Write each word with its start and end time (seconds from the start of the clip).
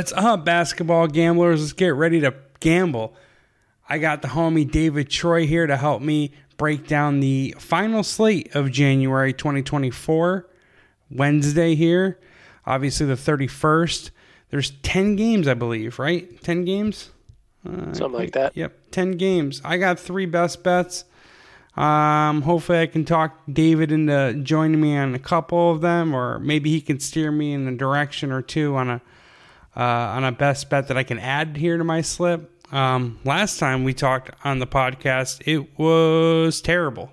What's 0.00 0.12
up, 0.12 0.46
basketball 0.46 1.08
gamblers? 1.08 1.60
Let's 1.60 1.74
get 1.74 1.88
ready 1.88 2.20
to 2.20 2.32
gamble. 2.60 3.14
I 3.86 3.98
got 3.98 4.22
the 4.22 4.28
homie 4.28 4.68
David 4.68 5.10
Troy 5.10 5.46
here 5.46 5.66
to 5.66 5.76
help 5.76 6.00
me 6.00 6.32
break 6.56 6.86
down 6.86 7.20
the 7.20 7.54
final 7.58 8.02
slate 8.02 8.56
of 8.56 8.70
January 8.70 9.34
2024, 9.34 10.48
Wednesday 11.10 11.74
here. 11.74 12.18
Obviously, 12.64 13.04
the 13.04 13.12
31st. 13.12 14.10
There's 14.48 14.70
10 14.70 15.16
games, 15.16 15.46
I 15.46 15.52
believe, 15.52 15.98
right? 15.98 16.42
10 16.42 16.64
games? 16.64 17.10
Uh, 17.68 17.92
Something 17.92 18.12
like 18.12 18.32
that. 18.32 18.56
Yep, 18.56 18.72
10 18.92 19.18
games. 19.18 19.60
I 19.62 19.76
got 19.76 20.00
three 20.00 20.24
best 20.24 20.62
bets. 20.62 21.04
Um, 21.76 22.40
hopefully, 22.40 22.80
I 22.80 22.86
can 22.86 23.04
talk 23.04 23.38
David 23.52 23.92
into 23.92 24.40
joining 24.42 24.80
me 24.80 24.96
on 24.96 25.14
a 25.14 25.18
couple 25.18 25.70
of 25.70 25.82
them, 25.82 26.14
or 26.14 26.38
maybe 26.38 26.70
he 26.70 26.80
can 26.80 27.00
steer 27.00 27.30
me 27.30 27.52
in 27.52 27.68
a 27.68 27.76
direction 27.76 28.32
or 28.32 28.40
two 28.40 28.76
on 28.76 28.88
a 28.88 29.02
uh, 29.76 29.80
on 29.80 30.24
a 30.24 30.32
best 30.32 30.68
bet 30.70 30.88
that 30.88 30.96
I 30.96 31.02
can 31.02 31.18
add 31.18 31.56
here 31.56 31.78
to 31.78 31.84
my 31.84 32.00
slip. 32.00 32.50
Um, 32.72 33.18
last 33.24 33.58
time 33.58 33.84
we 33.84 33.94
talked 33.94 34.30
on 34.44 34.58
the 34.58 34.66
podcast, 34.66 35.42
it 35.46 35.78
was 35.78 36.60
terrible. 36.60 37.12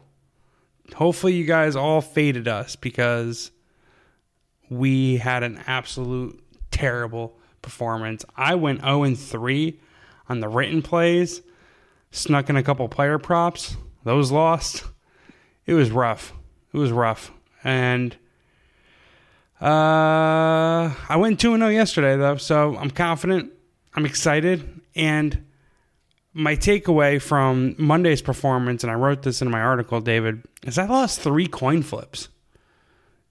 Hopefully, 0.95 1.33
you 1.33 1.45
guys 1.45 1.75
all 1.75 2.01
faded 2.01 2.47
us 2.47 2.75
because 2.75 3.51
we 4.69 5.17
had 5.17 5.43
an 5.43 5.61
absolute 5.67 6.41
terrible 6.71 7.37
performance. 7.61 8.23
I 8.35 8.55
went 8.55 8.81
0 8.81 9.03
and 9.03 9.17
3 9.17 9.79
on 10.29 10.39
the 10.39 10.47
written 10.47 10.81
plays, 10.81 11.41
snuck 12.11 12.49
in 12.49 12.55
a 12.55 12.63
couple 12.63 12.87
player 12.87 13.17
props. 13.17 13.75
Those 14.03 14.31
lost. 14.31 14.85
It 15.65 15.73
was 15.73 15.91
rough. 15.91 16.33
It 16.73 16.77
was 16.77 16.91
rough. 16.91 17.31
And 17.63 18.15
uh, 19.61 20.93
I 21.09 21.15
went 21.17 21.39
2 21.39 21.57
0 21.57 21.67
yesterday, 21.69 22.15
though, 22.15 22.37
so 22.37 22.75
I'm 22.77 22.91
confident. 22.91 23.51
I'm 23.95 24.05
excited. 24.05 24.81
And 24.95 25.45
my 26.33 26.55
takeaway 26.55 27.19
from 27.19 27.75
Monday's 27.79 28.21
performance, 28.21 28.83
and 28.83 28.91
I 28.91 28.95
wrote 28.95 29.23
this 29.23 29.41
in 29.41 29.49
my 29.49 29.59
article, 29.59 29.99
David, 30.01 30.43
is 30.63 30.77
I 30.77 30.85
lost 30.85 31.21
three 31.21 31.47
coin 31.47 31.81
flips. 31.81 32.29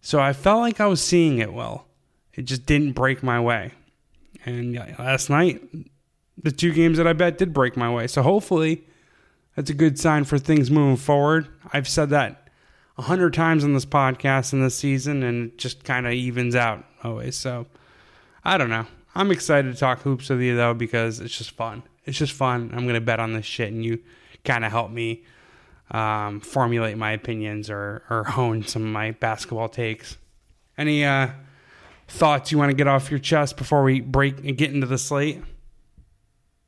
So 0.01 0.21
I 0.21 0.33
felt 0.33 0.61
like 0.61 0.81
I 0.81 0.87
was 0.87 1.03
seeing 1.03 1.39
it 1.39 1.53
well. 1.53 1.87
It 2.35 2.43
just 2.43 2.67
didn't 2.67 2.93
break 2.93 3.23
my 3.23 3.41
way. 3.41 3.73
And 4.45 4.75
last 4.99 5.31
night, 5.31 5.63
the 6.43 6.51
two 6.51 6.73
games 6.73 6.99
that 6.99 7.07
I 7.07 7.13
bet 7.13 7.39
did 7.39 7.53
break 7.53 7.77
my 7.77 7.93
way. 7.93 8.07
So 8.09 8.23
hopefully, 8.23 8.85
that's 9.55 9.71
a 9.71 9.75
good 9.75 9.99
sign 9.99 10.25
for 10.25 10.39
things 10.39 10.71
moving 10.71 10.97
forward. 10.97 11.49
I've 11.73 11.89
said 11.89 12.11
that 12.11 12.46
a 12.99 13.03
hundred 13.03 13.35
times 13.35 13.65
on 13.65 13.75
this 13.75 13.87
podcast 13.87 14.53
in 14.53 14.61
this 14.61 14.77
season, 14.77 15.23
and 15.23 15.53
it 15.53 15.59
just 15.59 15.85
kind 15.85 16.07
of 16.07 16.13
evens 16.13 16.55
out 16.55 16.85
always. 17.03 17.37
So 17.37 17.67
I 18.45 18.59
don't 18.59 18.71
know. 18.71 18.87
I'm 19.15 19.31
excited 19.31 19.73
to 19.73 19.79
talk 19.79 20.01
hoops 20.01 20.29
with 20.29 20.41
you 20.41 20.57
though 20.57 20.75
because 20.75 21.21
it's 21.21 21.37
just 21.37 21.53
fun. 21.53 21.83
It's 22.05 22.19
just 22.19 22.33
fun. 22.33 22.71
I'm 22.75 22.87
gonna 22.87 23.01
bet 23.01 23.21
on 23.21 23.33
this 23.33 23.47
shit, 23.47 23.73
and 23.73 23.85
you 23.85 24.01
kind 24.45 24.65
of 24.65 24.71
help 24.71 24.91
me 24.91 25.25
um, 25.91 26.41
formulate 26.41 26.97
my 26.97 27.13
opinions 27.13 27.71
or 27.71 28.03
or 28.11 28.25
hone 28.29 28.67
some 28.67 28.83
of 28.83 28.89
my 28.89 29.13
basketball 29.13 29.69
takes. 29.69 30.17
Any 30.79 31.05
uh, 31.05 31.29
thoughts 32.09 32.53
you 32.53 32.59
want 32.59 32.71
to 32.71 32.77
get 32.77 32.87
off 32.87 33.11
your 33.11 33.21
chest 33.21 33.57
before 33.57 33.83
we 33.83 34.01
break 34.01 34.39
and 34.39 34.57
get 34.57 34.73
into 34.73 34.87
the 34.87 34.99
slate? 34.99 35.43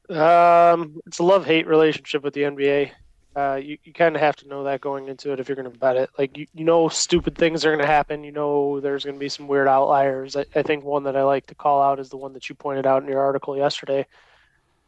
Um, 0.09 0.99
it's 1.07 1.19
a 1.19 1.23
love 1.23 1.45
hate 1.45 1.67
relationship 1.67 2.23
with 2.23 2.33
the 2.33 2.43
NBA. 2.43 2.93
Uh, 3.39 3.55
you, 3.55 3.79
you 3.85 3.93
kind 3.93 4.17
of 4.17 4.21
have 4.21 4.35
to 4.35 4.49
know 4.49 4.65
that 4.65 4.81
going 4.81 5.07
into 5.07 5.33
it 5.33 5.39
if 5.39 5.49
you're 5.49 5.55
going 5.55 5.71
to 5.71 5.79
bet 5.79 5.95
it. 5.95 6.11
Like 6.19 6.37
you, 6.37 6.49
you 6.55 6.65
know, 6.65 6.89
stupid 6.89 7.37
things 7.37 7.65
are 7.65 7.71
going 7.71 7.85
to 7.85 7.87
happen. 7.87 8.25
You 8.25 8.33
know, 8.33 8.81
there's 8.81 9.05
going 9.05 9.15
to 9.15 9.21
be 9.21 9.29
some 9.29 9.47
weird 9.47 9.69
outliers. 9.69 10.35
I, 10.35 10.45
I 10.57 10.63
think 10.63 10.83
one 10.83 11.05
that 11.05 11.17
I 11.17 11.23
like 11.23 11.47
to 11.47 11.55
call 11.55 11.81
out 11.81 12.01
is 12.01 12.09
the 12.09 12.17
one 12.17 12.33
that 12.33 12.49
you 12.49 12.57
pointed 12.57 12.85
out 12.85 13.05
in 13.05 13.09
your 13.09 13.21
article 13.21 13.57
yesterday, 13.57 14.07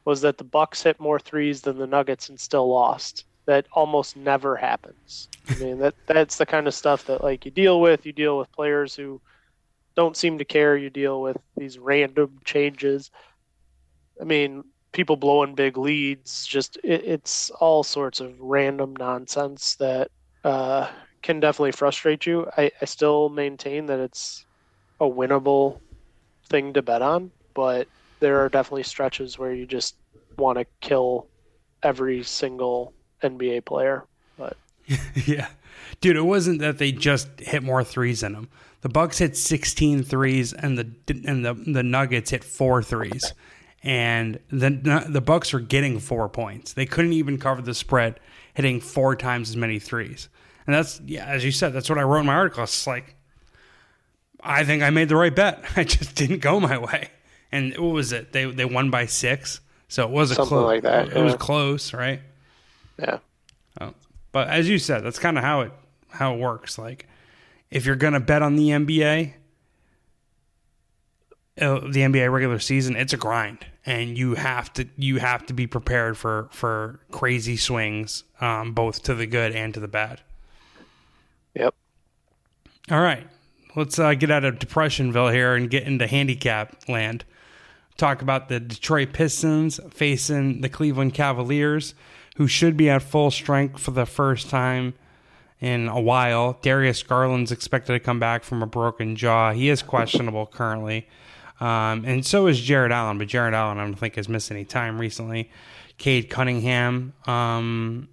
was 0.05 0.23
that 0.23 0.37
the 0.37 0.43
Bucks 0.43 0.83
hit 0.83 0.99
more 0.99 1.21
threes 1.21 1.61
than 1.61 1.79
the 1.79 1.87
Nuggets 1.87 2.29
and 2.29 2.41
still 2.41 2.69
lost. 2.69 3.25
That 3.47 3.67
almost 3.73 4.17
never 4.17 4.57
happens. 4.57 5.29
I 5.49 5.55
mean, 5.55 5.79
that 5.79 5.95
that's 6.07 6.37
the 6.37 6.47
kind 6.47 6.67
of 6.67 6.75
stuff 6.75 7.07
that 7.07 7.23
like 7.23 7.45
you 7.45 7.53
deal 7.53 7.81
with. 7.81 8.05
You 8.05 8.13
deal 8.13 8.37
with 8.37 8.51
players 8.51 8.97
who 8.97 9.21
don't 9.95 10.17
seem 10.17 10.39
to 10.39 10.45
care. 10.45 10.77
You 10.77 10.91
deal 10.91 11.23
with 11.23 11.37
these 11.57 11.79
random 11.79 12.41
changes. 12.45 13.13
I 14.21 14.25
mean, 14.25 14.65
people 14.93 15.17
blowing 15.17 15.55
big 15.55 15.77
leads. 15.77 16.47
Just 16.47 16.77
it, 16.83 17.05
it's 17.05 17.51
all 17.61 17.83
sorts 17.83 18.21
of 18.21 18.39
random 18.41 18.95
nonsense 18.97 19.77
that 19.77 20.11
uh, 20.45 20.89
can 21.23 21.41
definitely 21.41 21.73
frustrate 21.73 22.27
you. 22.27 22.49
I, 22.57 22.71
I 22.81 22.85
still 22.85 23.29
maintain 23.29 23.87
that 23.87 24.01
it's 24.01 24.45
a 25.01 25.05
winnable 25.05 25.81
thing 26.47 26.73
to 26.75 26.83
bet 26.83 27.03
on, 27.03 27.31
but 27.55 27.89
there 28.21 28.41
are 28.41 28.49
definitely 28.49 28.83
stretches 28.83 29.39
where 29.39 29.55
you 29.55 29.67
just 29.67 29.97
want 30.37 30.59
to 30.59 30.67
kill 30.81 31.27
every 31.83 32.23
single 32.23 32.93
NBA 33.23 33.65
player. 33.65 34.05
But 34.37 34.57
yeah, 35.27 35.49
dude, 36.01 36.17
it 36.17 36.23
wasn't 36.23 36.61
that 36.61 36.79
they 36.79 36.93
just 36.93 37.29
hit 37.41 37.63
more 37.63 37.85
threes 37.85 38.23
in 38.23 38.33
them. 38.33 38.49
The 38.83 38.89
Bucks 38.89 39.19
hit 39.19 39.37
16 39.37 40.05
threes, 40.05 40.55
and 40.55 40.79
the 40.79 40.91
and 41.27 41.45
the 41.45 41.53
the 41.53 41.83
Nuggets 41.83 42.31
hit 42.31 42.43
four 42.43 42.83
threes 42.83 43.35
and 43.83 44.39
the 44.51 45.07
the 45.09 45.21
Bucks 45.21 45.55
are 45.55 45.61
getting 45.61 46.01
four 46.01 46.29
points. 46.29 46.73
They 46.73 46.87
couldn't 46.87 47.13
even 47.15 47.39
cover 47.39 47.63
the 47.63 47.75
spread, 47.75 48.21
hitting 48.55 48.81
four 48.81 49.17
times 49.17 49.51
as 49.51 49.57
many 49.57 49.79
threes. 49.79 50.29
And 50.67 50.75
that's 50.75 51.01
yeah, 51.07 51.25
as 51.27 51.45
you 51.45 51.53
said, 51.53 51.73
that's 51.73 51.89
what 51.89 51.99
I 51.99 52.03
wrote 52.03 52.21
in 52.21 52.27
my 52.27 52.35
article. 52.35 52.63
It's 52.63 52.87
like 52.87 53.17
I 54.43 54.65
think 54.65 54.83
I 54.83 54.91
made 54.91 55.09
the 55.09 55.17
right 55.17 55.35
bet. 55.35 55.65
I 55.77 55.85
just 55.85 56.15
didn't 56.15 56.41
go 56.41 56.61
my 56.61 56.79
way. 56.79 57.09
And 57.53 57.77
what 57.77 57.93
was 57.93 58.13
it? 58.13 58.33
They 58.33 58.45
they 58.45 58.65
won 58.65 58.91
by 58.91 59.07
six, 59.07 59.61
so 59.89 60.05
it 60.05 60.11
was 60.11 60.31
a 60.31 60.35
something 60.35 60.49
close. 60.49 60.67
like 60.67 60.83
that. 60.83 61.09
It 61.09 61.17
yeah. 61.17 61.23
was 61.23 61.35
close, 61.35 61.93
right? 61.93 62.21
Yeah. 62.99 63.19
Oh. 63.81 63.95
But 64.33 64.49
as 64.49 64.69
you 64.69 64.79
said, 64.79 65.03
that's 65.03 65.19
kind 65.19 65.39
of 65.39 65.45
how 65.45 65.63
it 65.63 65.73
how 66.11 66.35
it 66.35 66.39
works. 66.39 66.79
Like 66.79 67.09
if 67.71 67.87
you're 67.87 67.97
gonna 67.97 68.21
bet 68.21 68.43
on 68.43 68.57
the 68.57 68.69
NBA, 68.69 69.35
uh, 71.61 71.81
the 71.81 72.01
NBA 72.01 72.33
regular 72.33 72.59
season, 72.59 72.97
it's 72.97 73.13
a 73.13 73.17
grind, 73.17 73.67
and 73.85 74.17
you 74.17 74.35
have 74.35 74.73
to 74.75 74.89
you 74.97 75.19
have 75.19 75.47
to 75.47 75.53
be 75.53 75.67
prepared 75.67 76.17
for 76.17 76.49
for 76.51 77.01
crazy 77.11 77.57
swings, 77.57 78.25
um, 78.41 78.73
both 78.73 79.03
to 79.05 79.15
the 79.15 79.27
good 79.27 79.53
and 79.53 79.75
to 79.75 79.81
the 79.81 79.89
bad. 79.89 80.21
Yep. 81.55 81.75
All 82.91 83.01
right, 83.01 83.27
let's 83.77 83.99
uh, 83.99 84.15
get 84.15 84.31
out 84.31 84.45
of 84.45 84.59
Depressionville 84.59 85.33
here 85.33 85.55
and 85.55 85.71
get 85.71 85.85
into 85.85 86.07
handicap 86.07 86.89
land. 86.89 87.25
Talk 87.97 88.23
about 88.23 88.49
the 88.49 88.61
Detroit 88.61 89.13
Pistons 89.13 89.79
facing 89.91 90.63
the 90.63 90.69
Cleveland 90.69 91.13
Cavaliers, 91.13 91.95
who 92.37 92.47
should 92.47 92.77
be 92.77 92.89
at 92.89 93.03
full 93.03 93.31
strength 93.31 93.81
for 93.81 93.91
the 93.91 94.07
first 94.07 94.49
time 94.49 94.95
in 95.61 95.89
a 95.89 96.01
while. 96.01 96.59
Darius 96.63 97.03
Garland's 97.03 97.53
expected 97.53 97.93
to 97.93 98.01
come 98.01 98.19
back 98.19 98.43
from 98.43 98.63
a 98.63 98.67
broken 98.67 99.17
jaw. 99.17 99.53
He 99.53 99.69
is 99.69 99.83
questionable 99.83 100.47
currently. 100.47 101.07
Um, 101.61 102.05
and 102.07 102.25
so 102.25 102.47
is 102.47 102.61
Jarrett 102.61 102.93
Allen, 102.93 103.19
but 103.19 103.29
Jarrett 103.29 103.55
Allen, 103.55 103.79
I 103.79 103.85
don't 103.85 103.95
think, 103.95 104.17
has 104.17 104.29
missed 104.29 104.51
any 104.51 104.65
time 104.65 104.99
recently. 104.99 105.51
Cade 105.99 106.31
Cunningham 106.31 107.13
um, 107.27 108.09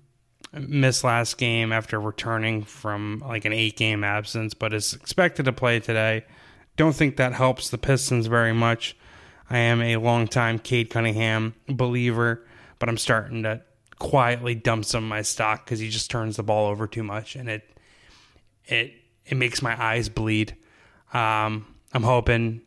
missed 0.53 1.03
last 1.03 1.37
game 1.37 1.71
after 1.71 1.99
returning 1.99 2.63
from 2.63 3.23
like 3.25 3.45
an 3.45 3.53
eight 3.53 3.77
game 3.77 4.03
absence, 4.03 4.53
but 4.53 4.73
is 4.73 4.93
expected 4.93 5.45
to 5.45 5.53
play 5.53 5.79
today. 5.79 6.25
Don't 6.75 6.95
think 6.95 7.15
that 7.17 7.33
helps 7.33 7.69
the 7.69 7.77
Pistons 7.77 8.27
very 8.27 8.53
much. 8.53 8.95
I 9.49 9.59
am 9.59 9.81
a 9.81 9.95
longtime 9.95 10.59
Cade 10.59 10.89
Cunningham 10.89 11.55
believer, 11.69 12.45
but 12.79 12.89
I'm 12.89 12.97
starting 12.97 13.43
to 13.43 13.61
quietly 13.97 14.55
dump 14.55 14.85
some 14.85 15.05
of 15.05 15.09
my 15.09 15.21
stock 15.21 15.65
because 15.65 15.79
he 15.79 15.89
just 15.89 16.11
turns 16.11 16.35
the 16.35 16.43
ball 16.43 16.69
over 16.69 16.85
too 16.85 17.03
much, 17.03 17.35
and 17.37 17.49
it 17.49 17.63
it 18.65 18.93
it 19.25 19.35
makes 19.35 19.61
my 19.61 19.81
eyes 19.81 20.09
bleed. 20.09 20.55
Um, 21.13 21.65
I'm 21.93 22.03
hoping 22.03 22.61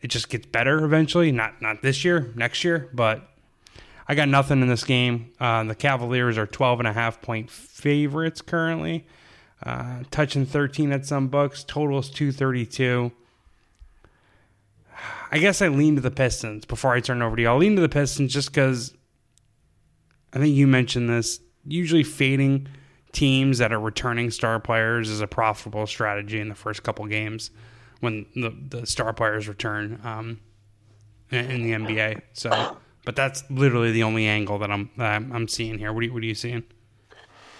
it 0.00 0.08
just 0.08 0.28
gets 0.28 0.46
better 0.46 0.84
eventually. 0.84 1.32
Not 1.32 1.60
not 1.60 1.82
this 1.82 2.04
year, 2.04 2.32
next 2.36 2.64
year, 2.64 2.88
but 2.92 3.28
I 4.06 4.14
got 4.14 4.28
nothing 4.28 4.62
in 4.62 4.68
this 4.68 4.84
game. 4.84 5.32
Uh, 5.38 5.64
the 5.64 5.74
Cavaliers 5.74 6.38
are 6.38 6.46
12 6.46 6.80
and 6.80 6.88
a 6.88 6.92
half 6.92 7.20
point 7.20 7.50
favorites 7.50 8.40
currently. 8.40 9.06
Uh, 9.62 10.04
touching 10.10 10.46
13 10.46 10.92
at 10.92 11.04
some 11.04 11.28
books. 11.28 11.64
Total 11.64 11.98
is 11.98 12.08
232. 12.10 13.12
I 15.30 15.38
guess 15.38 15.60
I 15.60 15.68
lean 15.68 15.96
to 15.96 16.00
the 16.00 16.10
Pistons 16.10 16.64
before 16.64 16.94
I 16.94 17.00
turn 17.00 17.20
over 17.20 17.36
to 17.36 17.42
you. 17.42 17.48
I'll 17.48 17.58
lean 17.58 17.76
to 17.76 17.82
the 17.82 17.88
Pistons 17.88 18.32
just 18.32 18.50
because 18.50 18.94
I 20.32 20.38
think 20.38 20.54
you 20.54 20.66
mentioned 20.66 21.10
this. 21.10 21.40
Usually 21.66 22.02
fading 22.02 22.68
teams 23.12 23.58
that 23.58 23.72
are 23.72 23.80
returning 23.80 24.30
star 24.30 24.58
players 24.60 25.10
is 25.10 25.20
a 25.20 25.26
profitable 25.26 25.86
strategy 25.86 26.40
in 26.40 26.48
the 26.48 26.54
first 26.54 26.82
couple 26.82 27.04
games 27.06 27.50
when 28.00 28.26
the, 28.34 28.54
the 28.68 28.86
star 28.86 29.12
players 29.12 29.48
return 29.48 30.00
um, 30.04 30.40
in, 31.30 31.62
the 31.62 31.72
NBA. 31.72 32.22
So, 32.32 32.76
but 33.04 33.16
that's 33.16 33.48
literally 33.50 33.92
the 33.92 34.02
only 34.02 34.26
angle 34.26 34.58
that 34.58 34.70
I'm 34.70 34.90
that 34.96 35.22
I'm, 35.32 35.48
seeing 35.48 35.78
here. 35.78 35.92
What 35.92 36.00
are 36.00 36.06
you, 36.06 36.12
what 36.12 36.22
are 36.22 36.26
you 36.26 36.34
seeing? 36.34 36.64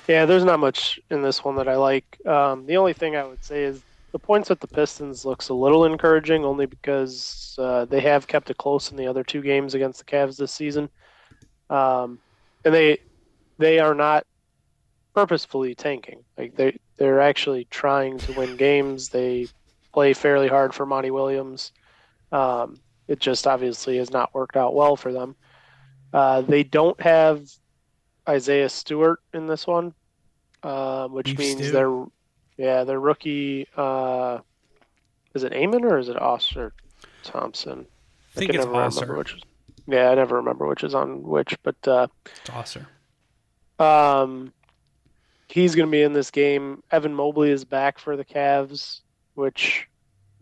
Yeah, 0.06 0.24
there's 0.24 0.44
not 0.44 0.58
much 0.58 0.98
in 1.10 1.22
this 1.22 1.44
one 1.44 1.56
that 1.56 1.68
I 1.68 1.76
like. 1.76 2.18
Um, 2.26 2.66
the 2.66 2.76
only 2.76 2.92
thing 2.92 3.16
I 3.16 3.24
would 3.24 3.44
say 3.44 3.64
is 3.64 3.82
the 4.12 4.18
the 4.18 4.26
points 4.26 4.50
at 4.50 4.60
the 4.60 4.66
Pistons 4.66 5.24
looks 5.24 5.48
a 5.48 5.54
little 5.54 5.84
encouraging, 5.84 6.44
only 6.44 6.66
because 6.66 7.56
uh, 7.58 7.84
they 7.84 8.00
have 8.00 8.26
kept 8.26 8.50
it 8.50 8.58
close 8.58 8.90
in 8.90 8.96
the 8.96 9.06
other 9.06 9.22
two 9.22 9.42
games 9.42 9.74
against 9.74 9.98
the 9.98 10.04
Cavs 10.04 10.36
this 10.36 10.50
season, 10.52 10.88
um, 11.70 12.18
and 12.64 12.74
they 12.74 12.98
they 13.58 13.78
are 13.78 13.94
not 13.94 14.26
purposefully 15.14 15.74
tanking. 15.74 16.24
Like 16.36 16.56
they 16.56 16.78
they're 16.96 17.20
actually 17.20 17.66
trying 17.70 18.18
to 18.18 18.32
win 18.32 18.56
games. 18.56 19.08
They 19.10 19.46
play 19.98 20.12
fairly 20.14 20.46
hard 20.46 20.72
for 20.72 20.86
Monty 20.86 21.10
Williams. 21.10 21.72
Um, 22.30 22.78
it 23.08 23.18
just 23.18 23.48
obviously 23.48 23.96
has 23.96 24.12
not 24.12 24.32
worked 24.32 24.56
out 24.56 24.72
well 24.72 24.94
for 24.94 25.12
them. 25.12 25.34
Uh, 26.12 26.40
they 26.42 26.62
don't 26.62 27.00
have 27.00 27.42
Isaiah 28.28 28.68
Stewart 28.68 29.18
in 29.34 29.48
this 29.48 29.66
one, 29.66 29.92
uh, 30.62 31.08
which 31.08 31.26
Beef 31.26 31.38
means 31.38 31.62
stew. 31.62 31.70
they're 31.72 32.04
yeah 32.56 32.84
their 32.84 33.00
rookie. 33.00 33.66
Uh, 33.76 34.38
is 35.34 35.42
it 35.42 35.52
Amen 35.52 35.84
or 35.84 35.98
is 35.98 36.08
it 36.08 36.16
Ausar 36.16 36.70
Thompson? 37.24 37.84
I 38.36 38.38
think 38.38 38.52
can 38.52 38.60
it's 38.60 38.66
never 38.66 38.78
remember 38.86 39.16
which. 39.18 39.34
is- 39.34 39.42
Yeah, 39.88 40.10
I 40.10 40.14
never 40.14 40.36
remember 40.36 40.66
which 40.68 40.84
is 40.84 40.94
on 40.94 41.24
which, 41.24 41.56
but 41.64 41.88
uh, 41.88 42.06
It's 42.24 42.50
Ausar. 42.50 42.86
um, 43.84 44.52
he's 45.48 45.74
going 45.74 45.88
to 45.88 45.90
be 45.90 46.02
in 46.02 46.12
this 46.12 46.30
game. 46.30 46.84
Evan 46.92 47.14
Mobley 47.14 47.50
is 47.50 47.64
back 47.64 47.98
for 47.98 48.16
the 48.16 48.24
Cavs, 48.24 49.00
which 49.34 49.87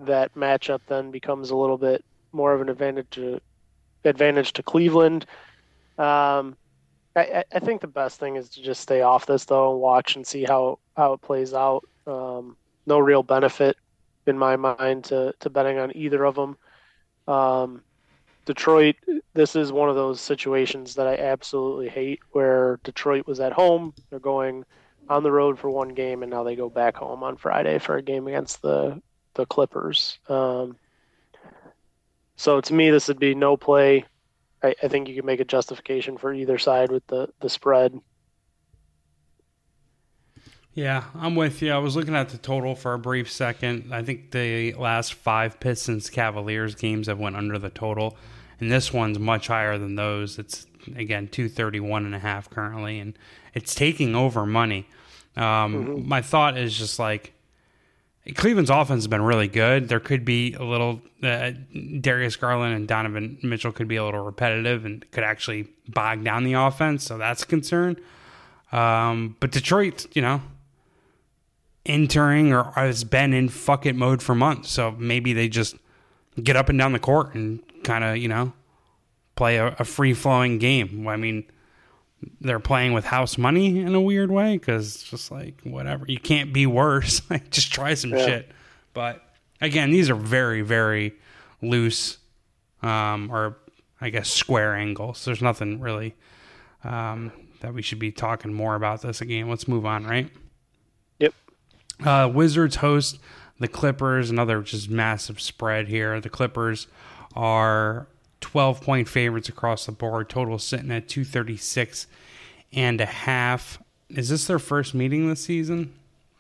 that 0.01 0.35
matchup 0.35 0.81
then 0.89 1.11
becomes 1.11 1.51
a 1.51 1.57
little 1.57 1.79
bit 1.79 2.05
more 2.33 2.53
of 2.53 2.61
an 2.61 2.69
advantage 2.69 3.09
to 3.11 3.41
advantage 4.05 4.53
to 4.55 4.63
Cleveland. 4.63 5.27
Um, 5.99 6.57
I, 7.15 7.45
I- 7.53 7.59
think 7.61 7.81
the 7.81 7.87
best 7.87 8.21
thing 8.21 8.37
is 8.37 8.51
to 8.51 8.63
just 8.63 8.81
stay 8.83 9.01
off 9.01 9.27
this 9.27 9.47
though 9.47 9.73
and 9.73 9.81
watch 9.81 10.17
and 10.17 10.27
see 10.27 10.45
how 10.45 10.79
how 10.97 11.15
it 11.15 11.23
plays 11.23 11.55
out. 11.55 11.85
Um, 12.07 12.57
no 12.87 12.99
real 12.99 13.23
benefit 13.23 13.77
in 14.27 14.39
my 14.39 14.57
mind 14.57 15.05
to 15.05 15.35
to 15.41 15.51
betting 15.51 15.79
on 15.79 15.97
either 15.97 16.25
of 16.25 16.35
them. 16.35 16.57
Um, 17.27 17.83
Detroit, 18.45 18.95
this 19.35 19.57
is 19.57 19.73
one 19.73 19.89
of 19.89 19.97
those 19.97 20.21
situations 20.21 20.95
that 20.95 21.07
I 21.09 21.17
absolutely 21.17 21.89
hate 21.89 22.21
where 22.31 22.79
Detroit 22.85 23.27
was 23.27 23.41
at 23.41 23.53
home, 23.53 23.93
they're 24.11 24.21
going 24.21 24.65
on 25.09 25.23
the 25.25 25.33
road 25.33 25.59
for 25.59 25.69
one 25.69 25.89
game, 25.89 26.23
and 26.23 26.31
now 26.31 26.45
they 26.45 26.55
go 26.55 26.69
back 26.69 26.97
home 26.97 27.23
on 27.25 27.37
Friday 27.37 27.79
for 27.79 27.97
a 27.97 28.03
game 28.03 28.29
against 28.29 28.63
the 28.63 29.01
the 29.37 29.47
Clippers. 29.47 30.19
Um, 30.29 30.77
so 32.37 32.61
to 32.61 32.75
me, 32.75 32.91
this 32.91 33.09
would 33.09 33.19
be 33.19 33.35
no 33.35 33.57
play. 33.57 34.05
I, 34.63 34.75
I 34.83 34.89
think 34.89 35.09
you 35.09 35.15
can 35.15 35.27
make 35.27 35.41
a 35.41 35.45
justification 35.45 36.19
for 36.19 36.33
either 36.33 36.59
side 36.59 36.91
with 36.91 37.07
the 37.07 37.29
the 37.41 37.49
spread. 37.49 37.99
Yeah, 40.75 41.05
I'm 41.15 41.35
with 41.37 41.63
you. 41.63 41.73
I 41.73 41.79
was 41.79 41.97
looking 41.97 42.15
at 42.15 42.29
the 42.29 42.37
total 42.37 42.75
for 42.75 42.93
a 42.93 42.99
brief 42.99 43.33
second. 43.33 43.95
I 43.95 44.03
think 44.03 44.33
the 44.33 44.75
last 44.75 45.15
five 45.15 45.59
Pistons 45.59 46.11
Cavaliers 46.11 46.75
games 46.75 47.07
have 47.07 47.19
went 47.19 47.35
under 47.35 47.59
the 47.59 47.71
total, 47.71 48.19
and 48.61 48.71
this 48.71 48.93
one's 48.93 49.19
much 49.19 49.47
higher 49.47 49.79
than 49.79 49.95
those. 49.95 50.39
It's 50.39 50.67
again 50.95 51.29
231 51.29 52.05
and 52.05 52.15
a 52.15 52.19
half 52.19 52.51
currently, 52.51 52.99
and 52.99 53.19
it's 53.55 53.75
taking 53.75 54.15
over 54.15 54.45
money. 54.45 54.87
Um, 55.35 56.07
My 56.07 56.21
thought 56.23 56.59
is 56.59 56.77
just 56.77 56.99
like 56.99 57.33
Cleveland's 58.35 58.71
offense 58.71 58.99
has 58.99 59.09
been 59.09 59.23
really 59.23 59.49
good. 59.49 59.89
There 59.89 60.01
could 60.01 60.25
be 60.25 60.55
a 60.55 60.65
little 60.65 61.01
uh, 61.23 61.53
Darius 62.01 62.37
Garland 62.37 62.75
and 62.75 62.89
Donovan 62.89 63.39
Mitchell 63.43 63.73
could 63.73 63.89
be 63.89 63.97
a 63.97 64.05
little 64.05 64.25
repetitive 64.25 64.85
and 64.85 65.09
could 65.13 65.25
actually 65.25 65.69
bog 65.89 66.25
down 66.25 66.45
the 66.45 66.55
offense, 66.55 67.05
so 67.05 67.19
that's 67.19 67.45
a 67.45 67.47
concern. 67.47 67.97
Um, 68.73 69.37
but 69.39 69.53
Detroit, 69.53 70.07
you 70.15 70.23
know, 70.23 70.43
entering 71.85 72.53
or 72.53 72.73
has 72.75 73.05
been 73.05 73.33
in 73.33 73.49
fuck 73.49 73.87
it 73.87 73.95
mode 73.95 74.23
for 74.23 74.35
months. 74.35 74.71
So 74.71 74.91
maybe 74.93 75.33
they 75.33 75.49
just 75.49 75.77
get 76.43 76.57
up 76.57 76.69
and 76.69 76.79
down 76.79 76.93
the 76.93 76.99
court 76.99 77.35
and 77.35 77.61
kind 77.85 78.03
of, 78.03 78.17
you 78.17 78.29
know, 78.29 78.53
play 79.37 79.57
a, 79.57 79.69
a 79.79 79.85
free 79.85 80.15
flowing 80.15 80.59
game. 80.59 81.07
I 81.07 81.17
mean, 81.17 81.45
they're 82.41 82.59
playing 82.61 82.93
with 82.93 83.05
house 83.05 83.37
money 83.39 83.79
in 83.81 83.95
a 83.95 84.01
weird 84.01 84.31
way 84.31 84.57
because 84.57 84.95
it's 84.95 85.11
just 85.11 85.31
like, 85.31 85.61
whatever. 85.65 86.05
You 86.09 86.19
can't 86.19 86.53
be 86.53 86.67
worse. 86.67 87.23
like, 87.31 87.51
just 87.51 87.73
try 87.73 87.95
some 87.95 88.11
Yeah. 88.11 88.25
shit. 88.27 88.51
But 88.95 89.23
again, 89.61 89.91
these 89.91 90.09
are 90.11 90.15
very, 90.15 90.63
very 90.63 91.13
loose 91.63 92.19
um, 92.83 93.31
or 93.31 93.59
I 94.01 94.11
guess 94.11 94.29
square 94.31 94.75
angles. 94.75 95.25
There's 95.25 95.43
nothing 95.43 95.81
really 95.81 96.15
um, 96.85 97.33
that 97.61 97.75
we 97.75 97.83
should 97.83 97.99
be 97.99 98.13
talking 98.13 98.53
more 98.53 98.75
about 98.75 99.03
this 99.03 99.21
again. 99.21 99.49
Let's 99.49 99.67
move 99.69 99.85
on, 99.87 100.05
right? 100.07 100.31
Yep. 101.19 101.35
Uh, 102.05 102.31
Wizards 102.33 102.77
host 102.77 103.19
the 103.59 103.69
Clippers. 103.69 104.31
Another 104.31 104.61
just 104.63 104.89
massive 104.91 105.41
spread 105.41 105.89
here. 105.89 106.21
The 106.21 106.29
Clippers 106.29 106.87
are 107.35 108.07
12 108.41 108.81
point 108.81 109.09
favorites 109.09 109.49
across 109.49 109.87
the 109.87 109.93
board. 109.93 110.29
Total 110.29 110.59
sitting 110.59 110.91
at 110.91 111.09
236 111.09 112.07
and 112.73 113.01
a 113.01 113.07
half. 113.07 113.83
Is 114.11 114.29
this 114.29 114.47
their 114.47 114.59
first 114.59 114.95
meeting 114.95 115.29
this 115.29 115.45
season? 115.45 115.95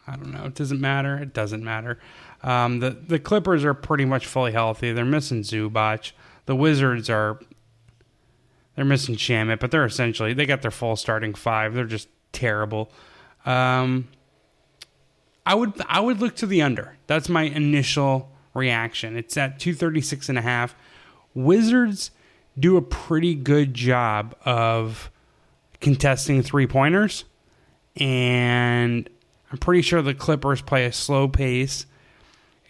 I 0.06 0.16
don't 0.16 0.32
know. 0.32 0.44
It 0.44 0.54
doesn't 0.54 0.80
matter. 0.80 1.18
It 1.18 1.32
doesn't 1.32 1.64
matter. 1.64 1.98
Um, 2.42 2.80
the 2.80 2.90
the 2.90 3.18
Clippers 3.18 3.64
are 3.64 3.74
pretty 3.74 4.04
much 4.04 4.26
fully 4.26 4.52
healthy. 4.52 4.92
They're 4.92 5.04
missing 5.04 5.42
Zubac. 5.42 6.12
The 6.46 6.54
Wizards 6.54 7.10
are 7.10 7.40
they're 8.76 8.84
missing 8.84 9.16
Shamit, 9.16 9.58
but 9.58 9.70
they're 9.70 9.84
essentially 9.84 10.32
they 10.32 10.46
got 10.46 10.62
their 10.62 10.70
full 10.70 10.96
starting 10.96 11.34
five. 11.34 11.74
They're 11.74 11.84
just 11.86 12.08
terrible. 12.32 12.92
Um, 13.44 14.08
I 15.44 15.54
would 15.54 15.72
I 15.88 16.00
would 16.00 16.20
look 16.20 16.36
to 16.36 16.46
the 16.46 16.62
under. 16.62 16.96
That's 17.06 17.28
my 17.28 17.42
initial 17.42 18.30
reaction. 18.54 19.16
It's 19.16 19.36
at 19.36 19.58
236 19.58 20.28
and 20.28 20.38
a 20.38 20.42
half. 20.42 20.74
Wizards 21.36 22.10
do 22.58 22.76
a 22.76 22.82
pretty 22.82 23.34
good 23.34 23.74
job 23.74 24.34
of 24.44 25.10
contesting 25.80 26.42
three-pointers 26.42 27.24
and 27.96 29.08
I'm 29.52 29.58
pretty 29.58 29.82
sure 29.82 30.02
the 30.02 30.14
Clippers 30.14 30.62
play 30.62 30.86
a 30.86 30.92
slow 30.92 31.28
pace 31.28 31.86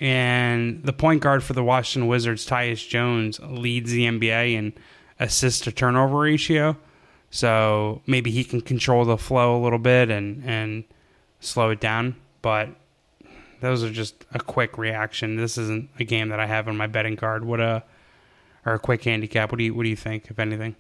and 0.01 0.83
the 0.85 0.93
point 0.93 1.23
guard 1.23 1.43
for 1.43 1.55
the 1.55 1.65
Washington 1.65 2.09
Wizards, 2.09 2.47
Tyus 2.47 2.87
Jones, 2.87 3.41
leads 3.41 3.93
the 3.93 4.07
NBA 4.07 4.53
in 4.53 4.75
assist 5.19 5.65
to 5.65 5.73
turnover 5.73 6.19
ratio. 6.19 6.77
So 7.31 8.03
maybe 8.07 8.31
he 8.31 8.45
can 8.45 8.61
control 8.61 9.05
the 9.05 9.17
flow 9.17 9.59
a 9.59 9.63
little 9.63 9.79
bit 9.79 10.11
and 10.11 10.45
and 10.45 10.85
slow 11.41 11.71
it 11.71 11.81
down. 11.81 12.17
But 12.43 12.69
those 13.61 13.83
are 13.83 13.91
just 13.91 14.27
a 14.33 14.39
quick 14.39 14.77
reaction. 14.77 15.37
This 15.37 15.57
isn't 15.57 15.89
a 15.99 16.05
game 16.05 16.29
that 16.29 16.41
I 16.41 16.47
have 16.47 16.69
on 16.69 16.77
my 16.77 16.87
betting 16.87 17.17
card. 17.17 17.45
What 17.45 17.61
a 17.61 17.83
or 18.67 18.75
a 18.75 18.79
quick 18.79 19.05
handicap. 19.05 19.51
What 19.51 19.59
do 19.59 19.65
you 19.65 19.73
what 19.73 19.85
do 19.85 19.89
you 19.89 19.97
think, 19.97 20.31
if 20.31 20.39
anything? 20.39 20.77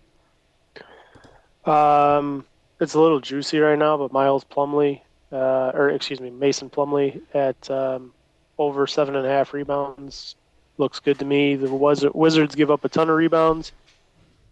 Um, 1.64 2.44
it's 2.80 2.94
a 2.94 3.00
little 3.00 3.20
juicy 3.20 3.58
right 3.58 3.78
now, 3.78 3.96
but 3.96 4.12
Miles 4.12 4.44
Plumlee, 4.44 5.00
uh, 5.32 5.72
or 5.74 5.88
excuse 5.88 6.20
me, 6.20 6.30
Mason 6.30 6.68
Plumlee 6.68 7.22
at 7.32 7.70
um, 7.70 8.12
over 8.58 8.86
seven 8.86 9.16
and 9.16 9.26
a 9.26 9.30
half 9.30 9.54
rebounds 9.54 10.36
looks 10.78 11.00
good 11.00 11.18
to 11.18 11.24
me. 11.24 11.56
The 11.56 11.72
Wiz- 11.72 12.04
Wizards 12.12 12.54
give 12.54 12.70
up 12.70 12.84
a 12.84 12.88
ton 12.88 13.08
of 13.08 13.16
rebounds. 13.16 13.72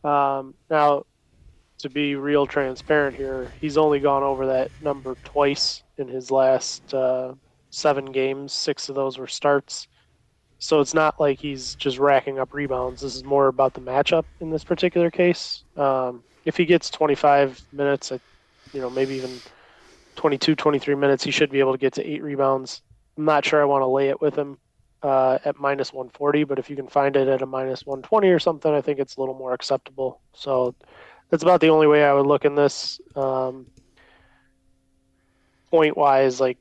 Um, 0.03 0.55
now, 0.71 1.05
to 1.79 1.91
be 1.91 2.15
real 2.15 2.47
transparent 2.47 3.17
here, 3.17 3.53
he's 3.61 3.77
only 3.77 4.01
gone 4.01 4.23
over 4.23 4.47
that 4.47 4.71
number 4.83 5.17
twice 5.25 5.83
in 5.99 6.09
his 6.09 6.31
last 6.31 6.95
uh, 6.95 7.35
seven 7.71 8.07
games. 8.07 8.53
Six 8.53 8.89
of 8.89 8.95
those 8.95 9.19
were 9.19 9.27
starts. 9.27 9.89
So 10.65 10.81
it's 10.81 10.95
not 10.95 11.21
like 11.21 11.39
he's 11.39 11.75
just 11.75 11.99
racking 11.99 12.39
up 12.39 12.55
rebounds. 12.55 13.03
This 13.03 13.15
is 13.15 13.23
more 13.23 13.49
about 13.49 13.75
the 13.75 13.83
matchup 13.83 14.25
in 14.41 14.49
this 14.49 14.65
particular 14.65 15.11
case. 15.11 15.63
Um, 15.77 16.23
if 16.47 16.57
he 16.57 16.65
gets 16.65 16.89
25 16.89 17.63
minutes, 17.71 18.11
at, 18.11 18.23
you 18.73 18.81
know, 18.81 18.89
maybe 18.89 19.15
even 19.17 19.31
22, 20.17 20.55
23 20.55 20.95
minutes, 20.95 21.23
he 21.23 21.31
should 21.31 21.51
be 21.51 21.61
able 21.61 21.73
to 21.73 21.79
get 21.79 21.93
to 21.93 22.11
eight 22.11 22.23
rebounds. 22.23 22.81
I'm 23.19 23.27
not 23.27 23.45
sure 23.45 23.61
I 23.61 23.67
want 23.67 23.83
to 23.83 23.87
lay 23.87 24.09
it 24.09 24.23
with 24.23 24.37
him 24.37 24.57
uh, 25.03 25.37
at 25.45 25.61
minus 25.61 25.93
140, 25.93 26.45
but 26.45 26.59
if 26.59 26.71
you 26.71 26.77
can 26.77 26.89
find 26.89 27.15
it 27.15 27.29
at 27.29 27.43
a 27.43 27.47
minus 27.47 27.85
120 27.85 28.31
or 28.31 28.39
something, 28.39 28.73
I 28.73 28.81
think 28.81 28.99
it's 28.99 29.17
a 29.17 29.21
little 29.21 29.37
more 29.37 29.53
acceptable. 29.53 30.23
So 30.33 30.75
that's 31.29 31.43
about 31.43 31.61
the 31.61 31.69
only 31.69 31.89
way 31.89 32.05
I 32.05 32.15
would 32.15 32.25
look 32.25 32.47
in 32.47 32.55
this. 32.55 32.99
Um, 33.15 33.67
point 35.71 35.95
wise, 35.95 36.41
like, 36.41 36.57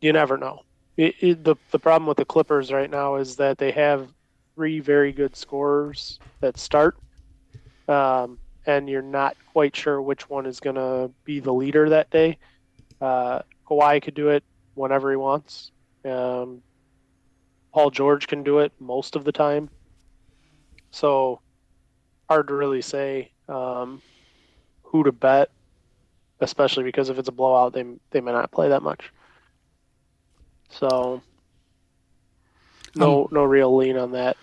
you 0.00 0.12
never 0.12 0.36
know. 0.36 0.62
It, 0.96 1.14
it, 1.20 1.44
the 1.44 1.56
the 1.70 1.78
problem 1.78 2.06
with 2.06 2.18
the 2.18 2.24
Clippers 2.24 2.70
right 2.72 2.90
now 2.90 3.16
is 3.16 3.36
that 3.36 3.58
they 3.58 3.70
have 3.72 4.12
three 4.54 4.80
very 4.80 5.12
good 5.12 5.34
scorers 5.34 6.18
that 6.40 6.58
start, 6.58 6.98
um, 7.88 8.38
and 8.66 8.88
you're 8.88 9.00
not 9.00 9.36
quite 9.52 9.74
sure 9.74 10.02
which 10.02 10.28
one 10.28 10.44
is 10.44 10.60
going 10.60 10.76
to 10.76 11.10
be 11.24 11.40
the 11.40 11.52
leader 11.52 11.88
that 11.88 12.10
day. 12.10 12.36
Uh, 13.00 13.40
Kawhi 13.68 14.02
could 14.02 14.14
do 14.14 14.28
it 14.28 14.44
whenever 14.74 15.10
he 15.10 15.16
wants. 15.16 15.72
Um, 16.04 16.62
Paul 17.72 17.90
George 17.90 18.26
can 18.26 18.42
do 18.42 18.58
it 18.58 18.72
most 18.78 19.16
of 19.16 19.24
the 19.24 19.32
time. 19.32 19.70
So 20.90 21.40
hard 22.28 22.48
to 22.48 22.54
really 22.54 22.82
say 22.82 23.32
um, 23.48 24.02
who 24.82 25.04
to 25.04 25.12
bet, 25.12 25.50
especially 26.40 26.84
because 26.84 27.08
if 27.08 27.18
it's 27.18 27.28
a 27.28 27.32
blowout, 27.32 27.72
they 27.72 27.84
they 28.10 28.20
may 28.20 28.32
not 28.32 28.52
play 28.52 28.68
that 28.68 28.82
much. 28.82 29.10
So 30.78 31.22
no, 32.96 33.22
Um, 33.22 33.28
no 33.30 33.44
real 33.44 33.76
lean 33.76 33.96
on 33.96 34.12
that. 34.12 34.36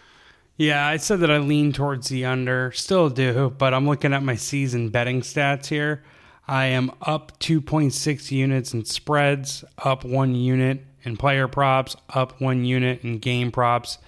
Yeah, 0.57 0.85
I 0.85 0.97
said 0.97 1.21
that 1.21 1.31
I 1.31 1.37
lean 1.37 1.71
towards 1.71 2.09
the 2.09 2.25
under. 2.25 2.71
Still 2.73 3.09
do, 3.09 3.53
but 3.57 3.73
I'm 3.73 3.87
looking 3.87 4.13
at 4.13 4.23
my 4.23 4.35
season 4.35 4.89
betting 4.89 5.21
stats 5.21 5.67
here. 5.67 6.03
I 6.47 6.65
am 6.65 6.91
up 7.01 7.39
2.6 7.39 8.31
units 8.31 8.73
in 8.73 8.83
spreads, 8.83 9.63
up 9.77 10.03
one 10.03 10.35
unit 10.35 10.83
in 11.03 11.15
player 11.15 11.47
props, 11.47 11.95
up 12.09 12.41
one 12.41 12.65
unit 12.65 13.03
in 13.03 13.19
game 13.19 13.51
props, 13.51 13.99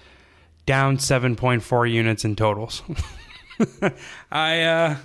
down 0.66 0.98
7.4 0.98 1.90
units 1.90 2.26
in 2.26 2.36
totals. 2.36 2.82
I, 4.32 4.62
uh, 4.62 4.98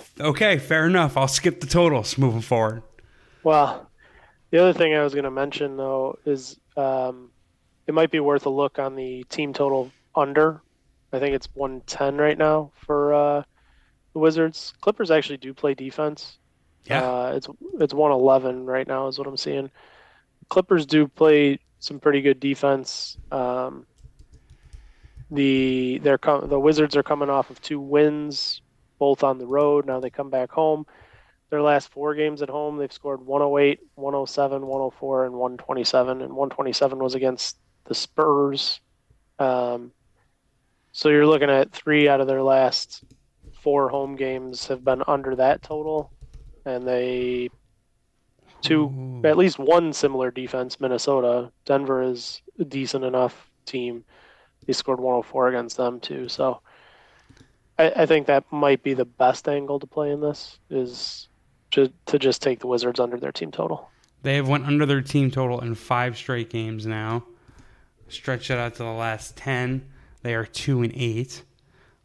okay, 0.20 0.58
fair 0.58 0.86
enough. 0.86 1.16
I'll 1.16 1.28
skip 1.28 1.60
the 1.60 1.66
totals 1.66 2.16
moving 2.16 2.40
forward. 2.40 2.82
Well, 3.42 3.85
the 4.56 4.62
other 4.62 4.72
thing 4.72 4.94
I 4.94 5.02
was 5.02 5.12
going 5.12 5.24
to 5.24 5.30
mention 5.30 5.76
though 5.76 6.18
is 6.24 6.58
um, 6.78 7.30
it 7.86 7.92
might 7.92 8.10
be 8.10 8.20
worth 8.20 8.46
a 8.46 8.50
look 8.50 8.78
on 8.78 8.96
the 8.96 9.22
team 9.24 9.52
total 9.52 9.90
under. 10.14 10.62
I 11.12 11.18
think 11.18 11.34
it's 11.34 11.46
110 11.52 12.16
right 12.16 12.38
now 12.38 12.72
for 12.86 13.12
uh, 13.12 13.42
the 14.14 14.18
Wizards. 14.18 14.72
Clippers 14.80 15.10
actually 15.10 15.36
do 15.36 15.52
play 15.52 15.74
defense. 15.74 16.38
Yeah. 16.86 17.02
Uh, 17.02 17.32
it's 17.36 17.48
it's 17.80 17.92
111 17.92 18.64
right 18.64 18.88
now 18.88 19.08
is 19.08 19.18
what 19.18 19.28
I'm 19.28 19.36
seeing. 19.36 19.70
Clippers 20.48 20.86
do 20.86 21.06
play 21.06 21.58
some 21.80 22.00
pretty 22.00 22.22
good 22.22 22.40
defense. 22.40 23.18
Um, 23.30 23.84
the 25.30 26.00
they're 26.02 26.16
com- 26.16 26.48
the 26.48 26.58
Wizards 26.58 26.96
are 26.96 27.02
coming 27.02 27.28
off 27.28 27.50
of 27.50 27.60
two 27.60 27.78
wins, 27.78 28.62
both 28.98 29.22
on 29.22 29.36
the 29.36 29.46
road. 29.46 29.84
Now 29.84 30.00
they 30.00 30.08
come 30.08 30.30
back 30.30 30.50
home. 30.50 30.86
Their 31.50 31.62
last 31.62 31.90
four 31.90 32.14
games 32.14 32.42
at 32.42 32.50
home, 32.50 32.76
they've 32.76 32.92
scored 32.92 33.24
108, 33.24 33.80
107, 33.94 34.62
104, 34.62 35.24
and 35.26 35.34
127. 35.34 36.22
And 36.22 36.30
127 36.30 36.98
was 36.98 37.14
against 37.14 37.56
the 37.84 37.94
Spurs. 37.94 38.80
Um, 39.38 39.92
so 40.92 41.08
you're 41.08 41.26
looking 41.26 41.50
at 41.50 41.72
three 41.72 42.08
out 42.08 42.20
of 42.20 42.26
their 42.26 42.42
last 42.42 43.04
four 43.60 43.88
home 43.88 44.16
games 44.16 44.68
have 44.68 44.84
been 44.84 45.02
under 45.06 45.36
that 45.36 45.62
total, 45.62 46.12
and 46.64 46.86
they 46.86 47.50
two 48.62 48.84
Ooh. 48.84 49.22
at 49.24 49.36
least 49.36 49.58
one 49.58 49.92
similar 49.92 50.30
defense. 50.30 50.80
Minnesota, 50.80 51.50
Denver 51.64 52.02
is 52.02 52.42
a 52.58 52.64
decent 52.64 53.04
enough 53.04 53.50
team. 53.64 54.04
They 54.66 54.72
scored 54.72 55.00
104 55.00 55.48
against 55.48 55.76
them 55.76 56.00
too. 56.00 56.28
So 56.28 56.60
I, 57.78 57.90
I 57.94 58.06
think 58.06 58.26
that 58.26 58.44
might 58.50 58.82
be 58.82 58.94
the 58.94 59.04
best 59.04 59.48
angle 59.48 59.78
to 59.80 59.86
play 59.86 60.10
in 60.10 60.20
this 60.20 60.58
is 60.70 61.28
to 61.76 61.92
to 62.06 62.18
just 62.18 62.42
take 62.42 62.58
the 62.60 62.66
Wizards 62.66 62.98
under 62.98 63.18
their 63.18 63.32
team 63.32 63.52
total. 63.52 63.90
They 64.22 64.36
have 64.36 64.48
went 64.48 64.66
under 64.66 64.86
their 64.86 65.02
team 65.02 65.30
total 65.30 65.60
in 65.60 65.74
five 65.74 66.16
straight 66.16 66.50
games 66.50 66.86
now. 66.86 67.24
Stretch 68.08 68.50
it 68.50 68.58
out 68.58 68.74
to 68.76 68.82
the 68.82 68.90
last 68.90 69.36
ten. 69.36 69.86
They 70.22 70.34
are 70.34 70.46
two 70.46 70.82
and 70.82 70.92
eight. 70.96 71.42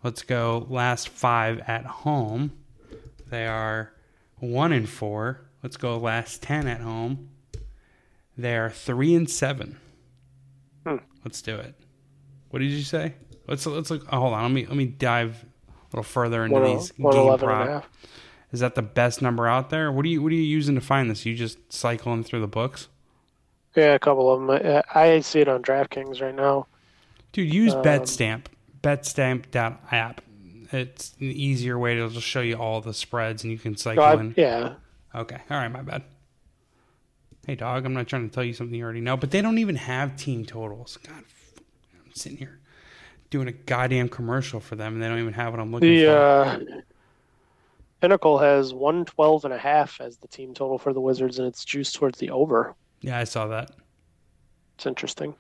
Let's 0.03 0.23
go 0.23 0.67
last 0.69 1.09
five 1.09 1.59
at 1.61 1.85
home. 1.85 2.51
They 3.29 3.47
are 3.47 3.93
one 4.39 4.73
and 4.73 4.89
four. 4.89 5.41
Let's 5.63 5.77
go 5.77 5.97
last 5.97 6.43
ten 6.43 6.67
at 6.67 6.81
home. 6.81 7.29
They 8.37 8.57
are 8.57 8.69
three 8.69 9.15
and 9.15 9.29
seven. 9.29 9.77
Hmm. 10.85 10.97
Let's 11.23 11.41
do 11.41 11.55
it. 11.55 11.75
What 12.49 12.59
did 12.59 12.71
you 12.71 12.83
say? 12.83 13.13
Let's 13.47 13.65
let's 13.65 13.89
look. 13.89 14.05
Oh, 14.11 14.19
hold 14.19 14.33
on. 14.33 14.43
Let 14.43 14.51
me 14.51 14.65
let 14.65 14.75
me 14.75 14.85
dive 14.85 15.45
a 15.69 15.73
little 15.95 16.03
further 16.03 16.43
into 16.43 16.59
One- 16.59 16.77
these 16.77 16.91
game 16.91 17.05
111 17.05 17.49
and 17.49 17.61
a 17.61 17.65
prop. 17.65 17.85
Is 18.51 18.60
that 18.60 18.75
the 18.75 18.81
best 18.81 19.22
number 19.22 19.48
out 19.48 19.70
there? 19.70 19.91
What 19.91 20.05
are 20.05 20.10
you 20.10 20.22
What 20.22 20.31
are 20.31 20.36
you 20.36 20.41
using 20.41 20.75
to 20.75 20.81
find 20.81 21.10
this? 21.10 21.25
You 21.25 21.36
just 21.36 21.72
cycling 21.72 22.24
through 22.24 22.41
the 22.41 22.48
books, 22.48 22.88
Yeah, 23.75 23.93
a 23.93 24.00
couple 24.00 24.31
of 24.34 24.41
them. 24.62 24.84
I, 24.93 25.00
I 25.15 25.20
see 25.22 25.39
it 25.39 25.48
on 25.48 25.62
DraftKings 25.63 26.22
right 26.22 26.36
now. 26.36 26.67
dude. 27.31 27.53
Use 27.53 27.74
Um, 27.74 27.84
BetStamp. 27.84 28.46
BetStamp.app. 28.84 30.22
It's 30.74 31.13
an 31.20 31.27
easier 31.31 31.77
way 31.77 31.96
to 31.96 32.10
just 32.10 32.25
show 32.25 32.41
you 32.41 32.55
all 32.55 32.79
the 32.81 32.93
spreads, 32.93 33.43
and 33.43 33.51
you 33.51 33.60
can 33.60 33.75
cycle 33.75 34.03
I, 34.03 34.13
in. 34.13 34.34
yeah, 34.38 34.74
Okay, 35.13 35.38
all 35.50 35.58
right, 35.58 35.67
my 35.67 35.81
bad. 35.81 36.03
Hey, 37.46 37.55
dog. 37.55 37.86
I'm 37.86 37.93
not 37.93 38.08
trying 38.08 38.29
to 38.29 38.34
tell 38.34 38.43
you 38.43 38.53
something 38.53 38.74
you 38.75 38.84
already 38.84 39.01
know, 39.01 39.17
but 39.17 39.31
they 39.31 39.41
don't 39.41 39.58
even 39.58 39.75
have 39.75 40.15
team 40.15 40.46
totals. 40.46 40.98
God, 41.05 41.24
I'm 42.05 42.13
sitting 42.13 42.38
here 42.38 42.60
doing 43.29 43.48
a 43.50 43.51
goddamn 43.51 44.08
commercial 44.10 44.60
for 44.62 44.75
them, 44.75 44.93
and 44.93 45.03
they 45.03 45.08
don't 45.10 45.20
even 45.20 45.34
have 45.34 45.51
what 45.53 45.60
I'm 45.60 45.72
looking 45.72 45.89
the 45.89 46.05
for. 46.05 46.12
uh, 46.12 46.60
Pinnacle 48.01 48.39
has 48.39 48.74
112 48.74 49.46
and 49.46 49.53
a 49.53 49.58
half 49.58 50.01
as 50.01 50.17
the 50.17 50.27
team 50.27 50.53
total 50.53 50.77
for 50.79 50.91
the 50.91 51.00
Wizards, 51.01 51.38
and 51.39 51.48
it's 51.48 51.63
juiced 51.63 51.96
towards 51.96 52.17
the 52.20 52.31
over. 52.31 52.75
yeah, 53.01 53.17
I 53.20 53.24
saw 53.24 53.48
that. 53.48 53.72
It's 54.75 54.86
interesting. 54.88 55.36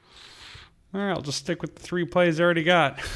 All 0.93 1.01
right, 1.01 1.09
I'll 1.11 1.21
just 1.21 1.39
stick 1.39 1.61
with 1.61 1.75
the 1.75 1.81
three 1.81 2.05
plays 2.05 2.39
I 2.39 2.43
already 2.43 2.63
got. 2.63 2.99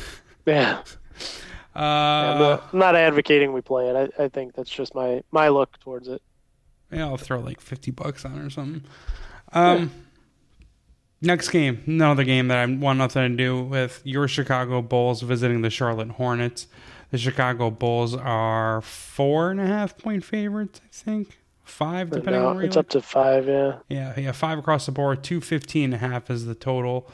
Yeah, 0.47 0.83
Uh, 1.75 1.79
I'm, 1.79 2.39
not, 2.39 2.63
I'm 2.71 2.79
not 2.79 2.95
advocating 2.95 3.51
we 3.51 3.61
play 3.61 3.89
it. 3.89 4.13
I, 4.19 4.23
I 4.25 4.29
think 4.29 4.53
that's 4.53 4.69
just 4.69 4.93
my 4.93 5.23
my 5.31 5.47
look 5.49 5.77
towards 5.79 6.07
it. 6.07 6.21
Yeah, 6.91 7.07
I'll 7.07 7.17
throw 7.17 7.39
like 7.39 7.59
fifty 7.59 7.89
bucks 7.89 8.23
on 8.25 8.37
it 8.37 8.45
or 8.45 8.49
something. 8.51 8.83
Um, 9.53 9.91
next 11.19 11.49
game, 11.49 11.81
another 11.87 12.23
game 12.23 12.47
that 12.49 12.59
I 12.59 12.65
want 12.67 12.99
nothing 12.99 13.31
to 13.31 13.35
do 13.35 13.61
with 13.63 14.01
your 14.05 14.27
Chicago 14.27 14.81
Bulls 14.83 15.21
visiting 15.23 15.63
the 15.63 15.69
Charlotte 15.71 16.11
Hornets. 16.11 16.67
The 17.15 17.21
Chicago 17.21 17.71
Bulls 17.71 18.13
are 18.13 18.81
four 18.81 19.49
and 19.49 19.61
a 19.61 19.65
half 19.65 19.97
point 19.97 20.25
favorites, 20.25 20.81
I 20.83 20.89
think. 20.91 21.39
Five, 21.63 22.09
depending 22.09 22.41
now 22.41 22.49
on 22.49 22.61
it's 22.61 22.75
up 22.75 22.89
to 22.89 23.01
five. 23.01 23.47
Yeah, 23.47 23.77
Yeah, 23.87 24.19
yeah, 24.19 24.31
five 24.33 24.59
across 24.59 24.85
the 24.85 24.91
board. 24.91 25.23
Two 25.23 25.39
fifteen 25.39 25.93
and 25.93 25.93
a 25.93 25.97
half 25.97 26.29
is 26.29 26.45
the 26.45 26.55
total. 26.55 27.09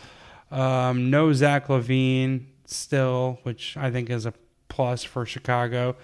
Um, 0.49 1.11
no 1.11 1.33
Zach 1.33 1.67
LaVine 1.67 2.45
still, 2.65 3.37
which 3.43 3.77
I 3.77 3.91
think 3.91 4.09
is 4.09 4.25
a 4.25 4.33
plus 4.69 5.03
for 5.03 5.23
Chicago. 5.23 5.95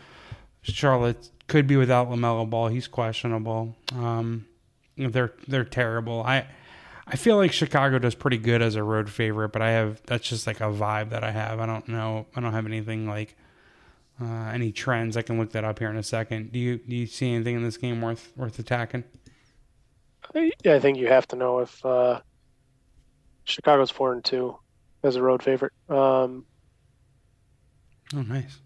Charlotte 0.61 1.31
could 1.47 1.65
be 1.65 1.75
without 1.75 2.07
LaMelo 2.07 2.47
Ball. 2.47 2.67
He's 2.67 2.87
questionable. 2.87 3.75
Um, 3.95 4.45
they're 4.95 5.33
they're 5.47 5.65
terrible. 5.65 6.21
I 6.21 6.45
I 7.07 7.15
feel 7.15 7.37
like 7.37 7.51
Chicago 7.51 7.97
does 7.97 8.13
pretty 8.13 8.37
good 8.37 8.61
as 8.61 8.75
a 8.75 8.83
road 8.83 9.09
favorite, 9.09 9.49
but 9.49 9.63
I 9.63 9.71
have 9.71 10.03
that's 10.05 10.29
just 10.29 10.45
like 10.45 10.61
a 10.61 10.65
vibe 10.65 11.09
that 11.09 11.23
I 11.23 11.31
have. 11.31 11.59
I 11.59 11.65
don't 11.65 11.87
know. 11.87 12.27
I 12.35 12.41
don't 12.41 12.53
have 12.53 12.67
anything 12.67 13.07
like 13.07 13.35
uh, 14.21 14.51
any 14.53 14.71
trends. 14.71 15.15
I 15.17 15.21
can 15.21 15.37
look 15.37 15.51
that 15.51 15.63
up 15.63 15.79
here 15.79 15.89
in 15.89 15.97
a 15.97 16.03
second. 16.03 16.51
Do 16.51 16.59
you 16.59 16.77
do 16.77 16.95
you 16.95 17.05
see 17.07 17.33
anything 17.33 17.55
in 17.55 17.63
this 17.63 17.77
game 17.77 18.01
worth 18.01 18.31
worth 18.35 18.59
attacking? 18.59 19.03
I, 20.35 20.51
I 20.65 20.79
think 20.79 20.97
you 20.97 21.07
have 21.07 21.27
to 21.29 21.35
know 21.35 21.59
if 21.59 21.85
uh, 21.85 22.21
Chicago's 23.45 23.91
four 23.91 24.13
and 24.13 24.23
two 24.23 24.57
as 25.03 25.15
a 25.15 25.21
road 25.21 25.41
favorite. 25.43 25.73
Um, 25.89 26.45
Oh, 28.15 28.21
nice. 28.21 28.59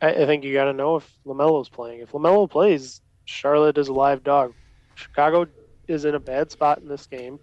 I, 0.00 0.08
I 0.08 0.26
think 0.26 0.44
you 0.44 0.52
got 0.54 0.64
to 0.64 0.72
know 0.72 0.96
if 0.96 1.10
LaMelo's 1.26 1.68
playing. 1.68 2.00
If 2.00 2.12
LaMelo 2.12 2.48
plays, 2.48 3.00
Charlotte 3.24 3.78
is 3.78 3.88
a 3.88 3.92
live 3.92 4.24
dog. 4.24 4.54
Chicago 4.94 5.46
is 5.88 6.04
in 6.04 6.14
a 6.14 6.20
bad 6.20 6.50
spot 6.50 6.78
in 6.78 6.88
this 6.88 7.06
game, 7.06 7.38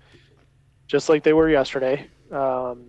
just 0.88 1.10
like 1.10 1.24
they 1.24 1.34
were 1.34 1.50
yesterday. 1.50 2.08
Um, 2.32 2.88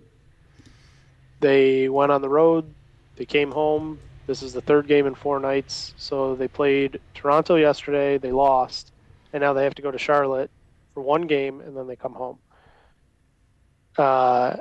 they 1.41 1.89
went 1.89 2.11
on 2.11 2.23
the 2.23 2.29
road. 2.29 2.73
They 3.16 3.26
came 3.26 3.50
home. 3.50 3.99
This 4.26 4.42
is 4.42 4.52
the 4.52 4.61
third 4.62 4.88
game 4.88 5.06
in 5.06 5.14
four 5.14 5.38
nights. 5.38 5.94
So 5.97 6.35
they 6.35 6.49
played 6.49 7.00
Toronto 7.14 7.56
yesterday. 7.56 8.18
They 8.18 8.33
lost, 8.33 8.92
and 9.33 9.40
now 9.40 9.52
they 9.52 9.64
have 9.64 9.75
to 9.76 9.83
go 9.83 9.90
to 9.90 9.99
Charlotte 9.99 10.50
for 10.94 11.02
one 11.02 11.23
game, 11.23 11.61
and 11.61 11.76
then 11.76 11.87
they 11.87 11.97
come 11.97 12.14
home. 12.14 12.38
Uh, 13.97 14.56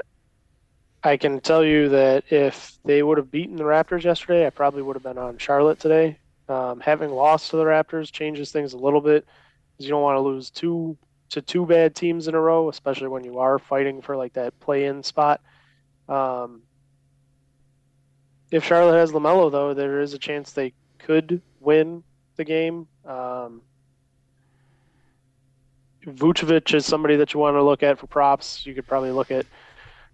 I 1.03 1.17
can 1.17 1.41
tell 1.41 1.63
you 1.63 1.89
that 1.89 2.31
if 2.31 2.77
they 2.85 3.03
would 3.03 3.17
have 3.17 3.31
beaten 3.31 3.55
the 3.55 3.63
Raptors 3.63 4.03
yesterday, 4.03 4.45
I 4.45 4.49
probably 4.51 4.81
would 4.81 4.95
have 4.95 5.03
been 5.03 5.17
on 5.17 5.37
Charlotte 5.37 5.79
today. 5.79 6.19
Um, 6.47 6.79
having 6.79 7.09
lost 7.09 7.51
to 7.51 7.57
the 7.57 7.63
Raptors 7.63 8.11
changes 8.11 8.51
things 8.51 8.73
a 8.73 8.77
little 8.77 9.01
bit 9.01 9.25
because 9.71 9.85
you 9.85 9.91
don't 9.91 10.03
want 10.03 10.17
to 10.17 10.21
lose 10.21 10.49
two 10.49 10.97
to 11.29 11.41
two 11.41 11.65
bad 11.65 11.95
teams 11.95 12.27
in 12.27 12.35
a 12.35 12.39
row, 12.39 12.69
especially 12.69 13.07
when 13.07 13.23
you 13.23 13.39
are 13.39 13.57
fighting 13.57 14.01
for 14.01 14.15
like 14.15 14.33
that 14.33 14.57
play-in 14.59 15.03
spot. 15.03 15.41
Um, 16.07 16.61
if 18.53 18.63
Charlotte 18.63 18.99
has 18.99 19.11
LaMelo, 19.11 19.51
though, 19.51 19.73
there 19.73 19.99
is 19.99 20.13
a 20.13 20.19
chance 20.19 20.51
they 20.51 20.73
could 20.99 21.41
win 21.59 22.03
the 22.35 22.43
game. 22.43 22.87
Um, 23.03 23.63
Vucevic 26.05 26.71
is 26.75 26.85
somebody 26.85 27.15
that 27.15 27.33
you 27.33 27.39
want 27.39 27.55
to 27.55 27.63
look 27.63 27.81
at 27.81 27.97
for 27.97 28.05
props. 28.05 28.63
You 28.63 28.75
could 28.75 28.85
probably 28.85 29.09
look 29.09 29.31
at 29.31 29.47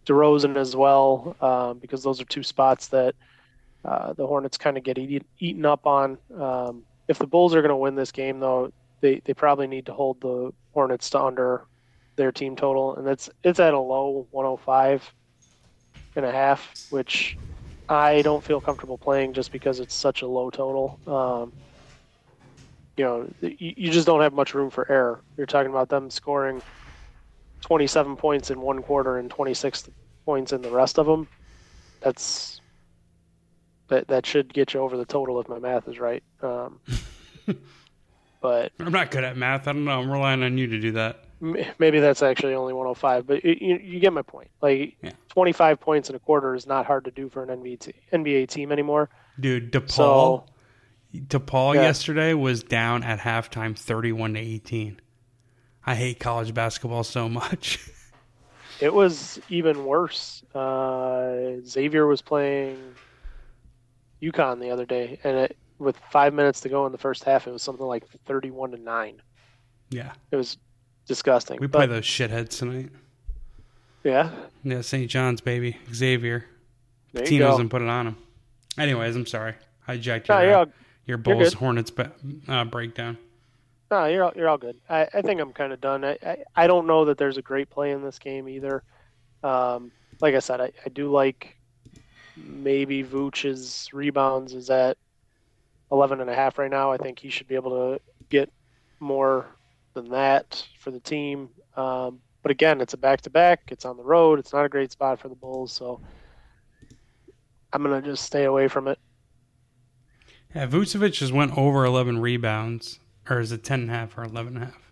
DeRozan 0.06 0.56
as 0.56 0.74
well, 0.74 1.36
um, 1.42 1.80
because 1.80 2.02
those 2.02 2.22
are 2.22 2.26
two 2.26 2.42
spots 2.42 2.88
that 2.88 3.14
uh, 3.84 4.14
the 4.14 4.26
Hornets 4.26 4.58
kind 4.58 4.78
of 4.78 4.84
get 4.84 4.98
eat, 4.98 5.26
eaten 5.40 5.66
up 5.66 5.86
on. 5.86 6.18
Um, 6.34 6.84
if 7.10 7.20
the 7.20 7.28
Bulls 7.28 7.54
are 7.54 7.62
going 7.62 7.70
to 7.70 7.76
win 7.76 7.96
this 7.96 8.14
game, 8.14 8.40
though, 8.40 8.72
they, 9.02 9.22
they 9.26 9.34
probably 9.34 9.68
need 9.68 9.86
to 9.88 9.94
hold 9.94 10.22
the 10.22 10.54
Hornets 10.74 11.10
to 11.10 11.22
under 11.22 11.66
their 12.16 12.32
team 12.32 12.56
total, 12.56 12.96
and 12.96 13.06
it's 13.06 13.30
it's 13.44 13.60
at 13.60 13.74
a 13.74 13.80
low 13.80 14.28
105 14.32 15.14
and 16.16 16.26
a 16.26 16.32
half, 16.32 16.88
which 16.90 17.38
I 17.90 18.22
don't 18.22 18.44
feel 18.44 18.62
comfortable 18.62 18.98
playing 18.98 19.34
just 19.34 19.52
because 19.52 19.80
it's 19.80 19.96
such 19.96 20.22
a 20.22 20.28
low 20.28 20.50
total. 20.50 21.00
Um, 21.08 21.54
you 22.98 23.04
know, 23.04 23.30
you, 23.42 23.74
you 23.78 23.92
just 23.92 24.06
don't 24.06 24.22
have 24.22 24.34
much 24.34 24.54
room 24.54 24.70
for 24.70 24.90
error. 24.92 25.24
You're 25.38 25.48
talking 25.48 25.72
about 25.72 25.90
them 25.90 26.10
scoring 26.10 26.62
27 27.62 28.16
points 28.16 28.52
in 28.52 28.62
one 28.62 28.82
quarter 28.82 29.18
and 29.18 29.30
26 29.30 29.90
points 30.26 30.54
in 30.54 30.62
the 30.62 30.70
rest 30.70 31.00
of 31.00 31.06
them, 31.06 31.28
that's 32.02 32.62
that 33.90 34.08
that 34.08 34.26
should 34.26 34.54
get 34.54 34.74
you 34.74 34.80
over 34.80 34.96
the 34.96 35.06
total 35.06 35.40
if 35.40 35.50
my 35.50 35.60
math 35.60 35.88
is 35.88 36.00
right. 36.00 36.24
Um, 36.42 36.80
but 38.42 38.72
I'm 38.80 38.92
not 38.92 39.12
good 39.12 39.24
at 39.24 39.38
math. 39.38 39.68
I 39.68 39.74
don't 39.74 39.86
know. 39.86 40.00
I'm 40.00 40.12
relying 40.12 40.44
on 40.44 40.58
you 40.58 40.68
to 40.68 40.80
do 40.80 40.92
that. 40.94 41.29
Maybe 41.42 42.00
that's 42.00 42.22
actually 42.22 42.54
only 42.54 42.74
105. 42.74 43.26
But 43.28 43.44
you, 43.46 43.56
you, 43.60 43.76
you 43.78 44.00
get 44.00 44.14
my 44.14 44.22
point. 44.22 44.50
Like 44.62 44.98
Yeah. 45.02 45.12
25 45.30 45.80
points 45.80 46.10
in 46.10 46.16
a 46.16 46.20
quarter 46.20 46.56
is 46.56 46.68
not 46.68 46.86
hard 46.86 47.06
to 47.06 47.12
do 47.12 47.30
for 47.30 47.44
an 47.44 47.50
NBA, 47.50 47.94
NBA 48.14 48.48
team 48.50 48.72
anymore. 48.72 49.10
Dude, 49.40 49.72
DePaul 49.72 49.92
So 49.92 50.46
DePaul 51.16 51.76
Yeah. 51.76 51.84
yesterday 51.84 52.34
was 52.34 52.64
down 52.64 53.04
at 53.04 53.20
halftime 53.20 53.78
31 53.78 54.34
to 54.34 54.40
18. 54.40 55.00
I 55.86 55.96
hate 55.96 56.20
college 56.20 56.54
basketball 56.54 57.04
so 57.04 57.30
much. 57.30 57.80
it 58.82 58.94
was 58.94 59.40
even 59.50 59.86
worse. 59.86 60.44
Uh, 60.54 61.62
Xavier 61.66 62.06
was 62.06 62.22
playing 62.22 62.78
UConn 64.22 64.60
the 64.60 64.70
other 64.72 64.86
day, 64.86 65.20
and 65.24 65.38
it, 65.38 65.58
with 65.80 65.98
five 66.12 66.34
minutes 66.34 66.60
to 66.62 66.70
go 66.70 66.86
in 66.86 66.92
the 66.92 66.98
first 66.98 67.24
half, 67.24 67.48
it 67.48 67.52
was 67.52 67.64
something 67.64 67.86
like 67.86 68.04
31 68.26 68.72
to 68.72 68.78
nine. 68.78 69.22
yeah. 69.90 70.12
It 70.32 70.36
was 70.36 70.58
disgusting. 71.10 71.58
We 71.60 71.68
But, 71.68 71.80
play 71.80 71.88
those 71.88 72.06
shitheads 72.06 72.58
tonight. 72.58 72.90
Yeah, 74.04 74.32
Yeah, 74.64 74.80
St. 74.80 75.10
John's, 75.10 75.42
baby. 75.42 75.76
Xavier. 75.94 76.46
there 77.12 77.26
Team 77.26 77.40
doesn't 77.40 77.68
put 77.68 77.82
it 77.82 77.90
on 77.90 78.08
him. 78.08 78.18
Anyways, 78.78 79.16
I'm 79.18 79.26
sorry. 79.26 79.56
Hijacked 79.88 80.30
No, 80.30 80.40
your, 80.40 80.46
you're 80.46 80.56
uh, 80.56 80.60
all, 80.60 80.66
your 81.06 81.18
Bulls. 81.18 81.54
Hornets 81.54 81.92
uh, 82.48 82.64
breakdown. 82.66 83.18
no, 83.92 84.06
you're 84.06 84.24
all, 84.24 84.32
you're 84.36 84.48
all 84.48 84.58
good. 84.58 84.78
I, 84.88 85.08
I 85.14 85.22
think 85.22 85.42
I'm 85.42 85.52
kind 85.52 85.74
of 85.74 85.82
done. 85.82 86.06
I, 86.06 86.18
I, 86.24 86.38
I 86.56 86.68
don't 86.68 86.88
know 86.88 87.06
that 87.06 87.18
there's 87.18 87.38
a 87.38 87.42
great 87.42 87.70
play 87.70 87.92
in 87.92 88.04
this 88.04 88.20
game 88.20 88.48
either. 88.48 88.84
Um, 89.44 89.92
like 90.22 90.36
I 90.36 90.40
said, 90.40 90.62
I, 90.62 90.72
I 90.86 90.90
do 90.90 91.12
like 91.12 91.58
maybe 92.38 93.04
Vooch's 93.04 93.90
rebounds 93.92 94.54
is 94.54 94.70
at 94.70 94.98
11 95.92 96.22
and 96.22 96.30
a 96.30 96.36
half 96.36 96.58
right 96.58 96.72
now. 96.72 96.92
I 96.92 96.98
think 96.98 97.20
he 97.20 97.30
should 97.30 97.48
be 97.48 97.56
able 97.56 97.72
to 97.72 98.02
get 98.30 98.50
more 99.02 99.48
than 100.02 100.12
that 100.12 100.66
for 100.80 100.92
the 100.92 101.00
team. 101.00 101.50
Um, 101.76 102.20
but 102.42 102.52
again, 102.52 102.82
it's 102.82 102.94
a 102.94 102.98
back 102.98 103.22
to 103.22 103.30
back. 103.30 103.64
It's 103.68 103.86
on 103.86 103.98
the 103.98 104.04
road. 104.04 104.40
It's 104.40 104.54
not 104.54 104.66
a 104.66 104.70
great 104.70 104.92
spot 104.92 105.20
for 105.20 105.30
the 105.30 105.36
Bulls, 105.36 105.72
so 105.72 106.00
I'm 107.74 107.84
gonna 107.84 108.02
just 108.02 108.24
stay 108.24 108.46
away 108.46 108.68
from 108.68 108.88
it. 108.88 109.00
Yeah, 110.56 110.68
Vucevic 110.68 111.14
just 111.14 111.32
went 111.32 111.58
over 111.58 111.86
11 111.86 112.20
rebounds. 112.20 113.00
Or 113.30 113.40
is 113.40 113.52
it 113.52 113.64
10 113.64 113.82
and 113.82 113.90
a 113.92 113.94
half 113.94 114.18
or 114.18 114.24
11 114.24 114.56
and 114.56 114.64
a 114.64 114.66
half? 114.68 114.92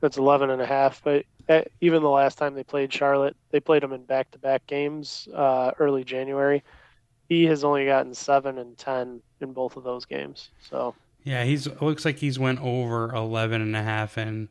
That's 0.00 0.16
11 0.16 0.50
and 0.50 0.62
a 0.62 0.66
half. 0.66 1.02
But 1.04 1.26
uh, 1.48 1.62
even 1.82 2.02
the 2.02 2.08
last 2.08 2.38
time 2.38 2.54
they 2.54 2.64
played 2.64 2.92
Charlotte, 2.92 3.36
they 3.50 3.60
played 3.60 3.82
them 3.82 3.92
in 3.92 4.04
back 4.04 4.30
to 4.30 4.38
back 4.38 4.66
games 4.66 5.28
uh, 5.34 5.72
early 5.78 6.02
January. 6.02 6.62
He 7.28 7.44
has 7.46 7.64
only 7.64 7.84
gotten 7.84 8.14
seven 8.14 8.58
and 8.58 8.76
10 8.78 9.20
in 9.40 9.52
both 9.52 9.76
of 9.76 9.84
those 9.84 10.06
games. 10.06 10.50
So 10.60 10.94
Yeah, 11.24 11.44
he's 11.44 11.66
it 11.66 11.80
looks 11.82 12.04
like 12.04 12.18
he's 12.18 12.38
went 12.38 12.60
over 12.60 13.12
11 13.14 13.60
and 13.62 13.76
a 13.76 13.82
half 13.82 14.18
in 14.18 14.48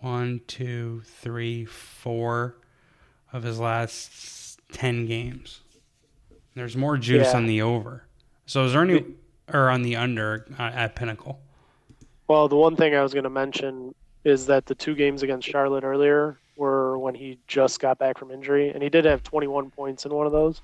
one, 0.00 0.40
two, 0.46 1.02
three, 1.04 1.64
four 1.64 2.56
of 3.32 3.42
his 3.42 3.58
last 3.58 4.60
10 4.72 5.06
games. 5.06 5.60
There's 6.54 6.76
more 6.76 6.96
juice 6.96 7.28
Yeah. 7.32 7.36
on 7.36 7.46
the 7.46 7.62
over. 7.62 8.04
So 8.46 8.64
is 8.64 8.72
there 8.72 8.82
any 8.82 9.04
or 9.52 9.70
on 9.70 9.82
the 9.82 9.96
under 9.96 10.46
uh, 10.58 10.62
at 10.74 10.94
Pinnacle? 10.96 11.40
Well, 12.28 12.48
the 12.48 12.56
one 12.56 12.76
thing 12.76 12.94
I 12.94 13.02
was 13.02 13.12
going 13.12 13.24
to 13.24 13.30
mention 13.30 13.94
is 14.24 14.46
that 14.46 14.66
the 14.66 14.74
two 14.74 14.94
games 14.94 15.22
against 15.22 15.48
Charlotte 15.48 15.82
earlier 15.84 16.36
were 16.56 16.98
when 16.98 17.14
he 17.14 17.38
just 17.48 17.80
got 17.80 17.98
back 17.98 18.18
from 18.18 18.30
injury, 18.30 18.68
and 18.70 18.82
he 18.82 18.88
did 18.88 19.04
have 19.04 19.22
21 19.22 19.70
points 19.70 20.04
in 20.04 20.12
one 20.14 20.26
of 20.26 20.32
those. 20.32 20.60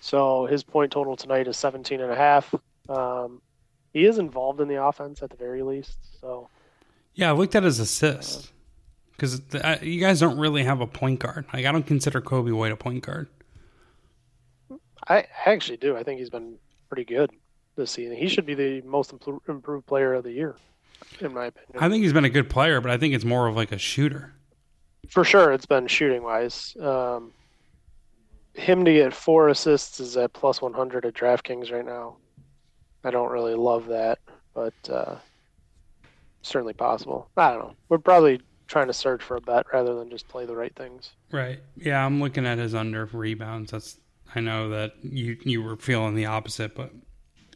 So 0.00 0.46
his 0.46 0.62
point 0.62 0.92
total 0.92 1.16
tonight 1.16 1.48
is 1.48 1.56
17 1.56 2.00
and 2.00 2.10
a 2.10 2.16
half. 2.16 2.54
Um, 2.88 3.40
he 3.94 4.04
is 4.04 4.18
involved 4.18 4.60
in 4.60 4.68
the 4.68 4.82
offense 4.82 5.22
at 5.22 5.30
the 5.30 5.36
very 5.36 5.62
least. 5.62 5.96
So 6.20 6.50
Yeah, 7.14 7.30
I 7.30 7.32
looked 7.32 7.54
at 7.54 7.62
his 7.62 7.78
assist 7.78 8.52
because 9.12 9.40
uh, 9.54 9.76
you 9.80 10.00
guys 10.00 10.20
don't 10.20 10.38
really 10.38 10.64
have 10.64 10.82
a 10.82 10.86
point 10.86 11.20
guard. 11.20 11.46
Like 11.54 11.64
I 11.64 11.72
don't 11.72 11.86
consider 11.86 12.20
Coby 12.20 12.52
White 12.52 12.72
a 12.72 12.76
point 12.76 13.02
guard. 13.04 13.28
I 15.08 15.24
actually 15.46 15.76
do. 15.78 15.96
I 15.96 16.02
think 16.02 16.18
he's 16.18 16.30
been 16.30 16.56
pretty 16.88 17.04
good 17.04 17.30
this 17.76 17.92
season. 17.92 18.16
He 18.16 18.28
should 18.28 18.46
be 18.46 18.54
the 18.54 18.82
most 18.82 19.14
improved 19.48 19.86
player 19.86 20.14
of 20.14 20.24
the 20.24 20.32
year, 20.32 20.56
in 21.20 21.32
my 21.32 21.46
opinion. 21.46 21.82
I 21.82 21.88
think 21.88 22.02
he's 22.02 22.12
been 22.12 22.24
a 22.24 22.30
good 22.30 22.50
player, 22.50 22.80
but 22.80 22.90
I 22.90 22.96
think 22.96 23.14
it's 23.14 23.24
more 23.24 23.46
of 23.46 23.54
like 23.54 23.70
a 23.70 23.78
shooter. 23.78 24.32
For 25.08 25.22
sure, 25.22 25.52
it's 25.52 25.66
been 25.66 25.86
shooting 25.86 26.22
wise. 26.22 26.74
Um, 26.80 27.32
him 28.54 28.84
to 28.84 28.92
get 28.92 29.12
four 29.12 29.50
assists 29.50 30.00
is 30.00 30.16
at 30.16 30.32
plus 30.32 30.62
100 30.62 31.04
at 31.04 31.14
DraftKings 31.14 31.70
right 31.70 31.84
now. 31.84 32.16
I 33.04 33.10
don't 33.10 33.30
really 33.30 33.54
love 33.54 33.86
that, 33.88 34.18
but 34.54 34.74
uh, 34.90 35.16
certainly 36.42 36.72
possible. 36.72 37.28
I 37.36 37.50
don't 37.50 37.58
know. 37.60 37.74
We're 37.88 37.98
probably 37.98 38.40
trying 38.66 38.86
to 38.86 38.92
search 38.92 39.22
for 39.22 39.36
a 39.36 39.40
bet 39.40 39.66
rather 39.72 39.94
than 39.94 40.10
just 40.10 40.26
play 40.28 40.46
the 40.46 40.56
right 40.56 40.74
things. 40.74 41.10
Right. 41.30 41.60
Yeah, 41.76 42.04
I'm 42.04 42.20
looking 42.20 42.46
at 42.46 42.58
his 42.58 42.74
under 42.74 43.04
rebounds. 43.06 43.70
That's 43.72 43.98
I 44.34 44.40
know 44.40 44.70
that 44.70 44.94
you 45.02 45.38
you 45.44 45.62
were 45.62 45.76
feeling 45.76 46.14
the 46.14 46.26
opposite, 46.26 46.74
but 46.74 46.90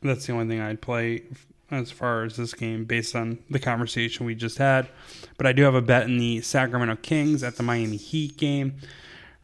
that's 0.02 0.26
the 0.26 0.32
only 0.32 0.46
thing 0.46 0.60
I'd 0.60 0.80
play 0.80 1.22
as 1.70 1.90
far 1.90 2.24
as 2.24 2.36
this 2.36 2.54
game 2.54 2.84
based 2.84 3.14
on 3.14 3.38
the 3.50 3.58
conversation 3.58 4.26
we 4.26 4.34
just 4.34 4.58
had. 4.58 4.88
But 5.36 5.46
I 5.46 5.52
do 5.52 5.62
have 5.62 5.74
a 5.74 5.82
bet 5.82 6.04
in 6.04 6.18
the 6.18 6.40
Sacramento 6.40 6.96
Kings 7.02 7.42
at 7.42 7.56
the 7.56 7.62
Miami 7.62 7.96
Heat 7.96 8.36
game 8.36 8.76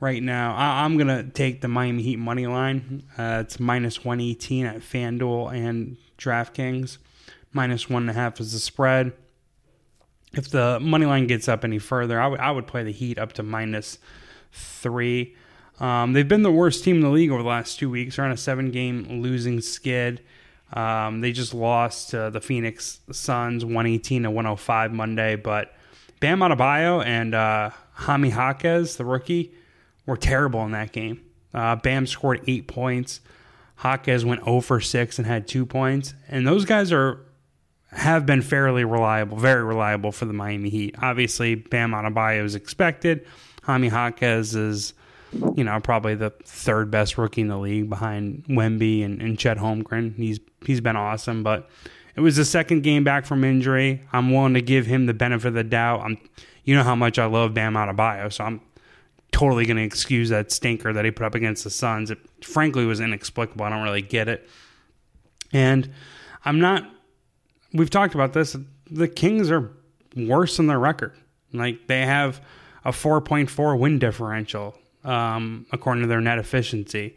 right 0.04 0.22
now. 0.22 0.54
I, 0.54 0.84
I'm 0.84 0.96
gonna 0.96 1.24
take 1.24 1.60
the 1.60 1.68
Miami 1.68 2.02
Heat 2.02 2.18
money 2.18 2.46
line. 2.46 3.02
Uh, 3.18 3.42
it's 3.44 3.58
minus 3.58 4.04
118 4.04 4.66
at 4.66 4.76
FanDuel 4.76 5.52
and 5.52 5.96
DraftKings. 6.18 6.98
Minus 7.52 7.88
one 7.88 8.02
and 8.04 8.10
a 8.10 8.14
half 8.14 8.40
is 8.40 8.52
the 8.52 8.58
spread 8.58 9.12
if 10.36 10.50
the 10.50 10.78
money 10.80 11.06
line 11.06 11.26
gets 11.26 11.48
up 11.48 11.64
any 11.64 11.78
further, 11.78 12.20
I 12.20 12.26
would 12.26 12.40
I 12.40 12.50
would 12.50 12.66
play 12.66 12.82
the 12.82 12.92
Heat 12.92 13.18
up 13.18 13.32
to 13.34 13.42
minus 13.42 13.98
three. 14.52 15.34
Um, 15.80 16.12
they've 16.12 16.28
been 16.28 16.42
the 16.42 16.52
worst 16.52 16.84
team 16.84 16.96
in 16.96 17.02
the 17.02 17.10
league 17.10 17.30
over 17.30 17.42
the 17.42 17.48
last 17.48 17.78
two 17.78 17.90
weeks. 17.90 18.16
They're 18.16 18.24
on 18.24 18.30
a 18.30 18.36
seven 18.36 18.70
game 18.70 19.22
losing 19.22 19.60
skid. 19.60 20.22
Um, 20.72 21.20
they 21.20 21.32
just 21.32 21.54
lost 21.54 22.10
to 22.10 22.30
the 22.30 22.40
Phoenix 22.40 23.00
Suns 23.12 23.64
118 23.64 24.24
to 24.24 24.30
105 24.30 24.92
Monday, 24.92 25.36
but 25.36 25.74
Bam 26.20 26.40
Adebayo 26.40 27.04
and 27.04 27.34
uh, 27.34 27.70
Jaime 27.92 28.30
Jaquez, 28.30 28.96
the 28.96 29.04
rookie, 29.04 29.52
were 30.06 30.16
terrible 30.16 30.64
in 30.64 30.72
that 30.72 30.92
game. 30.92 31.20
Uh, 31.52 31.76
Bam 31.76 32.06
scored 32.06 32.42
eight 32.46 32.66
points. 32.66 33.20
Jaquez 33.82 34.24
went 34.24 34.44
0 34.44 34.60
for 34.60 34.80
6 34.80 35.18
and 35.18 35.26
had 35.26 35.46
two 35.46 35.66
points. 35.66 36.14
And 36.28 36.46
those 36.46 36.64
guys 36.64 36.92
are 36.92 37.20
have 37.90 38.26
been 38.26 38.42
fairly 38.42 38.84
reliable, 38.84 39.36
very 39.36 39.62
reliable 39.62 40.10
for 40.10 40.24
the 40.24 40.32
Miami 40.32 40.68
Heat. 40.68 40.96
Obviously, 41.00 41.54
Bam 41.54 41.92
Adebayo 41.92 42.44
is 42.44 42.56
expected. 42.56 43.24
Jaime 43.62 43.88
Jaquez 43.88 44.56
is, 44.56 44.94
you 45.54 45.62
know, 45.62 45.78
probably 45.80 46.16
the 46.16 46.30
third 46.44 46.90
best 46.90 47.16
rookie 47.16 47.42
in 47.42 47.48
the 47.48 47.56
league 47.56 47.88
behind 47.88 48.44
Wemby 48.48 49.04
and, 49.04 49.22
and 49.22 49.38
Chet 49.38 49.58
Holmgren. 49.58 50.16
He's 50.16 50.40
he's 50.66 50.80
been 50.80 50.96
awesome, 50.96 51.42
but 51.42 51.70
it 52.16 52.20
was 52.20 52.36
the 52.36 52.44
second 52.44 52.82
game 52.82 53.04
back 53.04 53.26
from 53.26 53.44
injury. 53.44 54.02
I'm 54.12 54.32
willing 54.32 54.54
to 54.54 54.62
give 54.62 54.86
him 54.86 55.06
the 55.06 55.14
benefit 55.14 55.48
of 55.48 55.54
the 55.54 55.64
doubt. 55.64 56.00
I'm, 56.00 56.18
you 56.64 56.74
know 56.74 56.82
how 56.82 56.96
much 56.96 57.18
I 57.18 57.26
love 57.26 57.54
Bam 57.54 57.74
Adebayo, 57.74 58.32
so 58.32 58.44
I'm 58.44 58.60
totally 59.34 59.66
going 59.66 59.76
to 59.76 59.82
excuse 59.82 60.28
that 60.28 60.52
stinker 60.52 60.92
that 60.92 61.04
he 61.04 61.10
put 61.10 61.26
up 61.26 61.34
against 61.34 61.64
the 61.64 61.70
Suns. 61.70 62.08
It 62.12 62.18
frankly 62.44 62.86
was 62.86 63.00
inexplicable. 63.00 63.64
I 63.64 63.70
don't 63.70 63.82
really 63.82 64.00
get 64.00 64.28
it, 64.28 64.48
and 65.52 65.90
I'm 66.44 66.60
not 66.60 66.88
we've 67.72 67.90
talked 67.90 68.14
about 68.14 68.32
this. 68.32 68.56
The 68.88 69.08
Kings 69.08 69.50
are 69.50 69.72
worse 70.16 70.56
than 70.56 70.68
their 70.68 70.78
record. 70.78 71.12
Like 71.52 71.88
they 71.88 72.02
have 72.02 72.40
a 72.84 72.92
4.4 72.92 73.76
win 73.76 73.98
differential, 73.98 74.78
um, 75.02 75.66
according 75.72 76.02
to 76.02 76.08
their 76.08 76.20
net 76.20 76.38
efficiency, 76.38 77.16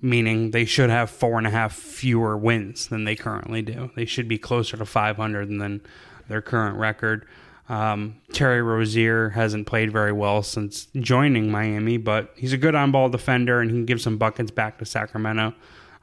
meaning 0.00 0.52
they 0.52 0.64
should 0.64 0.88
have 0.88 1.10
four 1.10 1.36
and 1.36 1.48
a 1.48 1.50
half 1.50 1.74
fewer 1.74 2.36
wins 2.36 2.86
than 2.86 3.04
they 3.04 3.16
currently 3.16 3.60
do. 3.60 3.90
They 3.96 4.04
should 4.04 4.28
be 4.28 4.38
closer 4.38 4.76
to 4.76 4.86
500 4.86 5.48
than 5.48 5.80
their 6.28 6.40
current 6.40 6.78
record. 6.78 7.26
Um, 7.70 8.16
Terry 8.32 8.62
Rozier 8.62 9.28
hasn't 9.30 9.68
played 9.68 9.92
very 9.92 10.10
well 10.10 10.42
since 10.42 10.88
joining 10.96 11.52
Miami, 11.52 11.98
but 11.98 12.32
he's 12.34 12.52
a 12.52 12.58
good 12.58 12.74
on 12.74 12.90
ball 12.90 13.08
defender 13.08 13.60
and 13.60 13.70
he 13.70 13.76
can 13.76 13.86
give 13.86 14.00
some 14.00 14.18
buckets 14.18 14.50
back 14.50 14.78
to 14.78 14.84
Sacramento. 14.84 15.54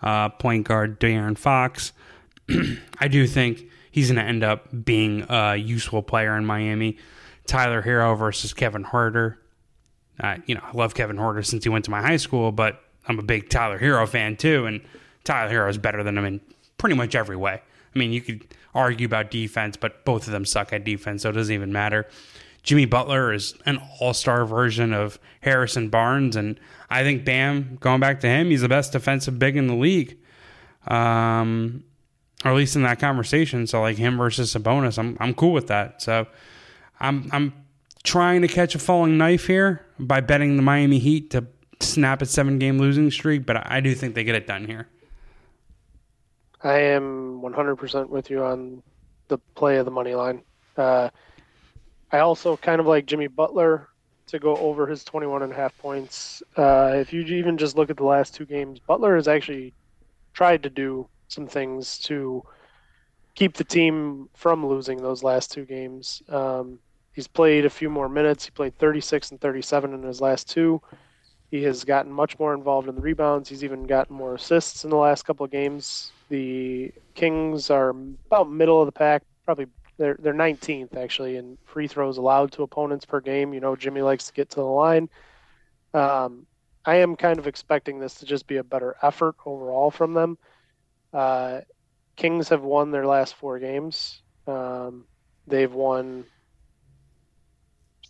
Uh, 0.02 0.30
point 0.30 0.66
guard 0.66 0.98
De'Aaron 0.98 1.38
Fox. 1.38 1.92
I 3.00 3.10
do 3.10 3.28
think 3.28 3.66
he's 3.92 4.08
going 4.08 4.16
to 4.16 4.24
end 4.24 4.46
up 4.46 4.86
being 4.86 5.26
a 5.28 5.58
useful 5.58 6.02
player 6.02 6.38
in 6.38 6.46
Miami. 6.46 6.98
Tyler 7.48 7.82
Herro 7.82 8.18
versus 8.18 8.54
Kevin 8.54 8.86
Huerter. 8.86 9.36
Uh, 10.22 10.38
you 10.46 10.56
know, 10.56 10.62
I 10.64 10.72
love 10.72 10.96
Kevin 10.96 11.18
Huerter 11.18 11.46
since 11.46 11.66
he 11.66 11.70
went 11.70 11.84
to 11.86 11.92
my 11.92 12.02
high 12.02 12.18
school, 12.18 12.54
but 12.54 12.82
I'm 13.10 13.20
a 13.20 13.24
big 13.24 13.50
Tyler 13.50 13.78
Herro 13.78 14.08
fan 14.08 14.38
too, 14.38 14.68
and 14.68 14.82
Tyler 15.26 15.52
Herro 15.52 15.70
is 15.70 15.78
better 15.78 16.02
than 16.02 16.18
him 16.18 16.24
in 16.24 16.42
pretty 16.78 16.96
much 16.96 17.14
every 17.14 17.36
way. 17.36 17.62
I 17.98 18.00
mean, 18.00 18.14
you 18.14 18.22
could 18.22 18.48
argue 18.76 19.08
about 19.08 19.32
defense, 19.32 19.76
but 19.76 20.06
both 20.06 20.28
of 20.28 20.34
them 20.34 20.46
suck 20.46 20.72
at 20.72 20.84
defense, 20.84 21.24
so 21.24 21.30
it 21.30 21.34
doesn't 21.34 21.54
even 21.54 21.74
matter. 21.74 22.08
Jimmy 22.62 22.86
Butler 22.86 23.34
is 23.34 23.56
an 23.66 23.82
all 24.00 24.14
star 24.14 24.46
version 24.46 24.94
of 24.94 25.20
Harrison 25.42 25.90
Barnes. 25.90 26.36
And 26.36 26.60
I 26.90 27.04
think 27.04 27.26
Bam, 27.26 27.78
going 27.80 28.00
back 28.00 28.20
to 28.20 28.28
him, 28.28 28.50
he's 28.50 28.62
the 28.62 28.70
best 28.70 28.92
defensive 28.92 29.40
big 29.40 29.56
in 29.56 29.68
the 29.68 29.76
league. 29.76 30.18
Um, 30.86 31.84
or 32.46 32.52
at 32.52 32.58
least 32.58 32.76
in 32.76 32.84
that 32.84 33.00
conversation. 33.00 33.66
So 33.68 33.82
like 33.82 33.98
him 33.98 34.18
versus 34.18 34.54
Sabonis, 34.54 35.00
I'm 35.00 35.18
I'm 35.20 35.34
cool 35.34 35.54
with 35.54 35.68
that. 35.68 36.02
So 36.02 36.28
I'm 37.00 37.30
I'm 37.32 37.54
trying 38.04 38.42
to 38.44 38.48
catch 38.48 38.76
a 38.76 38.80
falling 38.80 39.18
knife 39.18 39.48
here 39.48 39.86
by 39.98 40.22
betting 40.22 40.56
the 40.56 40.62
Miami 40.62 41.00
Heat 41.00 41.32
to 41.32 41.48
snap 41.80 42.22
a 42.22 42.26
seven 42.26 42.60
game 42.60 42.78
losing 42.78 43.10
streak, 43.12 43.46
but 43.46 43.70
I 43.70 43.80
do 43.80 43.96
think 43.96 44.14
they 44.14 44.24
get 44.24 44.36
it 44.36 44.46
done 44.46 44.66
here. 44.66 44.88
I 46.64 46.80
am 46.80 47.27
100% 47.42 48.10
with 48.10 48.30
you 48.30 48.44
on 48.44 48.82
the 49.28 49.38
play 49.56 49.78
of 49.78 49.86
the 49.86 49.92
money 49.92 50.16
line. 50.16 50.42
Uh, 50.76 51.10
I 52.12 52.20
also 52.20 52.56
kind 52.58 52.80
of 52.80 52.88
like 52.88 53.06
Jimmy 53.06 53.28
Butler 53.28 53.90
to 54.28 54.40
go 54.40 54.56
over 54.58 54.88
his 54.88 55.04
21 55.04 55.44
and 55.44 55.54
a 55.54 55.56
half 55.56 55.78
points. 55.78 56.44
Uh, 56.56 56.94
if 56.96 57.14
you 57.14 57.22
even 57.22 57.58
just 57.58 57.76
look 57.78 57.90
at 57.90 57.98
the 57.98 58.04
last 58.04 58.34
two 58.34 58.46
games, 58.46 58.80
Butler 58.80 59.16
has 59.16 59.28
actually 59.28 59.74
tried 60.34 60.64
to 60.64 60.70
do 60.70 61.08
some 61.30 61.48
things 61.48 61.98
to 62.00 62.44
keep 63.36 63.54
the 63.54 63.64
team 63.64 64.30
from 64.34 64.66
losing 64.66 64.98
those 64.98 65.24
last 65.24 65.52
two 65.52 65.66
games. 65.66 66.22
Um, 66.30 66.80
he's 67.14 67.28
played 67.28 67.66
a 67.66 67.70
few 67.70 67.90
more 67.90 68.10
minutes. 68.10 68.46
He 68.46 68.52
played 68.52 68.78
36 68.78 69.32
and 69.32 69.42
37 69.42 69.94
in 69.94 70.04
his 70.04 70.22
last 70.22 70.50
two. 70.50 70.82
He 71.50 71.64
has 71.64 71.84
gotten 71.84 72.12
much 72.12 72.38
more 72.40 72.54
involved 72.54 72.90
in 72.90 72.96
the 72.96 73.02
rebounds. 73.02 73.48
He's 73.48 73.64
even 73.64 73.86
gotten 73.86 74.16
more 74.16 74.36
assists 74.36 74.84
in 74.84 74.90
the 74.90 74.98
last 74.98 75.24
couple 75.24 75.46
of 75.46 75.52
games. 75.52 76.12
The 76.30 76.94
Kings 77.16 77.70
are 77.70 77.90
about 77.90 78.50
middle 78.50 78.82
of 78.82 78.86
the 78.86 78.92
pack, 78.92 79.24
probably 79.46 79.68
they're 79.98 80.18
they're 80.20 80.34
19th 80.34 80.96
actually 80.96 81.38
in 81.38 81.58
free 81.66 81.88
throws 81.88 82.18
allowed 82.18 82.52
to 82.54 82.64
opponents 82.64 83.06
per 83.06 83.20
game. 83.20 83.54
You 83.54 83.60
know, 83.60 83.76
Jimmy 83.76 84.02
likes 84.02 84.28
to 84.28 84.34
get 84.34 84.50
to 84.52 84.58
the 84.58 84.64
line. 84.64 85.10
Um, 85.94 86.46
I 86.86 86.96
am 86.96 87.16
kind 87.16 87.40
of 87.40 87.48
expecting 87.48 88.00
this 88.00 88.16
to 88.16 88.26
just 88.26 88.48
be 88.48 88.58
a 88.58 88.64
better 88.64 88.96
effort 89.02 89.36
overall 89.46 89.92
from 89.92 90.14
them. 90.14 90.38
Uh, 91.14 91.62
Kings 92.16 92.50
have 92.50 92.64
won 92.64 92.92
their 92.92 93.06
last 93.06 93.36
four 93.36 93.60
games. 93.60 94.22
Um, 94.48 95.06
they've 95.48 95.74
won 95.74 96.26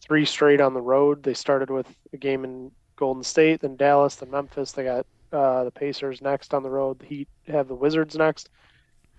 three 0.02 0.26
straight 0.26 0.62
on 0.62 0.74
the 0.74 0.82
road. 0.82 1.24
They 1.24 1.34
started 1.34 1.70
with 1.70 1.88
a 2.14 2.18
game 2.18 2.44
in 2.44 2.72
Golden 2.96 3.24
State, 3.24 3.62
then 3.62 3.76
Dallas, 3.76 4.16
then 4.16 4.32
Memphis. 4.32 4.72
They 4.72 4.84
got 4.84 5.06
uh, 5.32 5.64
the 5.66 5.72
Pacers 5.72 6.22
next 6.22 6.54
on 6.54 6.64
the 6.64 6.70
road. 6.70 7.00
The 7.00 7.06
Heat 7.06 7.28
have 7.48 7.68
the 7.68 7.76
Wizards 7.76 8.16
next. 8.16 8.50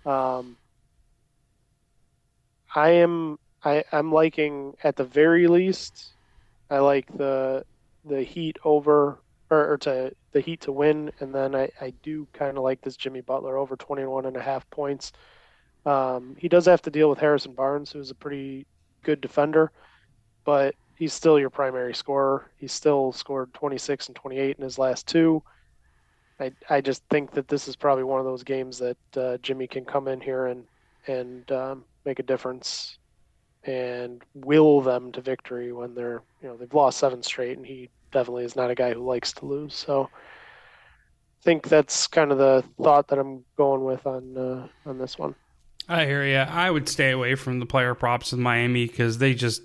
Um, 0.05 0.57
I 2.73 2.89
am 2.89 3.39
I, 3.63 3.83
I'm 3.91 4.11
liking 4.11 4.75
at 4.83 4.95
the 4.95 5.03
very 5.03 5.47
least. 5.47 6.09
I 6.69 6.79
like 6.79 7.05
the 7.17 7.65
the 8.05 8.23
Heat 8.23 8.57
over 8.63 9.19
or, 9.49 9.73
or 9.73 9.77
to 9.79 10.13
the 10.31 10.39
Heat 10.39 10.61
to 10.61 10.71
win, 10.71 11.11
and 11.19 11.33
then 11.33 11.55
I, 11.55 11.69
I 11.81 11.93
do 12.03 12.27
kind 12.33 12.57
of 12.57 12.63
like 12.63 12.81
this 12.81 12.95
Jimmy 12.95 13.21
Butler 13.21 13.57
over 13.57 13.75
21 13.75 14.25
and 14.25 14.37
a 14.37 14.41
half 14.41 14.69
points. 14.69 15.11
Um, 15.85 16.35
he 16.37 16.47
does 16.47 16.65
have 16.65 16.81
to 16.83 16.91
deal 16.91 17.09
with 17.09 17.19
Harrison 17.19 17.53
Barnes, 17.53 17.91
who's 17.91 18.11
a 18.11 18.15
pretty 18.15 18.65
good 19.03 19.21
defender, 19.21 19.71
but 20.45 20.75
he's 20.95 21.13
still 21.13 21.39
your 21.39 21.49
primary 21.49 21.95
scorer. 21.95 22.49
He's 22.57 22.73
still 22.73 23.11
scored 23.11 23.53
26 23.53 24.07
and 24.07 24.15
28 24.15 24.57
in 24.57 24.63
his 24.63 24.77
last 24.77 25.07
two. 25.07 25.41
I, 26.39 26.51
I 26.69 26.81
just 26.81 27.03
think 27.09 27.31
that 27.31 27.47
this 27.47 27.67
is 27.67 27.75
probably 27.75 28.03
one 28.03 28.19
of 28.19 28.25
those 28.25 28.43
games 28.43 28.79
that 28.79 28.97
uh, 29.17 29.37
Jimmy 29.37 29.67
can 29.67 29.85
come 29.85 30.07
in 30.07 30.21
here 30.21 30.47
and 30.47 30.65
and 31.07 31.51
um, 31.51 31.83
make 32.05 32.19
a 32.19 32.23
difference 32.23 32.97
and 33.63 34.23
will 34.33 34.81
them 34.81 35.11
to 35.11 35.21
victory 35.21 35.71
when 35.73 35.93
they're 35.95 36.21
you 36.41 36.47
know 36.47 36.57
they've 36.57 36.73
lost 36.73 36.99
seven 36.99 37.21
straight 37.23 37.57
and 37.57 37.65
he 37.65 37.89
definitely 38.11 38.45
is 38.45 38.55
not 38.55 38.71
a 38.71 38.75
guy 38.75 38.93
who 38.93 39.05
likes 39.05 39.33
to 39.33 39.45
lose. 39.45 39.75
So 39.75 40.09
I 40.13 41.43
think 41.43 41.67
that's 41.67 42.07
kind 42.07 42.31
of 42.31 42.37
the 42.37 42.63
thought 42.81 43.07
that 43.09 43.19
I'm 43.19 43.43
going 43.57 43.83
with 43.83 44.05
on 44.05 44.37
uh, 44.37 44.67
on 44.89 44.97
this 44.97 45.17
one. 45.17 45.35
I 45.87 46.05
hear 46.05 46.23
you. 46.23 46.37
I 46.37 46.69
would 46.69 46.87
stay 46.87 47.11
away 47.11 47.35
from 47.35 47.59
the 47.59 47.65
player 47.65 47.95
props 47.95 48.31
in 48.31 48.39
Miami 48.39 48.85
because 48.85 49.17
they 49.17 49.33
just 49.33 49.63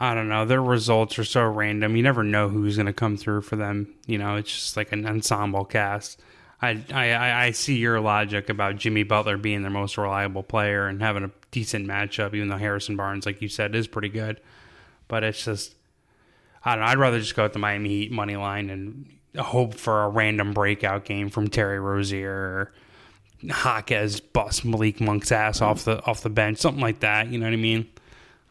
I 0.00 0.14
don't 0.14 0.28
know. 0.28 0.44
Their 0.44 0.62
results 0.62 1.18
are 1.18 1.24
so 1.24 1.44
random. 1.44 1.96
You 1.96 2.02
never 2.02 2.24
know 2.24 2.48
who's 2.48 2.76
going 2.76 2.86
to 2.86 2.92
come 2.92 3.16
through 3.16 3.42
for 3.42 3.56
them. 3.56 3.94
You 4.06 4.18
know, 4.18 4.36
it's 4.36 4.50
just 4.50 4.76
like 4.76 4.92
an 4.92 5.06
ensemble 5.06 5.64
cast. 5.64 6.20
I, 6.60 6.82
I 6.92 7.44
I 7.46 7.50
see 7.50 7.76
your 7.76 8.00
logic 8.00 8.48
about 8.48 8.76
Jimmy 8.76 9.02
Butler 9.02 9.36
being 9.36 9.62
their 9.62 9.70
most 9.70 9.98
reliable 9.98 10.42
player 10.42 10.86
and 10.86 11.00
having 11.02 11.24
a 11.24 11.30
decent 11.50 11.86
matchup, 11.86 12.34
even 12.34 12.48
though 12.48 12.56
Harrison 12.56 12.96
Barnes, 12.96 13.26
like 13.26 13.42
you 13.42 13.48
said, 13.48 13.74
is 13.74 13.86
pretty 13.86 14.08
good. 14.08 14.40
But 15.08 15.24
it's 15.24 15.44
just 15.44 15.74
I 16.64 16.74
don't 16.74 16.84
know. 16.84 16.90
I'd 16.90 16.98
rather 16.98 17.20
just 17.20 17.36
go 17.36 17.42
with 17.42 17.52
the 17.52 17.58
Miami 17.58 17.88
Heat 17.90 18.12
money 18.12 18.36
line 18.36 18.70
and 18.70 19.06
hope 19.38 19.74
for 19.74 20.04
a 20.04 20.08
random 20.08 20.52
breakout 20.52 21.04
game 21.04 21.28
from 21.28 21.48
Terry 21.48 21.78
Rozier 21.78 22.32
or 22.32 22.72
Jaquez 23.42 24.20
bust 24.20 24.64
Malik 24.64 25.00
Monk's 25.00 25.32
ass 25.32 25.60
off 25.60 25.84
the 25.84 26.02
off 26.04 26.22
the 26.22 26.30
bench, 26.30 26.58
something 26.58 26.82
like 26.82 27.00
that. 27.00 27.28
You 27.28 27.38
know 27.38 27.46
what 27.46 27.52
I 27.52 27.56
mean? 27.56 27.88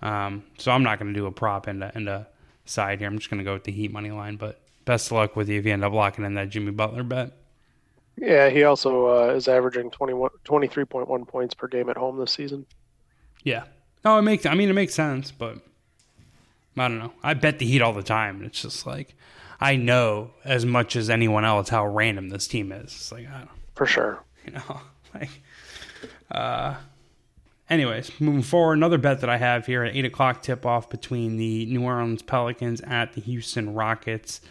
Um, 0.04 0.44
so 0.58 0.72
I'm 0.72 0.84
not 0.84 1.00
going 1.00 1.14
to 1.14 1.20
do 1.20 1.26
a 1.26 1.32
prop 1.32 1.68
into 1.68 1.92
into 1.96 2.28
side 2.66 3.00
here. 3.00 3.08
I'm 3.08 3.18
just 3.18 3.30
going 3.30 3.40
to 3.40 3.44
go 3.44 3.54
with 3.54 3.64
the 3.64 3.72
Heat 3.72 3.92
money 3.92 4.12
line. 4.12 4.36
But 4.36 4.62
best 4.86 5.08
of 5.08 5.14
luck 5.14 5.36
with 5.36 5.50
you 5.50 5.58
if 5.58 5.66
you 5.66 5.72
end 5.72 5.84
up 5.84 5.94
locking 5.94 6.26
in 6.26 6.36
that 6.36 6.50
Jimmy 6.50 6.72
Butler 6.72 7.04
bet. 7.04 7.32
Yeah, 8.18 8.50
he 8.50 8.64
also 8.64 9.08
uh, 9.08 9.34
is 9.34 9.48
averaging 9.48 9.90
21, 9.90 10.30
23.1 10.46 11.28
points 11.28 11.56
per 11.56 11.68
game 11.68 11.90
at 11.90 11.98
home 11.98 12.20
this 12.20 12.32
season. 12.32 12.66
Yeah. 13.44 13.64
No, 14.06 14.20
it 14.20 14.22
makes. 14.22 14.46
I 14.46 14.54
mean, 14.54 14.70
it 14.70 14.74
makes 14.74 14.94
sense, 14.94 15.32
but 15.32 15.58
I 16.78 16.88
don't 16.90 17.00
know. 17.00 17.14
I 17.24 17.34
bet 17.34 17.60
the 17.60 17.66
Heat 17.66 17.82
all 17.82 17.94
the 17.94 18.04
time. 18.04 18.44
It's 18.44 18.62
just 18.62 18.86
like 18.86 19.16
I 19.60 19.78
know 19.78 20.32
as 20.44 20.66
much 20.66 20.98
as 20.98 21.10
anyone 21.10 21.46
else 21.46 21.70
how 21.70 21.88
random 21.88 22.30
this 22.30 22.46
team 22.46 22.74
is. 22.74 22.84
It's 22.84 23.12
like 23.12 23.28
I 23.28 23.40
don't. 23.40 23.50
For 23.76 23.86
sure. 23.86 24.20
You 24.46 24.52
know, 24.52 24.82
like. 25.16 25.30
Uh. 26.30 26.76
Anyways, 27.74 28.12
moving 28.22 28.44
forward, 28.44 28.76
another 28.76 29.00
bet 29.00 29.22
that 29.22 29.32
I 29.32 29.38
have 29.38 29.66
here 29.66 29.84
at 29.84 29.96
eight 29.96 30.06
o'clock 30.06 30.44
tip 30.44 30.64
off 30.64 30.92
between 30.92 31.38
the 31.38 31.66
New 31.66 31.84
Orleans 31.84 32.22
Pelicans 32.22 32.82
at 32.82 33.14
the 33.14 33.22
Houston 33.22 33.74
Rockets. 33.74 34.42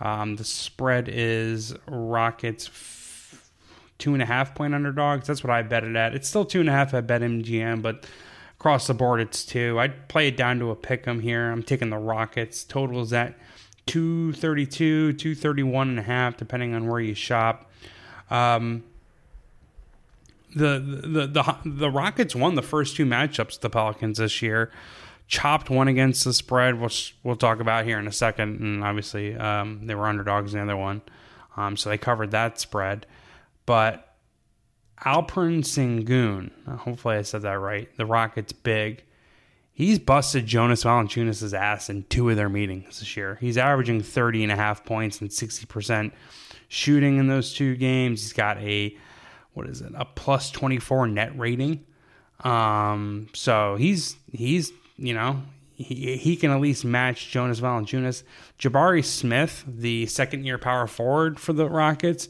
Um, 0.00 0.34
the 0.34 0.42
spread 0.42 1.08
is 1.08 1.72
Rockets 1.86 2.68
two 3.98 4.12
and 4.12 4.20
a 4.20 4.26
half 4.26 4.56
point 4.56 4.74
underdogs. 4.74 5.28
That's 5.28 5.44
what 5.44 5.52
I 5.52 5.62
bet 5.62 5.84
it 5.84 5.94
at. 5.94 6.16
It's 6.16 6.28
still 6.28 6.44
two 6.44 6.58
and 6.58 6.68
a 6.68 6.72
half 6.72 6.92
at 6.94 7.06
BetMGM, 7.06 7.80
but 7.80 8.06
across 8.58 8.88
the 8.88 8.94
board 8.94 9.20
it's 9.20 9.44
two. 9.44 9.78
I'd 9.78 10.08
play 10.08 10.26
it 10.26 10.36
down 10.36 10.58
to 10.58 10.70
a 10.70 10.74
pick 10.74 11.06
'em 11.06 11.20
here. 11.20 11.52
I'm 11.52 11.62
taking 11.62 11.90
the 11.90 11.98
Rockets. 11.98 12.64
Total 12.64 13.00
is 13.02 13.12
at 13.12 13.38
232, 13.86 15.12
231 15.12 15.90
and 15.90 16.00
a 16.00 16.02
half, 16.02 16.36
depending 16.36 16.74
on 16.74 16.88
where 16.88 16.98
you 16.98 17.14
shop. 17.14 17.70
Um, 18.32 18.82
the, 20.54 20.78
the 20.78 21.26
the 21.26 21.56
the 21.64 21.90
Rockets 21.90 22.34
won 22.34 22.54
the 22.54 22.62
first 22.62 22.96
two 22.96 23.06
matchups 23.06 23.60
the 23.60 23.70
Pelicans 23.70 24.18
this 24.18 24.42
year. 24.42 24.70
Chopped 25.26 25.70
one 25.70 25.88
against 25.88 26.24
the 26.24 26.34
spread, 26.34 26.78
which 26.78 27.16
we'll 27.22 27.36
talk 27.36 27.60
about 27.60 27.86
here 27.86 27.98
in 27.98 28.06
a 28.06 28.12
second, 28.12 28.60
and 28.60 28.84
obviously 28.84 29.34
um, 29.36 29.86
they 29.86 29.94
were 29.94 30.06
underdogs 30.06 30.52
in 30.52 30.60
the 30.60 30.72
other 30.72 30.76
one, 30.76 31.02
um, 31.56 31.76
so 31.76 31.88
they 31.88 31.98
covered 31.98 32.30
that 32.32 32.60
spread. 32.60 33.06
But 33.64 34.14
Alperen 35.04 35.60
Sengun, 35.60 36.50
hopefully 36.78 37.16
I 37.16 37.22
said 37.22 37.42
that 37.42 37.58
right. 37.58 37.88
The 37.96 38.06
Rockets 38.06 38.52
big. 38.52 39.02
He's 39.72 39.98
busted 39.98 40.46
Jonas 40.46 40.84
Valanciunas' 40.84 41.52
ass 41.52 41.90
in 41.90 42.04
two 42.04 42.30
of 42.30 42.36
their 42.36 42.48
meetings 42.48 43.00
this 43.00 43.16
year. 43.16 43.36
He's 43.40 43.58
averaging 43.58 44.02
30 44.02 44.44
and 44.44 44.52
a 44.52 44.56
half 44.56 44.84
points 44.84 45.20
and 45.20 45.30
60% 45.30 46.12
shooting 46.68 47.18
in 47.18 47.26
those 47.26 47.52
two 47.52 47.74
games. 47.74 48.22
He's 48.22 48.32
got 48.32 48.58
a 48.58 48.96
what 49.54 49.68
is 49.68 49.80
it? 49.80 49.92
A 49.96 50.04
plus 50.04 50.50
24 50.50 51.08
net 51.08 51.36
rating. 51.38 51.84
Um, 52.40 53.28
so 53.32 53.76
he's 53.76 54.16
he's, 54.30 54.72
you 54.96 55.14
know, 55.14 55.42
he, 55.74 56.16
he 56.16 56.36
can 56.36 56.50
at 56.50 56.60
least 56.60 56.84
match 56.84 57.30
Jonas 57.30 57.60
Valanciunas. 57.60 58.22
Jabari 58.58 59.04
Smith, 59.04 59.64
the 59.66 60.06
second 60.06 60.44
year 60.44 60.58
power 60.58 60.86
forward 60.86 61.40
for 61.40 61.52
the 61.52 61.68
Rockets, 61.68 62.28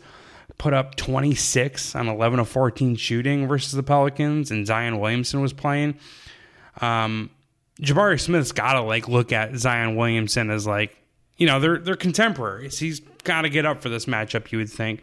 put 0.58 0.72
up 0.72 0.94
26 0.94 1.94
on 1.94 2.08
11 2.08 2.38
of 2.38 2.48
14 2.48 2.96
shooting 2.96 3.48
versus 3.48 3.72
the 3.72 3.82
Pelicans, 3.82 4.50
and 4.50 4.66
Zion 4.66 5.00
Williamson 5.00 5.40
was 5.40 5.52
playing. 5.52 5.98
Um, 6.80 7.30
Jabari 7.80 8.20
Smith's 8.20 8.52
got 8.52 8.74
to 8.74 8.82
like 8.82 9.08
look 9.08 9.32
at 9.32 9.56
Zion 9.56 9.96
Williamson 9.96 10.50
as 10.50 10.66
like, 10.66 10.96
you 11.36 11.46
know, 11.46 11.58
they're 11.58 11.78
they're 11.78 11.96
contemporaries. 11.96 12.78
He's 12.78 13.00
got 13.24 13.42
to 13.42 13.48
get 13.48 13.66
up 13.66 13.82
for 13.82 13.88
this 13.88 14.06
matchup, 14.06 14.52
you 14.52 14.58
would 14.58 14.70
think. 14.70 15.02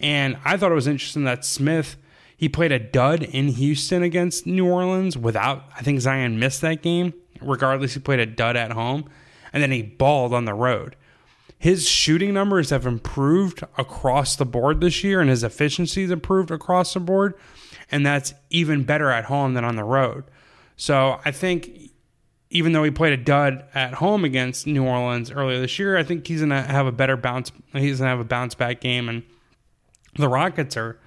And 0.00 0.36
I 0.44 0.56
thought 0.56 0.72
it 0.72 0.76
was 0.76 0.86
interesting 0.86 1.24
that 1.24 1.44
Smith 1.44 1.96
he 2.36 2.48
played 2.48 2.72
a 2.72 2.78
dud 2.78 3.22
in 3.22 3.48
Houston 3.48 4.02
against 4.02 4.46
New 4.46 4.66
Orleans 4.66 5.16
without 5.16 5.64
I 5.76 5.82
think 5.82 6.00
Zion 6.00 6.38
missed 6.38 6.60
that 6.62 6.82
game. 6.82 7.14
Regardless, 7.40 7.94
he 7.94 8.00
played 8.00 8.20
a 8.20 8.26
dud 8.26 8.56
at 8.56 8.72
home, 8.72 9.08
and 9.52 9.62
then 9.62 9.70
he 9.70 9.82
balled 9.82 10.32
on 10.32 10.44
the 10.44 10.54
road. 10.54 10.96
His 11.58 11.88
shooting 11.88 12.34
numbers 12.34 12.70
have 12.70 12.86
improved 12.86 13.62
across 13.78 14.36
the 14.36 14.44
board 14.44 14.80
this 14.80 15.02
year, 15.02 15.20
and 15.20 15.30
his 15.30 15.42
efficiency 15.42 16.02
efficiency's 16.02 16.10
improved 16.10 16.50
across 16.50 16.94
the 16.94 17.00
board, 17.00 17.34
and 17.90 18.04
that's 18.04 18.34
even 18.50 18.84
better 18.84 19.10
at 19.10 19.24
home 19.24 19.54
than 19.54 19.64
on 19.64 19.76
the 19.76 19.84
road. 19.84 20.24
So 20.76 21.20
I 21.24 21.30
think 21.30 21.90
even 22.50 22.72
though 22.72 22.84
he 22.84 22.90
played 22.90 23.12
a 23.12 23.22
dud 23.22 23.64
at 23.74 23.94
home 23.94 24.24
against 24.24 24.66
New 24.66 24.84
Orleans 24.84 25.30
earlier 25.30 25.60
this 25.60 25.78
year, 25.78 25.96
I 25.96 26.02
think 26.02 26.26
he's 26.26 26.40
gonna 26.40 26.62
have 26.62 26.86
a 26.86 26.92
better 26.92 27.16
bounce. 27.16 27.52
He's 27.72 27.98
gonna 27.98 28.10
have 28.10 28.20
a 28.20 28.24
bounce 28.24 28.54
back 28.54 28.80
game, 28.80 29.08
and 29.08 29.22
the 30.16 30.28
Rockets 30.28 30.76
are 30.76 30.98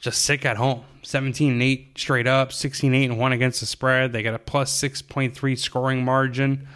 just 0.00 0.22
sick 0.22 0.44
at 0.44 0.56
home. 0.56 0.84
17 1.02 1.52
and 1.52 1.62
8 1.62 1.98
straight 1.98 2.26
up, 2.26 2.52
16 2.52 2.94
8 2.94 3.04
and 3.10 3.18
1 3.18 3.32
against 3.32 3.60
the 3.60 3.66
spread. 3.66 4.12
They 4.12 4.22
got 4.22 4.34
a 4.34 4.38
plus 4.38 4.72
6.3 4.80 5.58
scoring 5.58 6.04
margin. 6.04 6.66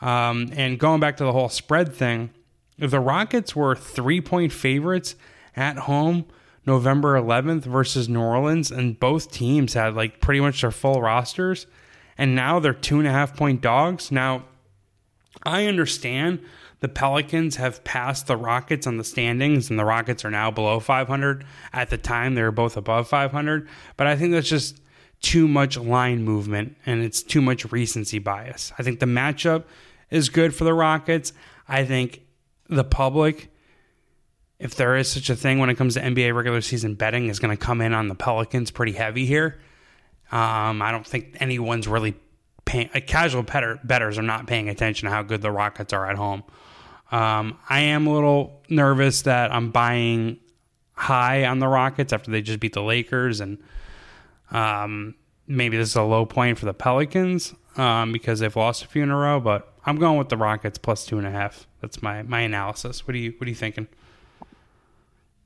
Um, 0.00 0.50
and 0.54 0.78
going 0.78 1.00
back 1.00 1.16
to 1.18 1.24
the 1.24 1.32
whole 1.32 1.48
spread 1.48 1.94
thing, 1.94 2.30
if 2.78 2.90
the 2.90 3.00
Rockets 3.00 3.54
were 3.54 3.76
three 3.76 4.20
point 4.20 4.52
favorites 4.52 5.14
at 5.56 5.76
home 5.78 6.24
November 6.66 7.20
11th 7.20 7.64
versus 7.64 8.08
New 8.08 8.20
Orleans, 8.20 8.70
and 8.70 8.98
both 8.98 9.30
teams 9.30 9.74
had 9.74 9.94
like 9.94 10.20
pretty 10.20 10.40
much 10.40 10.60
their 10.62 10.70
full 10.70 11.00
rosters, 11.00 11.66
and 12.16 12.34
now 12.34 12.58
they're 12.58 12.72
two 12.72 12.98
and 12.98 13.08
a 13.08 13.10
half 13.10 13.36
point 13.36 13.60
dogs. 13.60 14.10
Now, 14.10 14.44
I 15.42 15.66
understand 15.66 16.40
the 16.80 16.88
Pelicans 16.88 17.56
have 17.56 17.84
passed 17.84 18.26
the 18.26 18.36
Rockets 18.36 18.86
on 18.86 18.96
the 18.96 19.04
standings, 19.04 19.70
and 19.70 19.78
the 19.78 19.84
Rockets 19.84 20.24
are 20.24 20.30
now 20.30 20.50
below 20.50 20.80
500. 20.80 21.44
At 21.72 21.90
the 21.90 21.98
time, 21.98 22.34
they 22.34 22.42
were 22.42 22.50
both 22.50 22.76
above 22.76 23.06
500, 23.08 23.68
but 23.96 24.06
I 24.06 24.16
think 24.16 24.32
that's 24.32 24.48
just 24.48 24.80
too 25.20 25.46
much 25.46 25.76
line 25.76 26.22
movement 26.22 26.76
and 26.86 27.02
it's 27.02 27.22
too 27.22 27.42
much 27.42 27.70
recency 27.70 28.18
bias. 28.18 28.72
I 28.78 28.82
think 28.82 29.00
the 29.00 29.06
matchup 29.06 29.64
is 30.08 30.30
good 30.30 30.54
for 30.54 30.64
the 30.64 30.74
Rockets. 30.74 31.32
I 31.68 31.84
think 31.84 32.22
the 32.68 32.84
public, 32.84 33.52
if 34.58 34.74
there 34.74 34.96
is 34.96 35.10
such 35.10 35.28
a 35.28 35.36
thing 35.36 35.58
when 35.58 35.68
it 35.68 35.76
comes 35.76 35.94
to 35.94 36.00
NBA 36.00 36.34
regular 36.34 36.62
season 36.62 36.94
betting, 36.94 37.28
is 37.28 37.38
going 37.38 37.54
to 37.54 37.62
come 37.62 37.80
in 37.80 37.92
on 37.92 38.08
the 38.08 38.14
Pelicans 38.14 38.70
pretty 38.70 38.92
heavy 38.92 39.26
here. 39.26 39.60
Um, 40.32 40.80
I 40.80 40.90
don't 40.90 41.06
think 41.06 41.36
anyone's 41.40 41.86
really 41.86 42.14
paying. 42.64 42.88
Casual 42.88 43.42
better, 43.42 43.78
betters 43.84 44.16
are 44.16 44.22
not 44.22 44.46
paying 44.46 44.68
attention 44.68 45.08
to 45.08 45.14
how 45.14 45.22
good 45.22 45.42
the 45.42 45.50
Rockets 45.50 45.92
are 45.92 46.08
at 46.08 46.16
home. 46.16 46.44
Um, 47.10 47.58
I 47.68 47.80
am 47.80 48.06
a 48.06 48.12
little 48.12 48.62
nervous 48.68 49.22
that 49.22 49.52
I'm 49.52 49.70
buying 49.70 50.38
high 50.92 51.44
on 51.44 51.58
the 51.58 51.68
Rockets 51.68 52.12
after 52.12 52.30
they 52.30 52.42
just 52.42 52.60
beat 52.60 52.72
the 52.72 52.82
Lakers, 52.82 53.40
and 53.40 53.58
um, 54.50 55.14
maybe 55.46 55.76
this 55.76 55.88
is 55.88 55.96
a 55.96 56.02
low 56.02 56.24
point 56.24 56.58
for 56.58 56.66
the 56.66 56.74
Pelicans 56.74 57.54
um, 57.76 58.12
because 58.12 58.40
they've 58.40 58.54
lost 58.54 58.84
a 58.84 58.86
few 58.86 59.02
in 59.02 59.10
a 59.10 59.16
row. 59.16 59.40
But 59.40 59.72
I'm 59.84 59.96
going 59.96 60.18
with 60.18 60.28
the 60.28 60.36
Rockets 60.36 60.78
plus 60.78 61.04
two 61.04 61.18
and 61.18 61.26
a 61.26 61.30
half. 61.30 61.66
That's 61.80 62.02
my 62.02 62.22
my 62.22 62.40
analysis. 62.40 63.06
What 63.06 63.14
are 63.14 63.18
you 63.18 63.34
What 63.38 63.46
are 63.46 63.50
you 63.50 63.56
thinking? 63.56 63.88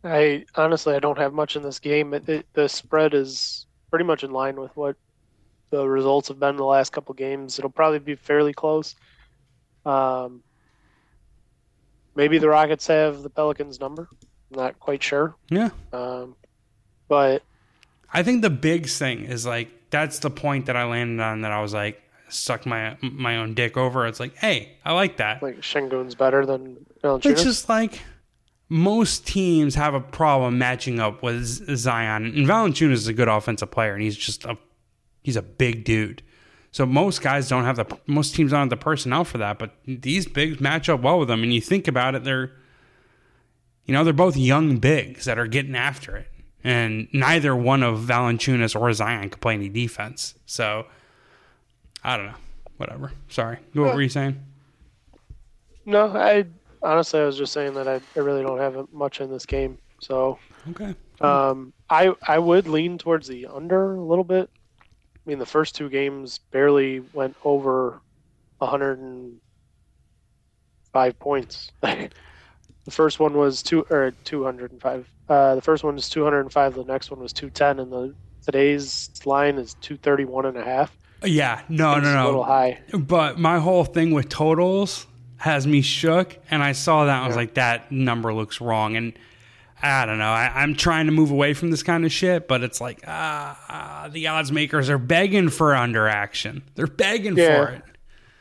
I 0.02 0.44
honestly 0.54 0.94
I 0.94 0.98
don't 0.98 1.18
have 1.18 1.32
much 1.32 1.56
in 1.56 1.62
this 1.62 1.78
game. 1.78 2.12
It, 2.12 2.28
it, 2.28 2.46
the 2.52 2.68
spread 2.68 3.14
is 3.14 3.66
pretty 3.90 4.04
much 4.04 4.22
in 4.22 4.32
line 4.32 4.60
with 4.60 4.76
what 4.76 4.96
the 5.70 5.88
results 5.88 6.28
have 6.28 6.38
been 6.38 6.56
the 6.56 6.64
last 6.64 6.92
couple 6.92 7.14
games. 7.14 7.58
It'll 7.58 7.70
probably 7.70 8.00
be 8.00 8.14
fairly 8.14 8.52
close. 8.52 8.94
Um, 9.86 10.42
maybe 12.14 12.38
the 12.38 12.48
Rockets 12.48 12.86
have 12.86 13.22
the 13.22 13.30
Pelicans 13.30 13.80
number. 13.80 14.08
I'm 14.52 14.58
not 14.58 14.80
quite 14.80 15.02
sure. 15.02 15.34
Yeah. 15.50 15.70
Um, 15.92 16.36
but 17.08 17.42
I 18.12 18.22
think 18.22 18.42
the 18.42 18.50
big 18.50 18.86
thing 18.86 19.24
is 19.24 19.44
like 19.46 19.68
that's 19.90 20.20
the 20.20 20.30
point 20.30 20.66
that 20.66 20.76
I 20.76 20.84
landed 20.84 21.22
on 21.22 21.42
that 21.42 21.52
I 21.52 21.60
was 21.60 21.74
like 21.74 22.00
suck 22.28 22.66
my 22.66 22.96
my 23.00 23.36
own 23.38 23.54
dick 23.54 23.76
over. 23.76 24.06
It's 24.06 24.20
like, 24.20 24.36
hey, 24.36 24.76
I 24.84 24.92
like 24.92 25.18
that. 25.18 25.42
Like 25.42 25.60
Sengun's 25.60 26.14
better 26.14 26.44
than 26.44 26.86
Valanciunas. 27.02 27.26
It's 27.26 27.42
just 27.42 27.68
like 27.68 28.00
most 28.68 29.26
teams 29.26 29.74
have 29.74 29.94
a 29.94 30.00
problem 30.00 30.58
matching 30.58 30.98
up 31.00 31.22
with 31.22 31.76
Zion, 31.76 32.24
and 32.24 32.46
Valanciunas 32.46 32.92
is 32.92 33.08
a 33.08 33.12
good 33.12 33.28
offensive 33.28 33.70
player, 33.70 33.94
and 33.94 34.02
he's 34.02 34.16
just 34.16 34.44
a 34.44 34.56
he's 35.22 35.36
a 35.36 35.42
big 35.42 35.84
dude. 35.84 36.22
So 36.74 36.84
most 36.84 37.22
guys 37.22 37.48
don't 37.48 37.62
have 37.62 37.76
the 37.76 37.86
most 38.08 38.34
teams 38.34 38.50
don't 38.50 38.58
have 38.58 38.68
the 38.68 38.76
personnel 38.76 39.22
for 39.22 39.38
that, 39.38 39.60
but 39.60 39.76
these 39.86 40.26
bigs 40.26 40.60
match 40.60 40.88
up 40.88 41.02
well 41.02 41.20
with 41.20 41.28
them. 41.28 41.44
And 41.44 41.54
you 41.54 41.60
think 41.60 41.86
about 41.86 42.16
it, 42.16 42.24
they're 42.24 42.50
you 43.84 43.94
know 43.94 44.02
they're 44.02 44.12
both 44.12 44.36
young 44.36 44.78
bigs 44.78 45.24
that 45.26 45.38
are 45.38 45.46
getting 45.46 45.76
after 45.76 46.16
it, 46.16 46.26
and 46.64 47.06
neither 47.12 47.54
one 47.54 47.84
of 47.84 48.00
Valanciunas 48.00 48.74
or 48.74 48.92
Zion 48.92 49.30
can 49.30 49.38
play 49.38 49.54
any 49.54 49.68
defense. 49.68 50.34
So 50.46 50.86
I 52.02 52.16
don't 52.16 52.26
know. 52.26 52.38
Whatever. 52.76 53.12
Sorry. 53.28 53.58
What 53.74 53.94
were 53.94 54.02
you 54.02 54.08
saying? 54.08 54.44
No, 55.86 56.08
I 56.08 56.44
honestly 56.82 57.20
I 57.20 57.24
was 57.24 57.38
just 57.38 57.52
saying 57.52 57.74
that 57.74 57.86
I, 57.86 58.00
I 58.16 58.18
really 58.18 58.42
don't 58.42 58.58
have 58.58 58.88
much 58.92 59.20
in 59.20 59.30
this 59.30 59.46
game. 59.46 59.78
So 60.00 60.40
okay. 60.70 60.96
Um, 61.20 61.72
I 61.88 62.12
I 62.26 62.40
would 62.40 62.66
lean 62.66 62.98
towards 62.98 63.28
the 63.28 63.46
under 63.46 63.94
a 63.94 64.02
little 64.02 64.24
bit. 64.24 64.50
I 65.24 65.30
mean, 65.30 65.38
the 65.38 65.46
first 65.46 65.74
two 65.74 65.88
games 65.88 66.38
barely 66.50 67.00
went 67.12 67.34
over 67.44 68.00
105 68.58 71.18
points. 71.18 71.72
the 71.80 72.10
first 72.90 73.18
one 73.20 73.34
was 73.34 73.62
two 73.62 73.86
or 73.90 74.12
205. 74.24 75.08
Uh, 75.28 75.54
the 75.54 75.62
first 75.62 75.84
one 75.84 75.94
was 75.94 76.10
205. 76.10 76.74
The 76.74 76.84
next 76.84 77.10
one 77.10 77.20
was 77.20 77.32
210, 77.32 77.80
and 77.80 77.90
the 77.90 78.14
today's 78.44 79.08
line 79.24 79.56
is 79.56 79.72
231 79.80 80.44
and 80.46 80.58
a 80.58 80.64
half. 80.64 80.94
Yeah, 81.24 81.62
no, 81.70 81.98
no, 81.98 82.12
no. 82.12 82.24
A 82.24 82.26
little 82.26 82.44
high. 82.44 82.82
But 82.92 83.38
my 83.38 83.58
whole 83.58 83.84
thing 83.84 84.10
with 84.10 84.28
totals 84.28 85.06
has 85.38 85.66
me 85.66 85.80
shook, 85.80 86.36
and 86.50 86.62
I 86.62 86.72
saw 86.72 87.06
that. 87.06 87.22
I 87.22 87.26
was 87.26 87.36
like, 87.36 87.54
that 87.54 87.90
number 87.90 88.34
looks 88.34 88.60
wrong, 88.60 88.96
and 88.96 89.14
I 89.84 90.06
don't 90.06 90.16
know. 90.16 90.24
I, 90.24 90.62
am 90.62 90.74
trying 90.74 91.06
to 91.06 91.12
move 91.12 91.30
away 91.30 91.52
from 91.52 91.70
this 91.70 91.82
kind 91.82 92.06
of 92.06 92.12
shit, 92.12 92.48
but 92.48 92.62
it's 92.62 92.80
like, 92.80 93.04
ah, 93.06 94.04
uh, 94.04 94.08
the 94.08 94.28
odds 94.28 94.50
makers 94.50 94.88
are 94.88 94.96
begging 94.96 95.50
for 95.50 95.74
under 95.74 96.08
action. 96.08 96.62
They're 96.74 96.86
begging 96.86 97.36
yeah, 97.36 97.66
for 97.66 97.72
it. 97.72 97.82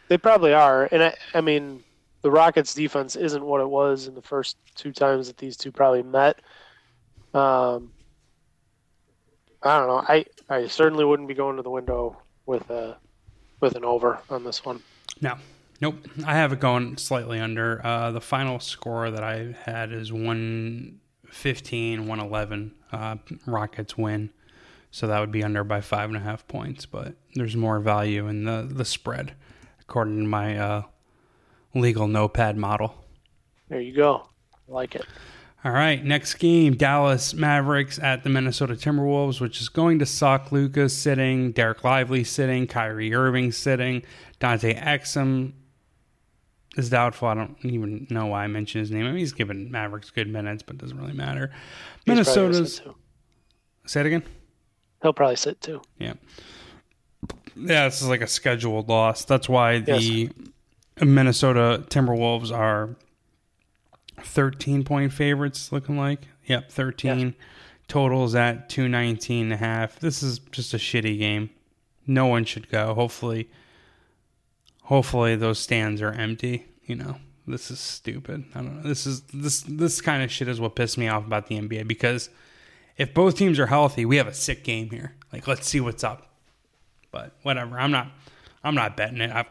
They 0.08 0.18
probably 0.18 0.54
are, 0.54 0.88
and 0.92 1.04
I, 1.04 1.16
I 1.34 1.42
mean, 1.42 1.84
the 2.22 2.32
Rockets' 2.32 2.74
defense 2.74 3.18
isn't 3.18 3.44
what 3.44 3.60
it 3.60 3.70
was 3.70 4.08
in 4.08 4.16
the 4.16 4.22
first 4.22 4.56
two 4.76 4.94
times 4.94 5.28
that 5.28 5.38
these 5.38 5.58
two 5.58 5.72
probably 5.72 6.04
met. 6.04 6.40
Um, 7.34 7.92
I 9.62 9.80
don't 9.80 9.88
know. 9.88 10.06
I 10.08 10.26
I 10.50 10.68
certainly 10.68 11.04
wouldn't 11.04 11.28
be 11.28 11.34
going 11.34 11.58
to 11.58 11.62
the 11.62 11.70
window 11.70 12.22
with 12.46 12.70
a 12.70 12.98
with 13.60 13.76
an 13.76 13.84
over 13.84 14.20
on 14.30 14.46
this 14.46 14.64
one. 14.64 14.82
No. 15.20 15.36
Nope. 15.82 15.96
I 16.26 16.36
have 16.36 16.54
it 16.54 16.62
going 16.62 16.96
slightly 16.96 17.40
under. 17.40 17.86
Uh, 17.86 18.12
the 18.12 18.22
final 18.22 18.60
score 18.60 19.12
that 19.12 19.24
I 19.24 19.54
had 19.64 19.92
is 19.92 20.14
115, 21.34 22.08
111. 22.08 22.76
Uh, 22.92 23.16
Rockets 23.48 23.98
win. 23.98 24.30
So 24.92 25.08
that 25.08 25.20
would 25.20 25.32
be 25.32 25.44
under 25.44 25.64
by 25.64 25.82
five 25.82 26.10
and 26.10 26.16
a 26.16 26.20
half 26.20 26.48
points, 26.48 26.86
but 26.86 27.16
there's 27.34 27.56
more 27.56 27.80
value 27.80 28.28
in 28.28 28.46
the, 28.46 28.70
the 28.72 28.86
spread, 28.86 29.34
according 29.82 30.20
to 30.20 30.28
my 30.28 30.56
uh, 30.58 30.84
legal 31.74 32.08
notepad 32.08 32.56
model. 32.56 32.94
There 33.68 33.82
you 33.82 33.96
go. 33.96 34.30
I 34.70 34.72
like 34.72 34.94
it. 34.94 35.06
All 35.66 35.72
right, 35.72 36.04
next 36.04 36.36
game 36.36 36.76
Dallas 36.76 37.34
Mavericks 37.34 37.98
at 37.98 38.24
the 38.24 38.30
Minnesota 38.30 38.76
Timberwolves, 38.76 39.42
which 39.42 39.60
is 39.60 39.70
going 39.70 39.98
to 40.00 40.06
suck. 40.06 40.52
Luka's 40.52 40.96
sitting, 40.96 41.54
Dereck 41.54 41.84
Lively 41.84 42.24
sitting, 42.24 42.68
Kyrie 42.68 43.16
Irving 43.16 43.52
sitting, 43.52 44.04
Dante 44.40 44.76
Exum 44.76 45.54
is 46.76 46.90
doubtful. 46.90 47.28
I 47.28 47.34
don't 47.36 47.58
even 47.62 48.08
know 48.10 48.28
why 48.28 48.44
I 48.44 48.48
mentioned 48.48 48.82
his 48.82 48.92
name. 48.92 49.06
I 49.06 49.10
mean, 49.10 49.20
he's 49.20 49.34
given 49.34 49.72
Mavericks 49.72 50.12
good 50.12 50.28
minutes, 50.28 50.64
but 50.64 50.76
it 50.76 50.82
doesn't 50.82 51.00
really 51.00 51.14
matter. 51.14 51.52
He's 52.06 52.08
Minnesota's. 52.08 52.82
Say 53.86 54.02
it 54.02 54.06
again. 54.06 54.24
He'll 55.02 55.14
probably 55.14 55.36
sit 55.36 55.62
too. 55.62 55.82
Yeah. 56.00 56.14
Yeah, 57.56 57.86
this 57.86 58.02
is 58.02 58.08
like 58.08 58.22
a 58.22 58.28
scheduled 58.28 58.90
loss. 58.90 59.26
That's 59.26 59.48
why 59.48 59.80
the 59.80 60.00
yes. 60.00 60.32
Minnesota 61.02 61.84
Timberwolves 61.90 62.52
are 62.52 62.96
13 64.22 64.84
point 64.84 65.14
favorites 65.14 65.72
looking 65.72 65.98
like. 65.98 66.28
Yep, 66.46 66.72
13. 66.72 67.20
Yeah. 67.20 67.32
Totals 67.88 68.34
at 68.34 68.70
219 68.70 69.44
and 69.46 69.54
a 69.54 69.58
half. 69.58 70.00
This 70.00 70.24
is 70.24 70.40
just 70.52 70.74
a 70.74 70.78
shitty 70.78 71.20
game. 71.20 71.50
No 72.08 72.26
one 72.28 72.46
should 72.46 72.70
go. 72.70 72.94
Hopefully 72.94 73.50
hopefully 74.84 75.36
those 75.36 75.60
stands 75.60 76.02
are 76.02 76.12
empty, 76.12 76.66
you 76.86 76.96
know. 76.96 77.18
This 77.46 77.72
is 77.72 77.80
stupid. 77.80 78.46
I 78.56 78.60
don't 78.60 78.78
know. 78.78 78.88
This 78.88 79.06
is 79.06 79.22
this 79.34 79.64
this 79.64 80.00
kind 80.00 80.24
of 80.24 80.32
shit 80.32 80.48
is 80.48 80.62
what 80.62 80.76
pissed 80.76 80.98
me 80.98 81.10
off 81.10 81.26
about 81.26 81.48
the 81.48 81.60
NBA 81.60 81.88
because 81.88 82.30
if 82.96 83.14
both 83.14 83.36
teams 83.36 83.60
are 83.60 83.66
healthy, 83.66 84.06
we 84.06 84.16
have 84.16 84.28
a 84.28 84.34
sick 84.34 84.64
game 84.64 84.90
here. 84.90 85.16
Like 85.34 85.46
let's 85.46 85.68
see 85.68 85.82
what's 85.82 86.06
up. 86.06 86.30
But 87.12 87.34
whatever. 87.42 87.78
I'm 87.78 87.92
not 87.92 88.12
I'm 88.64 88.76
not 88.76 88.96
betting 88.96 89.20
it. 89.20 89.32
I, 89.32 89.46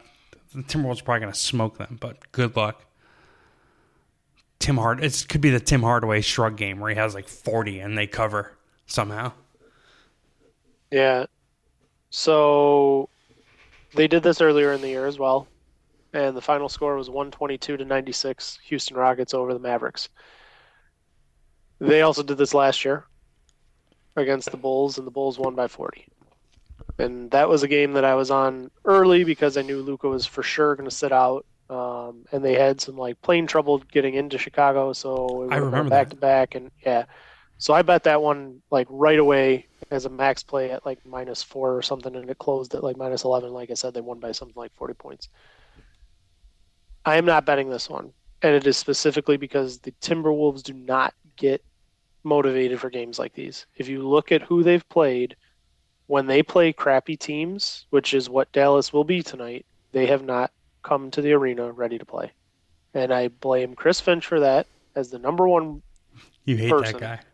the 0.55 0.63
Timberwolves 0.63 1.01
are 1.01 1.05
probably 1.05 1.21
going 1.21 1.33
to 1.33 1.39
smoke 1.39 1.79
them, 1.79 1.99
but 2.01 2.33
good 2.33 2.57
luck. 2.57 2.87
Tim 4.59 4.77
Hard. 4.77 5.03
It 5.05 5.27
could 5.29 5.41
be 5.41 5.51
the 5.51 5.61
Tim 5.61 5.83
Hardaway 5.83 6.21
shrug 6.23 6.57
game 6.57 6.81
where 6.81 6.91
he 6.91 6.97
has 6.97 7.15
like 7.15 7.29
40 7.29 7.81
and 7.81 7.99
they 7.99 8.07
cover 8.07 8.53
somehow. 8.87 9.33
Yeah. 10.91 11.27
So 12.11 13.09
they 13.95 14.09
did 14.09 14.23
this 14.23 14.41
earlier 14.41 14.73
in 14.73 14.81
the 14.81 14.89
year 14.89 15.07
as 15.07 15.19
well, 15.19 15.49
and 16.13 16.37
the 16.37 16.41
final 16.41 16.69
score 16.69 16.97
was 16.97 17.09
122 17.11 17.77
to 17.77 17.85
96. 17.85 18.59
Houston 18.65 18.97
Rockets 18.97 19.35
over 19.35 19.53
the 19.53 19.61
Mavericks. 19.61 20.09
They 21.81 22.03
also 22.03 22.23
did 22.23 22.39
this 22.39 22.55
last 22.55 22.85
year 22.85 23.05
against 24.17 24.51
the 24.51 24.57
Bulls, 24.57 24.99
and 24.99 25.07
the 25.07 25.11
Bulls 25.11 25.39
won 25.39 25.55
by 25.55 25.69
40. 25.69 26.07
and 26.99 27.31
that 27.31 27.49
was 27.49 27.63
a 27.63 27.69
game 27.69 27.93
that 27.95 28.05
I 28.05 28.15
was 28.15 28.31
on 28.31 28.71
early 28.85 29.25
because 29.25 29.57
I 29.57 29.63
knew 29.63 29.83
Luka 29.83 30.09
was 30.09 30.27
for 30.27 30.43
sure 30.43 30.77
going 30.77 30.89
to 30.89 30.95
sit 30.95 31.13
out. 31.13 31.45
Um, 31.71 32.27
and 32.31 32.45
they 32.45 32.55
had 32.55 32.81
some 32.83 32.99
like 32.99 33.21
plane 33.23 33.47
trouble 33.47 33.79
getting 33.79 34.15
into 34.15 34.37
Chicago, 34.37 34.93
so 34.93 35.49
I 35.51 35.57
remember 35.57 35.89
back 35.89 36.09
that. 36.11 36.15
to 36.15 36.21
back, 36.21 36.55
and 36.55 36.71
yeah, 36.85 37.05
so 37.57 37.73
I 37.73 37.81
bet 37.81 38.05
that 38.05 38.21
one 38.21 38.61
like 38.71 38.87
right 38.91 39.19
away 39.19 39.69
as 39.93 40.07
a 40.07 40.11
max 40.11 40.43
play 40.43 40.71
at 40.71 40.87
like 40.87 41.05
minus 41.05 41.43
four 41.43 41.77
or 41.77 41.83
something, 41.83 42.17
and 42.17 42.29
it 42.31 42.39
closed 42.39 42.75
at 42.75 42.83
like 42.83 42.97
minus 42.97 43.25
eleven. 43.25 43.53
Like 43.53 43.71
I 43.71 43.75
said, 43.75 43.93
they 43.93 44.01
won 44.01 44.19
by 44.19 44.33
something 44.33 44.57
like 44.57 44.75
forty 44.75 44.95
points. 44.95 45.29
I 47.05 47.17
am 47.17 47.27
not 47.27 47.45
betting 47.45 47.69
this 47.69 47.91
one, 47.91 48.13
and 48.41 48.55
it 48.55 48.67
is 48.67 48.77
specifically 48.77 49.37
because 49.37 49.79
the 49.79 49.93
Timberwolves 50.01 50.63
do 50.63 50.73
not 50.73 51.15
get 51.37 51.63
motivated 52.25 52.81
for 52.81 52.89
games 52.89 53.19
like 53.19 53.35
these. 53.35 53.67
If 53.77 53.89
you 53.89 54.09
look 54.09 54.33
at 54.33 54.43
who 54.43 54.63
they've 54.63 54.89
played, 54.89 55.37
when 56.07 56.27
they 56.27 56.43
play 56.43 56.73
crappy 56.73 57.17
teams, 57.17 57.87
which 57.91 58.15
is 58.15 58.31
what 58.31 58.53
Dallas 58.53 58.93
will 58.93 59.05
be 59.05 59.23
tonight, 59.23 59.67
they 59.93 60.07
have 60.07 60.25
not 60.25 60.53
come 60.83 61.11
to 61.11 61.21
the 61.21 61.33
arena 61.33 61.71
ready 61.71 61.99
to 61.99 62.05
play. 62.07 62.33
And 62.95 63.13
I 63.13 63.29
blame 63.29 63.75
Chris 63.75 64.01
Finch 64.01 64.27
for 64.27 64.41
that 64.41 64.67
as 64.95 65.11
the 65.11 65.19
number 65.19 65.47
one. 65.47 65.83
You 66.45 66.57
hate 66.57 66.71
person. 66.71 66.99
that 66.99 67.25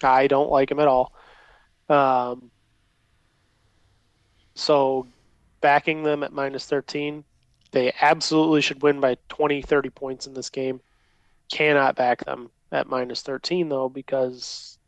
guy. 0.00 0.16
I 0.20 0.26
don't 0.26 0.50
like 0.50 0.70
him 0.70 0.80
at 0.80 0.88
all. 0.88 1.12
Um, 1.88 2.50
so 4.54 5.06
backing 5.60 6.02
them 6.02 6.22
at 6.22 6.32
minus 6.32 6.66
13, 6.66 7.24
they 7.72 7.92
absolutely 8.00 8.60
should 8.60 8.82
win 8.82 9.00
by 9.00 9.16
20, 9.28 9.62
30 9.62 9.90
points 9.90 10.26
in 10.26 10.34
this 10.34 10.50
game. 10.50 10.80
Cannot 11.50 11.96
back 11.96 12.24
them 12.24 12.50
at 12.72 12.88
minus 12.88 13.22
13, 13.22 13.68
though, 13.68 13.88
because 13.88 14.78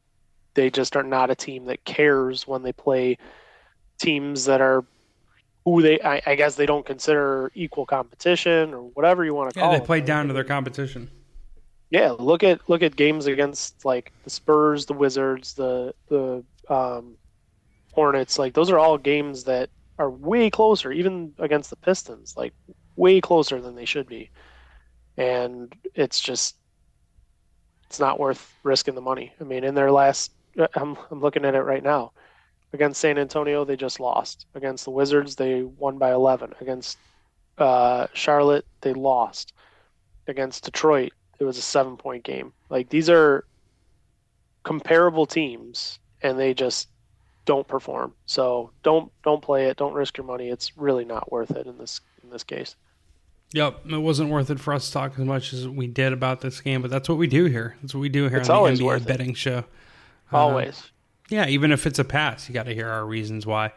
they 0.55 0.71
just 0.71 0.97
are 0.97 1.03
not 1.03 1.31
a 1.31 1.35
team 1.35 1.67
that 1.67 1.85
cares 1.85 2.47
when 2.47 2.63
they 2.63 2.73
play 2.73 3.17
teams 4.01 4.47
that 4.47 4.61
are 4.61 4.85
who 5.65 5.83
they, 5.83 6.01
I, 6.01 6.23
I 6.27 6.35
guess 6.35 6.55
they 6.57 6.67
don't 6.67 6.87
consider 6.87 7.53
equal 7.55 7.87
competition 7.87 8.73
or 8.75 8.83
whatever 8.83 9.25
you 9.25 9.35
want 9.35 9.53
to 9.53 9.59
Yeah, 9.59 9.63
call 9.63 9.73
they 9.73 9.81
it. 9.81 9.87
played 9.87 10.05
down 10.07 10.27
to 10.29 10.33
their 10.33 10.45
competition. 10.45 11.11
Yeah, 11.91 12.13
look 12.13 12.43
at 12.45 12.69
look 12.69 12.83
at 12.83 12.97
games 12.97 13.27
against 13.27 13.85
like 13.85 14.13
the 14.25 14.31
Spurs, 14.31 14.87
the 14.87 14.95
Wizards, 14.95 15.55
the 15.55 15.95
the 16.09 16.45
um, 16.71 17.17
Hornets. 17.93 18.39
Like 18.39 18.55
those 18.55 18.71
are 18.71 18.79
all 18.79 18.97
games 18.97 19.45
that 19.45 19.69
are 19.99 20.11
way 20.11 20.49
closer, 20.49 20.93
even 20.93 21.35
against 21.39 21.71
the 21.71 21.77
Pistons. 21.77 22.35
Like 22.37 22.55
way 22.97 23.21
closer 23.21 23.61
than 23.61 23.75
they 23.75 23.85
should 23.85 24.07
be, 24.07 24.31
and 25.17 25.75
it's 25.95 26.21
just 26.21 26.57
it's 27.87 28.01
not 28.01 28.21
worth 28.21 28.55
risking 28.63 28.95
the 28.95 29.01
money. 29.01 29.33
I 29.41 29.45
mean, 29.45 29.65
in 29.65 29.75
their 29.75 29.91
last, 29.91 30.33
I'm 30.75 30.97
I'm 31.11 31.21
looking 31.21 31.45
at 31.45 31.55
it 31.55 31.63
right 31.63 31.83
now. 31.83 32.13
Against 32.73 33.01
San 33.01 33.19
Antonio, 33.19 33.65
they 33.65 33.77
just 33.77 33.99
lost. 33.99 34.47
Against 34.55 34.85
the 34.85 34.93
Wizards, 34.93 35.35
they 35.35 35.63
won 35.65 35.99
by 35.99 36.13
11. 36.13 36.55
Against 36.61 36.99
uh, 37.59 38.07
Charlotte, 38.13 38.65
they 38.81 38.93
lost. 38.93 39.55
Against 40.29 40.63
Detroit, 40.65 41.13
it 41.41 41.45
was 41.45 41.59
a 41.59 41.63
seven 41.63 41.97
point 41.97 42.23
game. 42.23 42.53
Like 42.69 42.89
these 42.89 43.11
are 43.11 43.45
comparable 44.63 45.27
teams 45.27 46.00
and 46.23 46.39
they 46.39 46.55
just 46.55 46.89
don't 47.47 47.67
perform. 47.67 48.15
So 48.27 48.71
don't 48.83 49.11
don't 49.25 49.43
play 49.43 49.67
it. 49.67 49.77
Don't 49.77 49.95
risk 49.95 50.17
your 50.17 50.27
money. 50.27 50.49
It's 50.49 50.77
really 50.77 51.05
not 51.05 51.31
worth 51.33 51.51
it 51.53 51.67
in 51.67 51.79
this 51.79 52.01
in 52.23 52.31
this 52.31 52.45
case. 52.45 52.77
Yep, 53.53 53.87
it 53.91 53.99
wasn't 53.99 54.31
worth 54.31 54.49
it 54.51 54.61
for 54.61 54.73
us 54.73 54.87
to 54.87 54.93
talk 54.93 55.13
as 55.19 55.25
much 55.25 55.53
as 55.53 55.67
we 55.67 55.89
did 55.89 56.13
about 56.13 56.41
this 56.41 56.61
game, 56.61 56.83
but 56.83 56.91
that's 56.91 57.09
what 57.09 57.19
we 57.19 57.27
do 57.27 57.47
here. 57.47 57.77
That's 57.83 57.93
what 57.93 58.01
we 58.01 58.09
do 58.09 58.29
here 58.29 58.39
It's 58.39 58.49
on 58.49 58.57
always 58.57 58.79
the 58.79 58.85
worth 58.85 59.03
NBA 59.03 59.07
betting 59.09 59.35
show. 59.35 59.65
Uh, 60.33 60.37
Always. 60.37 60.91
Yeah, 61.31 61.47
even 61.49 61.73
if 61.73 61.85
it's 61.85 61.99
a 61.99 62.05
pass, 62.05 62.49
you 62.49 62.55
got 62.55 62.67
to 62.67 62.75
hear 62.75 62.89
our 62.89 63.05
reasons 63.05 63.47
why. 63.47 63.73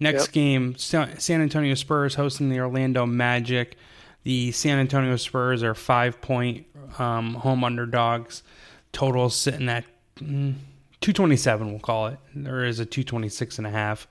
Next 0.00 0.26
Yep. 0.26 0.32
game, 0.32 0.76
San 0.76 1.40
Antonio 1.40 1.74
Spurs 1.74 2.16
hosting 2.16 2.48
the 2.48 2.58
Orlando 2.58 3.06
Magic. 3.06 3.76
The 4.24 4.50
San 4.50 4.78
Antonio 4.80 5.14
Spurs 5.16 5.62
are 5.62 5.74
five 5.74 6.20
point 6.20 6.66
um, 6.98 7.34
home 7.34 7.62
underdogs. 7.62 8.42
Total 8.92 9.30
sitting 9.30 9.68
at 9.68 9.84
mm, 10.18 10.54
227, 11.02 11.70
we'll 11.70 11.80
call 11.80 12.06
it. 12.06 12.18
There 12.34 12.64
is 12.64 12.78
a 12.80 12.86
226 12.86 13.58
and 13.58 13.66
a 13.66 13.70
half 13.70 14.06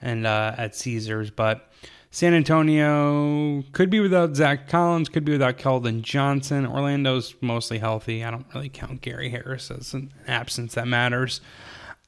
and 0.00 0.26
uh, 0.26 0.54
at 0.56 0.74
Caesars, 0.76 1.30
but 1.30 1.70
San 2.10 2.32
Antonio 2.32 3.62
could 3.72 3.90
be 3.90 4.00
without 4.00 4.34
Zach 4.34 4.68
Collins, 4.68 5.08
could 5.08 5.24
be 5.24 5.32
without 5.32 5.58
Keldon 5.58 6.00
Johnson. 6.02 6.66
Orlando's 6.66 7.34
mostly 7.40 7.78
healthy. 7.78 8.24
I 8.24 8.30
don't 8.30 8.46
really 8.54 8.70
count 8.70 9.02
Gary 9.02 9.28
Harris 9.28 9.70
as 9.70 9.92
an 9.92 10.12
absence 10.26 10.74
that 10.74 10.88
matters. 10.88 11.40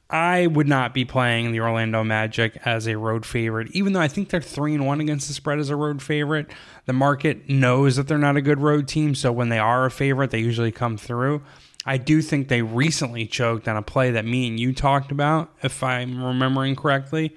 I 0.09 0.49
would 0.49 0.67
not 0.67 0.93
be 0.93 1.05
playing 1.05 1.53
the 1.53 1.61
Orlando 1.61 2.03
Magic 2.03 2.59
as 2.65 2.89
a 2.89 2.99
road 2.99 3.25
favorite, 3.25 3.71
even 3.73 3.93
though 3.93 4.01
I 4.01 4.09
think 4.09 4.31
they're 4.31 4.41
three 4.41 4.75
and 4.75 4.85
one 4.85 5.01
against 5.01 5.29
the 5.29 5.35
spread 5.35 5.61
as 5.61 5.71
a 5.71 5.77
road 5.77 6.03
favorite. 6.03 6.51
The 6.87 6.93
market 6.93 7.49
knows 7.49 7.95
that 7.95 8.09
they're 8.09 8.19
not 8.19 8.37
a 8.37 8.43
good 8.43 8.59
road 8.59 8.89
team, 8.89 9.15
so 9.15 9.31
when 9.31 9.51
they 9.51 9.59
are 9.59 9.87
a 9.87 9.91
favorite, 9.91 10.31
they 10.31 10.41
usually 10.41 10.73
come 10.73 10.97
through. 10.97 11.43
I 11.91 11.97
do 11.97 12.23
think 12.23 12.47
they 12.47 12.63
recently 12.63 13.27
choked 13.27 13.67
on 13.67 13.77
a 13.77 13.83
play 13.83 14.13
that 14.13 14.25
me 14.25 14.47
and 14.47 14.61
you 14.61 14.73
talked 14.73 15.11
about, 15.11 15.53
if 15.61 15.83
I'm 15.83 16.23
remembering 16.23 16.77
correctly, 16.77 17.35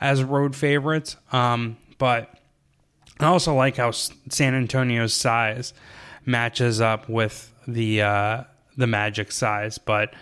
as 0.00 0.22
road 0.22 0.54
favorites. 0.54 1.16
Um, 1.32 1.76
but 1.98 2.32
I 3.18 3.26
also 3.26 3.52
like 3.52 3.78
how 3.78 3.90
San 3.90 4.54
Antonio's 4.54 5.12
size 5.12 5.74
matches 6.24 6.80
up 6.80 7.08
with 7.08 7.52
the 7.66 8.02
uh, 8.02 8.44
the 8.76 8.86
Magic 8.86 9.32
size, 9.32 9.76
but 9.76 10.14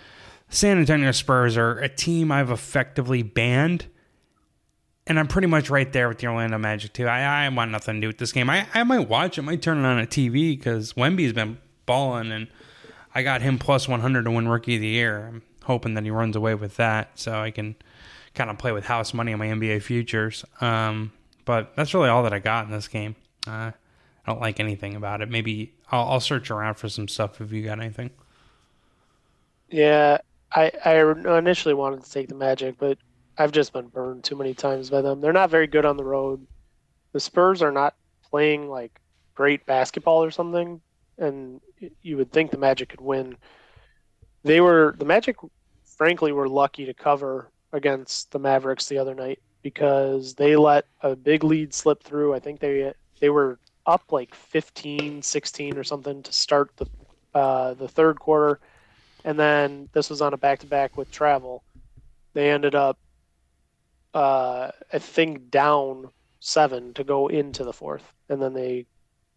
San 0.49 0.79
Antonio 0.79 1.13
Spurs 1.13 1.59
are 1.59 1.79
a 1.79 1.89
team 1.91 2.33
I've 2.33 2.51
effectively 2.51 3.23
banned, 3.23 3.85
and 5.07 5.19
I'm 5.19 5.27
pretty 5.27 5.49
much 5.49 5.69
right 5.69 5.93
there 5.93 6.09
with 6.09 6.21
the 6.21 6.29
Orlando 6.29 6.57
Magic 6.57 6.95
too. 6.95 7.07
I, 7.07 7.45
I 7.45 7.49
want 7.51 7.71
nothing 7.71 7.97
to 7.97 8.01
do 8.01 8.07
with 8.07 8.17
this 8.17 8.33
game. 8.33 8.49
I, 8.49 8.67
I 8.73 8.83
might 8.85 9.11
watch 9.11 9.37
it, 9.37 9.43
might 9.43 9.61
turn 9.61 9.77
it 9.77 9.87
on 9.87 9.99
a 9.99 10.07
TV 10.07 10.57
because 10.57 10.95
Wemby's 10.97 11.35
been 11.35 11.59
balling, 11.85 12.33
and 12.33 12.49
I 13.15 13.23
got 13.23 13.43
him 13.43 13.59
plus 13.59 13.87
100 13.87 14.25
to 14.25 14.31
win 14.31 14.49
Rookie 14.49 14.77
of 14.77 14.81
the 14.81 14.89
Year. 14.89 15.29
I'm 15.29 15.43
hoping 15.65 15.95
that 15.95 16.05
he 16.05 16.11
runs 16.11 16.37
away 16.37 16.55
with 16.55 16.77
that, 16.77 17.19
so 17.19 17.41
I 17.41 17.51
can 17.51 17.77
kind 18.35 18.51
of 18.51 18.59
play 18.59 18.73
with 18.73 18.85
house 18.87 19.15
money 19.15 19.33
on 19.33 19.39
my 19.39 19.47
NBA 19.47 19.83
futures. 19.83 20.45
Um, 20.61 21.13
but 21.45 21.77
that's 21.77 21.95
really 21.95 22.09
all 22.09 22.23
that 22.25 22.33
I 22.33 22.39
got 22.39 22.67
in 22.67 22.73
this 22.73 22.89
game. 22.89 23.15
Uh, 23.47 23.71
I 23.71 23.73
don't 24.27 24.41
like 24.41 24.59
anything 24.59 24.97
about 24.97 25.21
it. 25.21 25.31
Maybe 25.31 25.75
I'll, 25.91 26.09
I'll 26.09 26.21
search 26.21 26.51
around 26.51 26.75
for 26.75 26.89
some 26.89 27.09
stuff 27.09 27.41
if 27.41 27.53
you 27.53 27.63
got 27.63 27.79
anything. 27.79 28.11
Yeah, 29.69 30.19
I 30.53 30.73
I 30.85 31.39
initially 31.39 31.75
wanted 31.75 32.05
to 32.05 32.11
take 32.11 32.29
the 32.29 32.35
Magic, 32.35 32.77
but 32.79 32.99
I've 33.39 33.53
just 33.53 33.73
been 33.73 33.89
burned 33.89 34.25
too 34.25 34.37
many 34.37 34.55
times 34.55 34.91
by 34.91 35.03
them. 35.03 35.21
They're 35.21 35.33
not 35.33 35.51
very 35.51 35.67
good 35.67 35.85
on 35.85 35.97
the 35.97 36.05
road. 36.05 36.47
The 37.13 37.21
Spurs 37.21 37.63
are 37.63 37.73
not 37.73 37.95
playing 38.23 38.69
like 38.69 39.01
great 39.35 39.67
basketball 39.67 40.23
or 40.23 40.31
something, 40.31 40.81
and 41.19 41.61
you 42.03 42.17
would 42.17 42.33
think 42.33 42.51
the 42.51 42.59
Magic 42.59 42.89
could 42.89 43.01
win. 43.01 43.37
They 44.43 44.61
were 44.61 44.95
the 44.99 45.05
Magic, 45.05 45.37
frankly, 45.85 46.33
were 46.33 46.49
lucky 46.49 46.87
to 46.87 46.95
cover 46.95 47.51
against 47.73 48.31
the 48.31 48.39
Mavericks 48.39 48.89
the 48.89 48.99
other 48.99 49.15
night 49.15 49.41
because 49.63 50.35
they 50.35 50.57
let 50.57 50.87
a 51.03 51.17
big 51.17 51.45
lead 51.45 51.73
slip 51.73 52.03
through. 52.03 52.35
I 52.35 52.39
think 52.41 52.61
they 52.61 52.93
they 53.21 53.31
were 53.31 53.59
up 53.87 54.13
like 54.13 54.35
15, 54.35 55.23
16 55.23 55.77
or 55.77 55.85
something 55.85 56.23
to 56.23 56.33
start 56.33 56.71
the 56.77 56.87
uh, 57.35 57.75
the 57.75 57.89
third 57.89 58.19
quarter 58.19 58.61
and 59.25 59.39
then 59.39 59.89
this 59.93 60.11
was 60.11 60.21
on 60.21 60.35
a 60.35 60.37
back 60.37 60.61
to 60.61 60.67
back 60.67 60.97
with 60.97 61.11
travel. 61.11 61.65
They 62.35 62.51
ended 62.51 62.75
up, 62.75 62.99
uh, 64.13 64.71
I 64.93 64.99
think, 64.99 65.51
down 65.51 66.11
seven 66.41 66.93
to 66.95 67.05
go 67.05 67.29
into 67.29 67.65
the 67.65 67.73
fourth, 67.73 68.05
and 68.29 68.41
then 68.41 68.53
they 68.53 68.87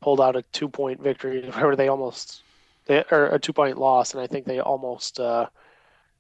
pulled 0.01 0.19
out 0.19 0.36
a 0.36 0.41
two 0.51 0.67
point 0.67 1.01
victory 1.01 1.49
where 1.57 1.76
they 1.76 1.88
almost, 1.88 2.43
they, 2.88 3.03
or 3.11 3.27
a 3.27 3.39
two 3.39 3.53
point 3.53 3.77
loss, 3.77 4.13
and 4.13 4.21
I 4.21 4.27
think 4.27 4.45
they 4.45 4.59
almost 4.59 5.19
uh, 5.19 5.47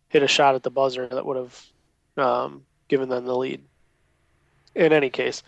hit 0.09 0.23
a 0.23 0.27
shot 0.27 0.55
at 0.55 0.63
the 0.63 0.69
buzzer 0.69 1.07
that 1.07 1.25
would 1.25 1.37
have 1.37 1.65
um, 2.17 2.65
given 2.87 3.09
them 3.09 3.25
the 3.25 3.35
lead. 3.35 3.63
In 4.75 4.93
any 4.93 5.09
case, 5.09 5.43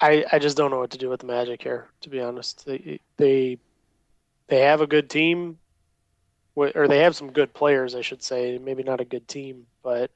I 0.00 0.24
I 0.32 0.38
just 0.38 0.56
don't 0.56 0.70
know 0.70 0.80
what 0.80 0.90
to 0.90 0.98
do 0.98 1.08
with 1.08 1.20
the 1.20 1.26
Magic 1.26 1.62
here. 1.62 1.88
To 2.02 2.10
be 2.10 2.20
honest, 2.20 2.66
they 2.66 3.00
they 3.16 3.58
they 4.48 4.60
have 4.60 4.80
a 4.80 4.86
good 4.86 5.08
team 5.08 5.58
or 6.54 6.86
they 6.86 7.00
have 7.00 7.16
some 7.16 7.32
good 7.32 7.52
players, 7.52 7.94
I 7.94 8.00
should 8.00 8.22
say. 8.22 8.58
Maybe 8.58 8.82
not 8.82 9.00
a 9.00 9.04
good 9.04 9.26
team, 9.26 9.66
but 9.82 10.10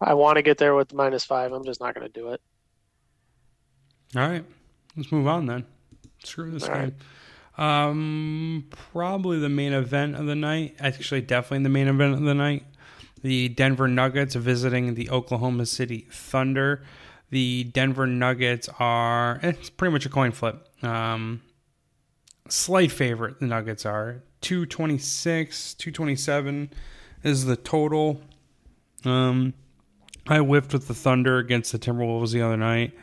I 0.00 0.14
want 0.14 0.36
to 0.36 0.42
get 0.42 0.58
there 0.58 0.74
with 0.74 0.94
minus 0.94 1.24
five. 1.24 1.52
I'm 1.52 1.64
just 1.64 1.80
not 1.80 1.94
going 1.94 2.10
to 2.10 2.12
do 2.12 2.28
it. 2.30 2.40
All 4.16 4.28
right, 4.28 4.44
let's 4.96 5.12
move 5.12 5.26
on 5.26 5.46
then. 5.46 5.66
Screw 6.24 6.50
this 6.50 6.68
All 6.68 6.74
game. 6.74 6.94
Um, 7.58 8.66
probably 8.70 9.38
the 9.38 9.48
main 9.48 9.72
event 9.72 10.16
of 10.16 10.26
the 10.26 10.34
night. 10.34 10.76
Actually, 10.80 11.20
definitely 11.20 11.62
the 11.62 11.68
main 11.68 11.88
event 11.88 12.14
of 12.14 12.22
the 12.22 12.34
night. 12.34 12.64
The 13.22 13.50
Denver 13.50 13.86
Nuggets 13.86 14.34
visiting 14.34 14.94
the 14.94 15.10
Oklahoma 15.10 15.66
City 15.66 16.06
Thunder. 16.10 16.82
The 17.30 17.64
Denver 17.64 18.06
Nuggets 18.06 18.68
are 18.78 19.40
it's 19.42 19.70
pretty 19.70 19.92
much 19.92 20.06
a 20.06 20.08
coin 20.08 20.32
flip. 20.32 20.66
Um, 20.82 21.42
slight 22.48 22.90
favorite. 22.90 23.40
The 23.40 23.46
Nuggets 23.46 23.84
are 23.84 24.22
two 24.40 24.64
twenty 24.64 24.98
six, 24.98 25.74
two 25.74 25.92
twenty 25.92 26.16
seven 26.16 26.70
is 27.22 27.44
the 27.44 27.56
total. 27.56 28.22
Um, 29.04 29.54
I 30.26 30.38
whiffed 30.38 30.72
with 30.72 30.88
the 30.88 30.94
Thunder 30.94 31.38
against 31.38 31.72
the 31.72 31.78
Timberwolves 31.78 32.32
the 32.32 32.42
other 32.42 32.56
night. 32.56 32.94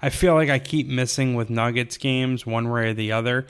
I 0.00 0.10
feel 0.10 0.34
like 0.34 0.48
I 0.48 0.58
keep 0.58 0.86
missing 0.86 1.34
with 1.34 1.50
Nuggets 1.50 1.96
games 1.96 2.46
one 2.46 2.70
way 2.70 2.90
or 2.90 2.94
the 2.94 3.12
other. 3.12 3.46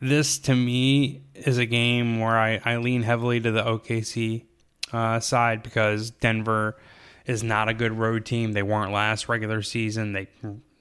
This 0.00 0.38
to 0.40 0.54
me 0.54 1.22
is 1.34 1.58
a 1.58 1.66
game 1.66 2.18
where 2.18 2.36
I, 2.36 2.60
I 2.64 2.76
lean 2.78 3.02
heavily 3.02 3.40
to 3.40 3.52
the 3.52 3.62
OKC 3.62 4.44
uh, 4.92 5.20
side 5.20 5.62
because 5.62 6.10
Denver 6.10 6.76
is 7.24 7.44
not 7.44 7.68
a 7.68 7.74
good 7.74 7.92
road 7.92 8.26
team. 8.26 8.52
They 8.52 8.64
weren't 8.64 8.92
last 8.92 9.28
regular 9.28 9.62
season. 9.62 10.12
They, 10.12 10.26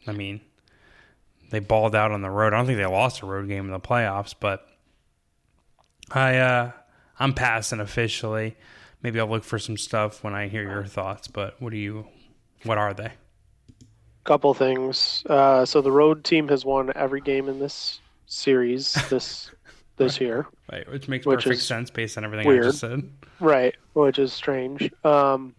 I 0.08 0.12
mean, 0.12 0.42
they 1.52 1.60
balled 1.60 1.96
out 1.96 2.12
on 2.12 2.22
the 2.22 2.32
road. 2.32 2.54
I 2.54 2.58
don't 2.58 2.66
think 2.66 2.80
they 2.80 2.86
lost 2.86 3.22
a 3.22 3.26
road 3.28 3.48
game 3.48 3.66
in 3.66 3.72
the 3.72 3.80
playoffs, 3.80 4.34
but 4.38 4.68
I 6.10 6.38
uh, 6.38 6.72
I'm 7.20 7.34
passing 7.34 7.80
officially. 7.80 8.58
Maybe 9.04 9.20
I'll 9.20 9.28
look 9.28 9.44
for 9.44 9.60
some 9.60 9.78
stuff 9.78 10.24
when 10.24 10.34
I 10.34 10.48
hear 10.48 10.64
your 10.64 10.86
thoughts. 10.86 11.28
But 11.28 11.62
what 11.62 11.72
do 11.72 11.78
you? 11.78 12.08
What 12.64 12.78
are 12.78 12.94
they? 12.94 13.12
Couple 14.24 14.54
things. 14.54 15.24
Uh, 15.28 15.66
so 15.66 15.82
the 15.82 15.92
road 15.92 16.24
team 16.24 16.48
has 16.50 16.64
won 16.64 16.92
every 16.96 17.22
game 17.22 17.50
in 17.50 17.60
this 17.60 18.00
series 18.28 18.94
this 19.10 19.52
this 19.98 20.22
year, 20.22 20.48
right, 20.72 20.90
which 20.90 21.08
makes 21.08 21.26
which 21.26 21.44
perfect 21.44 21.62
sense 21.62 21.90
based 21.90 22.18
on 22.18 22.24
everything 22.24 22.48
weird. 22.48 22.66
I 22.66 22.68
just 22.68 22.80
said. 22.80 23.10
Right, 23.40 23.76
which 23.94 24.20
is 24.20 24.32
strange. 24.32 24.92
Um, 25.04 25.56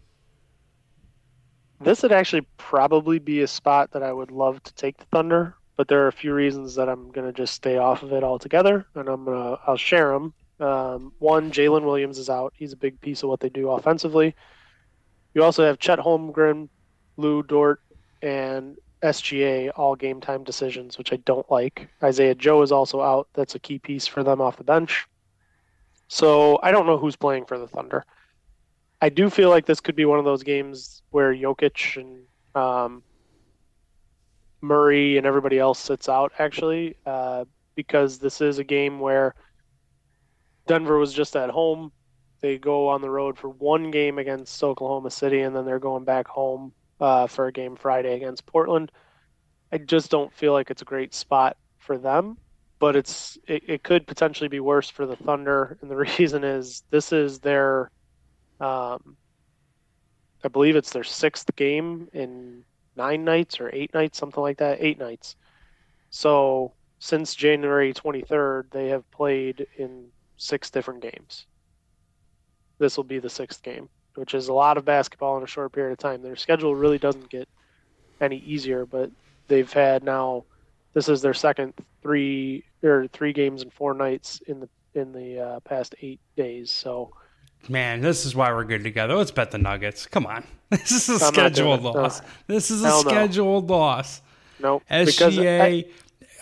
this 1.81 2.01
would 2.01 2.11
actually 2.11 2.47
probably 2.57 3.19
be 3.19 3.41
a 3.41 3.47
spot 3.47 3.91
that 3.91 4.03
I 4.03 4.13
would 4.13 4.31
love 4.31 4.63
to 4.63 4.73
take 4.75 4.97
the 4.97 5.05
Thunder, 5.05 5.55
but 5.75 5.87
there 5.87 6.03
are 6.03 6.07
a 6.07 6.13
few 6.13 6.33
reasons 6.33 6.75
that 6.75 6.87
I'm 6.87 7.11
gonna 7.11 7.33
just 7.33 7.53
stay 7.53 7.77
off 7.77 8.03
of 8.03 8.13
it 8.13 8.23
altogether, 8.23 8.85
and 8.95 9.09
I'm 9.09 9.25
gonna 9.25 9.57
I'll 9.67 9.77
share 9.77 10.11
them. 10.11 10.33
Um, 10.59 11.11
one, 11.19 11.51
Jalen 11.51 11.83
Williams 11.83 12.17
is 12.17 12.29
out. 12.29 12.53
He's 12.55 12.71
a 12.73 12.77
big 12.77 12.99
piece 13.01 13.23
of 13.23 13.29
what 13.29 13.41
they 13.41 13.49
do 13.49 13.69
offensively. 13.71 14.35
You 15.33 15.43
also 15.43 15.65
have 15.65 15.79
Chet 15.79 15.99
Holmgren, 15.99 16.69
Lu 17.17 17.43
Dort, 17.43 17.81
and 18.23 18.77
SGA 19.03 19.69
all 19.75 19.95
game 19.95 20.21
time 20.21 20.43
decisions, 20.43 20.97
which 20.97 21.11
I 21.11 21.17
don't 21.17 21.49
like. 21.51 21.89
Isaiah 22.01 22.33
Joe 22.33 22.61
is 22.61 22.71
also 22.71 23.01
out. 23.01 23.27
That's 23.33 23.53
a 23.53 23.59
key 23.59 23.77
piece 23.77 24.07
for 24.07 24.23
them 24.23 24.41
off 24.41 24.57
the 24.57 24.63
bench. 24.63 25.05
So 26.07 26.57
I 26.63 26.71
don't 26.71 26.85
know 26.85 26.97
who's 26.97 27.17
playing 27.17 27.45
for 27.45 27.59
the 27.59 27.67
Thunder. 27.67 28.05
I 29.01 29.09
do 29.09 29.29
feel 29.29 29.49
like 29.49 29.65
this 29.65 29.81
could 29.81 29.97
be 29.97 30.05
one 30.05 30.19
of 30.19 30.25
those 30.25 30.43
games 30.43 31.01
where 31.09 31.35
Jokic 31.35 31.97
and 31.97 32.21
um, 32.55 33.03
Murray 34.61 35.17
and 35.17 35.27
everybody 35.27 35.59
else 35.59 35.79
sits 35.79 36.07
out, 36.07 36.31
actually, 36.39 36.95
uh, 37.05 37.43
because 37.75 38.19
this 38.19 38.39
is 38.39 38.59
a 38.59 38.63
game 38.63 39.01
where 39.01 39.35
Denver 40.65 40.97
was 40.97 41.11
just 41.13 41.35
at 41.35 41.49
home. 41.49 41.91
They 42.39 42.57
go 42.57 42.87
on 42.87 43.01
the 43.01 43.09
road 43.09 43.37
for 43.37 43.49
one 43.49 43.91
game 43.91 44.17
against 44.17 44.63
Oklahoma 44.63 45.11
City, 45.11 45.41
and 45.41 45.53
then 45.53 45.65
they're 45.65 45.79
going 45.79 46.05
back 46.05 46.27
home 46.27 46.71
uh, 46.99 47.27
for 47.27 47.47
a 47.47 47.51
game 47.51 47.75
Friday 47.75 48.15
against 48.15 48.45
Portland. 48.45 48.91
I 49.71 49.77
just 49.77 50.11
don't 50.11 50.33
feel 50.33 50.53
like 50.53 50.69
it's 50.69 50.81
a 50.81 50.85
great 50.85 51.13
spot 51.13 51.57
for 51.79 51.97
them, 51.97 52.37
but 52.79 52.95
it's 52.95 53.37
it, 53.47 53.63
it 53.67 53.83
could 53.83 54.07
potentially 54.07 54.47
be 54.47 54.59
worse 54.59 54.89
for 54.89 55.05
the 55.05 55.15
Thunder, 55.15 55.77
and 55.81 55.89
the 55.89 55.95
reason 56.17 56.43
is 56.43 56.83
this 56.89 57.11
is 57.11 57.39
their, 57.39 57.91
um, 58.59 59.17
I 60.43 60.47
believe 60.47 60.75
it's 60.75 60.91
their 60.91 61.03
sixth 61.03 61.55
game 61.55 62.07
in 62.13 62.63
nine 62.95 63.23
nights 63.23 63.59
or 63.59 63.69
eight 63.73 63.93
nights, 63.93 64.17
something 64.17 64.41
like 64.41 64.57
that, 64.59 64.77
eight 64.81 64.99
nights. 64.99 65.35
So 66.09 66.73
since 66.99 67.33
January 67.33 67.93
23rd, 67.93 68.69
they 68.71 68.89
have 68.89 69.09
played 69.11 69.65
in 69.77 70.09
six 70.37 70.69
different 70.69 71.01
games. 71.01 71.47
This 72.77 72.95
will 72.95 73.03
be 73.03 73.19
the 73.19 73.29
sixth 73.29 73.63
game 73.63 73.89
which 74.15 74.33
is 74.33 74.47
a 74.47 74.53
lot 74.53 74.77
of 74.77 74.85
basketball 74.85 75.37
in 75.37 75.43
a 75.43 75.47
short 75.47 75.71
period 75.71 75.91
of 75.93 75.97
time. 75.97 76.21
Their 76.21 76.35
schedule 76.35 76.75
really 76.75 76.97
doesn't 76.97 77.29
get 77.29 77.47
any 78.21 78.37
easier, 78.37 78.85
but 78.85 79.11
they've 79.47 79.71
had 79.71 80.03
now 80.03 80.45
this 80.93 81.09
is 81.09 81.21
their 81.21 81.33
second 81.33 81.73
three 82.01 82.63
or 82.83 83.07
three 83.07 83.33
games 83.33 83.63
in 83.63 83.69
four 83.69 83.93
nights 83.93 84.41
in 84.47 84.59
the 84.59 84.69
in 84.95 85.11
the 85.11 85.39
uh, 85.39 85.59
past 85.61 85.95
eight 86.01 86.19
days. 86.37 86.71
So, 86.71 87.11
man, 87.67 88.01
this 88.01 88.25
is 88.25 88.35
why 88.35 88.51
we're 88.53 88.63
good 88.63 88.83
together. 88.83 89.15
Let's 89.15 89.31
bet 89.31 89.51
the 89.51 89.57
Nuggets. 89.57 90.05
Come 90.05 90.25
on, 90.25 90.43
this 90.69 91.09
is 91.09 91.21
a 91.21 91.25
I'm 91.25 91.33
scheduled 91.33 91.81
loss. 91.81 92.21
No. 92.21 92.27
This 92.47 92.71
is 92.71 92.83
a 92.83 92.87
Hell 92.87 93.01
scheduled 93.01 93.67
no. 93.69 93.77
loss. 93.77 94.21
Nope. 94.59 94.83
SGA. 94.89 95.89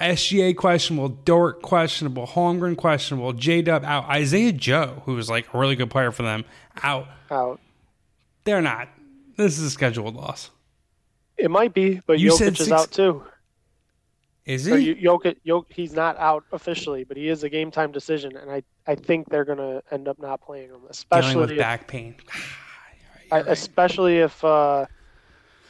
SGA 0.01 0.55
questionable, 0.55 1.09
Dort 1.09 1.61
questionable, 1.61 2.27
Holmgren 2.27 2.75
questionable, 2.75 3.33
J 3.33 3.61
Dub 3.61 3.83
out, 3.83 4.05
Isaiah 4.05 4.51
Joe, 4.51 5.01
who 5.05 5.15
was 5.15 5.29
like 5.29 5.53
a 5.53 5.57
really 5.57 5.75
good 5.75 5.89
player 5.89 6.11
for 6.11 6.23
them, 6.23 6.45
out. 6.83 7.07
Out. 7.29 7.59
They're 8.43 8.61
not. 8.61 8.89
This 9.37 9.57
is 9.57 9.65
a 9.65 9.69
scheduled 9.69 10.15
loss. 10.15 10.49
It 11.37 11.49
might 11.49 11.73
be, 11.73 12.01
but 12.05 12.19
you 12.19 12.31
Jokic 12.31 12.37
six... 12.37 12.59
is 12.61 12.71
out 12.71 12.91
too. 12.91 13.23
Is 14.45 14.65
he? 14.65 14.95
Jokic, 14.95 15.37
Jokic, 15.45 15.65
he's 15.69 15.93
not 15.93 16.17
out 16.17 16.43
officially, 16.51 17.03
but 17.03 17.15
he 17.15 17.27
is 17.29 17.43
a 17.43 17.49
game 17.49 17.71
time 17.71 17.91
decision, 17.91 18.35
and 18.35 18.49
I, 18.49 18.63
I 18.87 18.95
think 18.95 19.29
they're 19.29 19.45
going 19.45 19.59
to 19.59 19.83
end 19.91 20.07
up 20.07 20.19
not 20.19 20.41
playing 20.41 20.69
him, 20.69 20.81
especially 20.89 21.33
Dealing 21.33 21.41
with 21.41 21.51
if, 21.51 21.57
back 21.57 21.87
pain. 21.87 22.15
I, 23.31 23.37
right. 23.37 23.47
Especially 23.47 24.17
if 24.17 24.43
uh, 24.43 24.85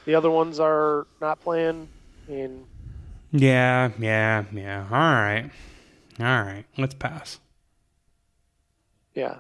the 0.06 0.16
other 0.16 0.32
ones 0.32 0.60
are 0.60 1.06
not 1.20 1.40
playing. 1.42 1.88
And 2.28 2.66
yeah, 3.32 3.92
yeah, 4.00 4.46
yeah. 4.54 4.88
All 4.90 4.98
right, 4.98 5.50
all 6.20 6.26
right. 6.26 6.66
Let's 6.78 6.94
pass. 6.94 7.40
Yeah. 9.14 9.40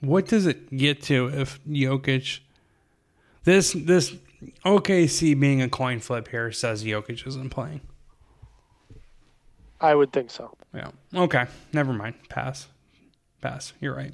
What 0.00 0.26
does 0.26 0.46
it 0.46 0.74
get 0.76 1.02
to 1.04 1.28
if 1.28 1.62
Jokic? 1.64 2.40
This 3.44 3.72
this 3.72 4.14
OKC 4.64 5.38
being 5.38 5.62
a 5.62 5.68
coin 5.68 6.00
flip 6.00 6.28
here 6.28 6.52
says 6.52 6.84
Jokic 6.84 7.26
isn't 7.26 7.50
playing. 7.50 7.80
I 9.80 9.94
would 9.94 10.12
think 10.12 10.30
so. 10.30 10.56
Yeah. 10.74 10.90
Okay. 11.14 11.46
Never 11.72 11.92
mind. 11.92 12.16
Pass. 12.28 12.68
Pass. 13.40 13.72
You're 13.80 13.94
right. 13.94 14.12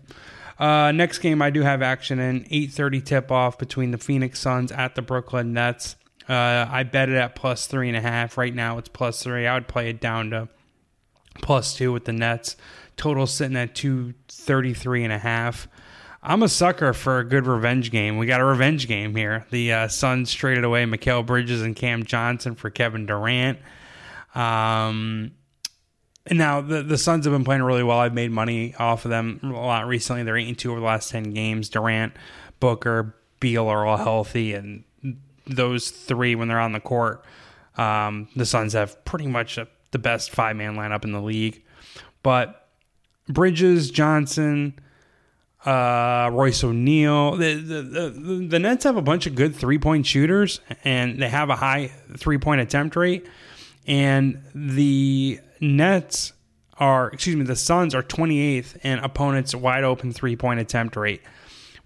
Uh, 0.59 0.93
next 0.93 1.19
game 1.19 1.43
I 1.43 1.51
do 1.51 1.63
have 1.63 1.83
action 1.83 2.19
in 2.19 2.45
8:30 2.45 3.05
tip 3.05 3.31
off 3.33 3.59
between 3.59 3.91
the 3.91 3.99
Phoenix 3.99 4.39
Suns 4.39 4.71
at 4.73 4.95
the 4.95 5.03
Brooklyn 5.03 5.53
Nets. 5.53 5.97
Uh, 6.29 6.67
I 6.71 6.85
bet 6.85 7.09
it 7.09 7.17
at 7.17 7.35
plus 7.35 7.67
three 7.67 7.89
and 7.89 7.97
a 7.97 8.01
half. 8.01 8.39
Right 8.39 8.55
now 8.55 8.79
it's 8.79 8.89
plus 8.89 9.23
three. 9.23 9.47
I 9.47 9.55
would 9.55 9.69
play 9.69 9.91
it 9.91 10.01
down 10.01 10.31
to 10.31 10.49
plus 11.43 11.75
two 11.75 11.93
with 11.93 12.05
the 12.05 12.13
Nets. 12.13 12.57
Total 12.97 13.27
sitting 13.27 13.57
at 13.57 13.75
233 13.75 15.05
and 15.05 15.13
a 15.13 15.19
half. 15.19 15.69
I'm 16.23 16.43
a 16.43 16.49
sucker 16.49 16.95
for 16.95 17.19
a 17.19 17.25
good 17.25 17.47
revenge 17.47 17.91
game. 17.91 18.17
We 18.17 18.27
got 18.27 18.41
a 18.41 18.45
revenge 18.45 18.89
game 18.89 19.15
here. 19.15 19.45
The 19.51 19.73
uh, 19.73 19.89
Suns 19.89 20.33
traded 20.33 20.65
away 20.65 20.85
Mikal 20.85 21.27
Bridges 21.27 21.61
and 21.61 21.77
Cam 21.77 22.05
Johnson 22.05 22.55
for 22.55 22.71
Kevin 22.71 23.05
Durant. 23.05 23.59
Um, 24.35 25.33
and 26.27 26.39
now 26.39 26.63
the 26.63 26.83
the 26.83 26.97
Suns 26.97 27.27
have 27.27 27.35
been 27.35 27.45
playing 27.45 27.63
really 27.63 27.83
well. 27.83 27.99
I've 27.99 28.15
made 28.15 28.31
money 28.31 28.75
off 28.79 29.05
of 29.05 29.11
them 29.11 29.41
a 29.43 29.49
lot 29.49 29.87
recently. 29.87 30.23
They're 30.23 30.39
eight 30.39 30.49
and 30.49 30.59
two 30.59 30.71
over 30.71 30.81
the 30.81 30.87
last 30.87 31.11
ten 31.11 31.35
games. 31.35 31.69
Durant, 31.69 32.15
Booker, 32.61 33.15
Beal 33.41 33.69
are 33.69 33.85
all 33.85 33.99
healthy, 33.99 34.55
and 34.55 34.85
those 35.47 35.91
three 35.91 36.35
when 36.35 36.49
they're 36.49 36.61
on 36.61 36.73
the 36.73 36.81
court, 36.81 37.25
um, 37.77 38.29
the 38.37 38.47
Suns 38.47 38.73
have 38.73 39.05
pretty 39.05 39.27
much 39.27 39.59
a, 39.59 39.69
the 39.91 39.99
best 39.99 40.31
five 40.31 40.57
man 40.57 40.77
lineup 40.77 41.05
in 41.05 41.13
the 41.13 41.21
league. 41.21 41.63
But 42.23 42.69
Bridges, 43.29 43.91
Johnson, 43.91 44.79
uh, 45.65 46.31
Royce 46.33 46.63
O'Neale. 46.63 47.37
The, 47.37 47.55
the, 47.55 47.83
the, 47.83 48.11
the, 48.49 48.59
Nets 48.59 48.85
have 48.85 48.97
a 48.97 49.03
bunch 49.03 49.27
of 49.27 49.35
good 49.35 49.55
three 49.55 49.79
point 49.79 50.07
shooters, 50.07 50.61
and 50.85 51.21
they 51.21 51.29
have 51.29 51.51
a 51.51 51.57
high 51.57 51.91
three 52.17 52.39
point 52.39 52.61
attempt 52.61 52.97
rate. 52.97 53.27
And 53.87 54.43
the 54.55 55.41
Nets 55.61 56.33
are, 56.79 57.11
excuse 57.11 57.37
me, 57.37 57.45
the 57.45 57.57
Suns 57.57 57.95
are 57.95 58.03
28th 58.03 58.77
in 58.85 58.99
opponents' 58.99 59.55
wide 59.55 59.85
open 59.85 60.13
three 60.13 60.37
point 60.37 60.61
attempt 60.61 60.97
rate, 60.97 61.23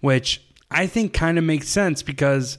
which 0.01 0.43
I 0.71 0.87
think 0.87 1.13
kind 1.13 1.37
of 1.37 1.43
makes 1.43 1.69
sense 1.69 2.03
because 2.03 2.57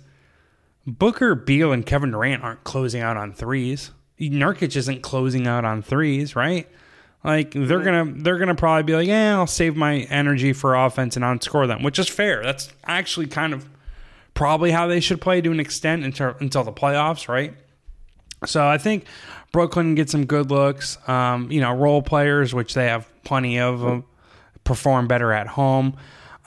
Booker, 0.98 1.34
Beal, 1.34 1.72
and 1.72 1.84
Kevin 1.84 2.10
Durant 2.10 2.42
aren't 2.42 2.64
closing 2.64 3.02
out 3.02 3.16
on 3.16 3.32
threes. 3.32 3.90
Nurkic 4.18 4.76
isn't 4.76 5.02
closing 5.02 5.46
out 5.46 5.64
on 5.64 5.82
threes, 5.82 6.36
right? 6.36 6.68
Like 7.24 7.52
they're 7.52 7.82
gonna 7.82 8.12
they're 8.16 8.38
gonna 8.38 8.54
probably 8.54 8.82
be 8.82 8.94
like, 8.94 9.08
yeah, 9.08 9.36
I'll 9.36 9.46
save 9.46 9.76
my 9.76 10.00
energy 10.10 10.52
for 10.52 10.74
offense 10.74 11.16
and 11.16 11.24
outscore 11.24 11.66
them, 11.66 11.82
which 11.82 11.98
is 11.98 12.08
fair. 12.08 12.42
That's 12.42 12.72
actually 12.84 13.26
kind 13.26 13.52
of 13.52 13.68
probably 14.32 14.70
how 14.70 14.86
they 14.86 15.00
should 15.00 15.20
play 15.20 15.40
to 15.40 15.50
an 15.50 15.60
extent 15.60 16.04
until 16.04 16.34
until 16.40 16.64
the 16.64 16.72
playoffs, 16.72 17.28
right? 17.28 17.54
So 18.46 18.66
I 18.66 18.78
think 18.78 19.04
Brooklyn 19.52 19.94
gets 19.94 20.12
some 20.12 20.24
good 20.24 20.50
looks. 20.50 20.96
Um, 21.08 21.50
you 21.50 21.60
know, 21.60 21.74
role 21.74 22.00
players, 22.00 22.54
which 22.54 22.72
they 22.72 22.86
have 22.86 23.06
plenty 23.22 23.58
of, 23.58 23.84
uh, 23.84 24.00
perform 24.64 25.06
better 25.06 25.32
at 25.32 25.46
home. 25.46 25.96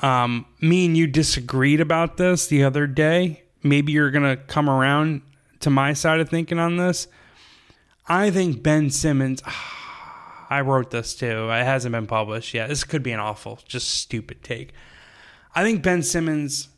Um, 0.02 0.46
me 0.60 0.88
and 0.88 0.98
you 0.98 1.06
disagreed 1.06 1.82
about 1.82 2.18
this 2.18 2.48
the 2.48 2.64
other 2.64 2.88
day. 2.88 3.43
Maybe 3.64 3.94
you're 3.94 4.12
gonna 4.12 4.38
come 4.38 4.70
around 4.70 5.22
to 5.62 5.70
my 5.70 5.94
side 5.94 6.20
of 6.20 6.30
thinking 6.30 6.60
on 6.60 6.78
this. 6.78 7.08
I 8.08 8.30
think 8.30 8.62
Ben 8.62 8.90
Simmons. 8.90 9.42
I 10.50 10.62
wrote 10.62 10.92
this 10.92 11.16
too. 11.16 11.50
It 11.50 11.64
hasn't 11.64 11.94
been 11.94 12.06
published 12.06 12.54
yet. 12.54 12.70
This 12.70 12.84
could 12.84 13.02
be 13.02 13.12
an 13.12 13.20
awful, 13.20 13.60
just 13.66 13.90
stupid 13.90 14.44
take. 14.44 14.74
I 15.56 15.64
think 15.64 15.82
Ben 15.82 16.04
Simmons 16.04 16.70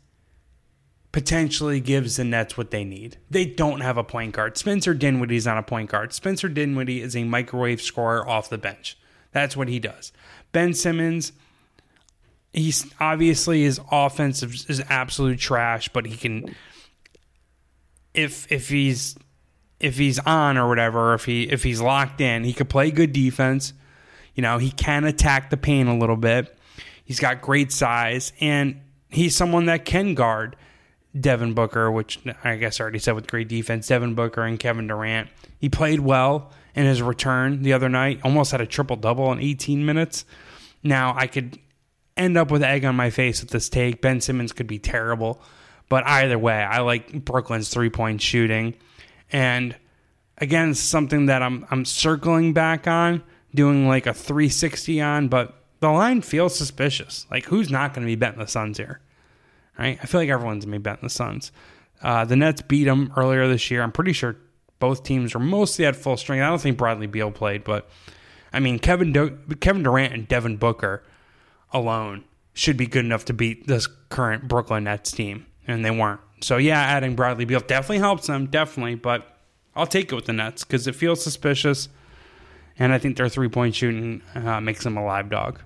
potentially 1.11 1.79
gives 1.79 2.17
the 2.17 2.23
Nets 2.23 2.57
what 2.57 2.71
they 2.71 2.83
need. 2.83 3.17
They 3.29 3.45
don't 3.45 3.81
have 3.81 3.97
a 3.97 4.03
point 4.03 4.33
guard. 4.33 4.57
Spencer 4.57 4.93
Dinwiddie's 4.93 5.45
not 5.45 5.57
a 5.57 5.63
point 5.63 5.89
guard. 5.89 6.13
Spencer 6.13 6.49
Dinwiddie 6.49 7.01
is 7.01 7.15
a 7.15 7.23
microwave 7.23 7.81
scorer 7.81 8.27
off 8.27 8.49
the 8.49 8.57
bench. 8.57 8.97
That's 9.31 9.55
what 9.57 9.67
he 9.67 9.79
does. 9.79 10.11
Ben 10.51 10.73
Simmons, 10.73 11.31
he's 12.53 12.85
obviously 12.99 13.63
his 13.63 13.79
offensive 13.91 14.53
is 14.69 14.83
absolute 14.89 15.39
trash, 15.39 15.89
but 15.89 16.05
he 16.05 16.17
can 16.17 16.53
if 18.17 18.51
if 18.51 18.69
he's 18.69 19.15
if 19.79 19.97
he's 19.97 20.19
on 20.19 20.57
or 20.57 20.67
whatever, 20.67 21.13
if 21.13 21.25
he 21.25 21.43
if 21.43 21.63
he's 21.63 21.81
locked 21.81 22.21
in, 22.21 22.43
he 22.43 22.53
could 22.53 22.69
play 22.69 22.91
good 22.91 23.13
defense. 23.13 23.73
You 24.33 24.41
know, 24.41 24.57
he 24.57 24.71
can 24.71 25.05
attack 25.05 25.49
the 25.49 25.57
paint 25.57 25.87
a 25.87 25.93
little 25.93 26.17
bit. 26.17 26.57
He's 27.05 27.19
got 27.19 27.41
great 27.41 27.71
size, 27.71 28.33
and 28.39 28.81
he's 29.09 29.35
someone 29.35 29.65
that 29.65 29.85
can 29.85 30.13
guard 30.13 30.55
Devin 31.19 31.53
Booker, 31.53 31.89
which 31.91 32.19
I 32.43 32.55
guess 32.55 32.79
I 32.79 32.83
already 32.83 32.99
said 32.99 33.15
with 33.15 33.27
great 33.27 33.47
defense. 33.47 33.87
Devin 33.87 34.15
Booker 34.15 34.43
and 34.43 34.59
Kevin 34.59 34.87
Durant. 34.87 35.29
He 35.59 35.69
played 35.69 36.01
well 36.01 36.51
in 36.75 36.85
his 36.85 37.01
return 37.01 37.63
the 37.63 37.73
other 37.73 37.89
night. 37.89 38.19
Almost 38.23 38.51
had 38.51 38.61
a 38.61 38.65
triple 38.65 38.97
double 38.97 39.31
in 39.31 39.39
18 39.39 39.85
minutes. 39.85 40.25
Now 40.83 41.15
I 41.15 41.27
could 41.27 41.57
end 42.17 42.37
up 42.37 42.51
with 42.51 42.63
egg 42.63 42.85
on 42.85 42.95
my 42.95 43.09
face 43.09 43.41
with 43.41 43.51
this 43.51 43.69
take. 43.69 44.01
Ben 44.01 44.21
Simmons 44.21 44.51
could 44.51 44.67
be 44.67 44.79
terrible, 44.79 45.41
but 45.89 46.05
either 46.05 46.37
way, 46.39 46.63
I 46.63 46.81
like 46.81 47.25
Brooklyn's 47.25 47.69
three 47.69 47.89
point 47.89 48.21
shooting. 48.21 48.75
And 49.31 49.75
again, 50.37 50.73
something 50.73 51.27
that 51.27 51.41
I'm 51.41 51.65
I'm 51.71 51.85
circling 51.85 52.53
back 52.53 52.87
on, 52.87 53.23
doing 53.53 53.87
like 53.87 54.07
a 54.07 54.13
360 54.13 55.01
on, 55.01 55.27
but 55.27 55.61
the 55.79 55.89
line 55.89 56.21
feels 56.21 56.55
suspicious. 56.55 57.25
Like 57.29 57.45
who's 57.45 57.69
not 57.69 57.93
going 57.93 58.05
to 58.05 58.11
be 58.11 58.15
betting 58.15 58.39
the 58.39 58.47
Suns 58.47 58.77
here? 58.77 59.01
Right? 59.77 59.99
I 60.01 60.05
feel 60.05 60.21
like 60.21 60.29
everyone's 60.29 60.65
going 60.65 60.73
to 60.73 60.79
be 60.79 60.83
betting 60.83 61.03
the 61.03 61.09
Suns. 61.09 61.51
Uh, 62.01 62.25
the 62.25 62.35
Nets 62.35 62.61
beat 62.61 62.85
them 62.85 63.11
earlier 63.17 63.47
this 63.47 63.69
year. 63.71 63.81
I'm 63.81 63.91
pretty 63.91 64.13
sure 64.13 64.37
both 64.79 65.03
teams 65.03 65.33
were 65.33 65.39
mostly 65.39 65.85
at 65.85 65.95
full 65.95 66.17
strength. 66.17 66.43
I 66.43 66.49
don't 66.49 66.61
think 66.61 66.77
Bradley 66.77 67.07
Beal 67.07 67.31
played, 67.31 67.63
but 67.63 67.89
I 68.53 68.59
mean 68.59 68.79
Kevin 68.79 69.11
Do- 69.11 69.37
Kevin 69.59 69.83
Durant 69.83 70.13
and 70.13 70.27
Devin 70.27 70.57
Booker 70.57 71.03
alone 71.71 72.23
should 72.53 72.77
be 72.77 72.87
good 72.87 73.05
enough 73.05 73.25
to 73.25 73.33
beat 73.33 73.67
this 73.67 73.87
current 74.09 74.47
Brooklyn 74.47 74.85
Nets 74.85 75.11
team, 75.11 75.45
and 75.67 75.83
they 75.83 75.91
weren't. 75.91 76.21
So 76.41 76.57
yeah, 76.57 76.79
adding 76.79 77.15
Bradley 77.15 77.45
Beal 77.45 77.59
definitely 77.59 77.99
helps 77.99 78.27
them, 78.27 78.47
definitely. 78.47 78.95
But 78.95 79.37
I'll 79.75 79.87
take 79.87 80.11
it 80.11 80.15
with 80.15 80.25
the 80.25 80.33
Nets 80.33 80.63
because 80.63 80.87
it 80.87 80.95
feels 80.95 81.23
suspicious, 81.23 81.89
and 82.77 82.93
I 82.93 82.97
think 82.97 83.17
their 83.17 83.29
three 83.29 83.49
point 83.49 83.75
shooting 83.75 84.21
uh, 84.35 84.61
makes 84.61 84.83
them 84.83 84.97
a 84.97 85.05
live 85.05 85.29
dog. 85.29 85.61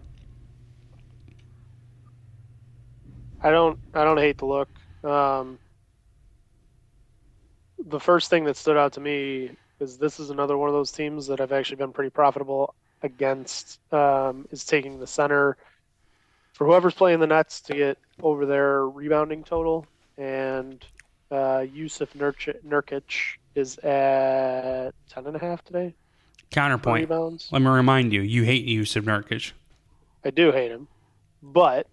I 3.41 3.51
don't. 3.51 3.79
I 3.93 4.03
don't 4.03 4.17
hate 4.17 4.37
the 4.37 4.45
look. 4.45 4.69
Um, 5.03 5.59
the 7.87 7.99
first 7.99 8.29
thing 8.29 8.43
that 8.45 8.57
stood 8.57 8.77
out 8.77 8.93
to 8.93 8.99
me 8.99 9.51
is 9.79 9.97
this 9.97 10.19
is 10.19 10.29
another 10.29 10.57
one 10.57 10.67
of 10.67 10.73
those 10.73 10.91
teams 10.91 11.27
that 11.27 11.39
I've 11.39 11.53
actually 11.53 11.77
been 11.77 11.93
pretty 11.93 12.09
profitable 12.09 12.75
against. 13.01 13.79
Um, 13.93 14.47
is 14.51 14.65
taking 14.65 14.99
the 14.99 15.07
center 15.07 15.57
for 16.59 16.67
whoever's 16.67 16.93
playing 16.93 17.21
the 17.21 17.27
Nets 17.27 17.61
to 17.61 17.73
get 17.73 17.97
over 18.21 18.45
their 18.45 18.85
rebounding 18.85 19.45
total 19.45 19.85
and 20.17 20.85
uh, 21.31 21.63
Jusuf 21.73 22.09
Nurkic 22.17 23.37
is 23.55 23.77
at 23.77 24.91
ten 25.07 25.25
and 25.25 25.37
a 25.37 25.39
half 25.39 25.63
today. 25.63 25.95
Counterpoint. 26.51 27.03
Rebounds. 27.03 27.47
Let 27.53 27.61
me 27.61 27.69
remind 27.69 28.11
you, 28.11 28.19
you 28.21 28.43
hate 28.43 28.67
Jusuf 28.67 29.03
Nurkic. 29.03 29.53
I 30.25 30.31
do 30.31 30.51
hate 30.51 30.69
him, 30.69 30.89
but 31.41 31.87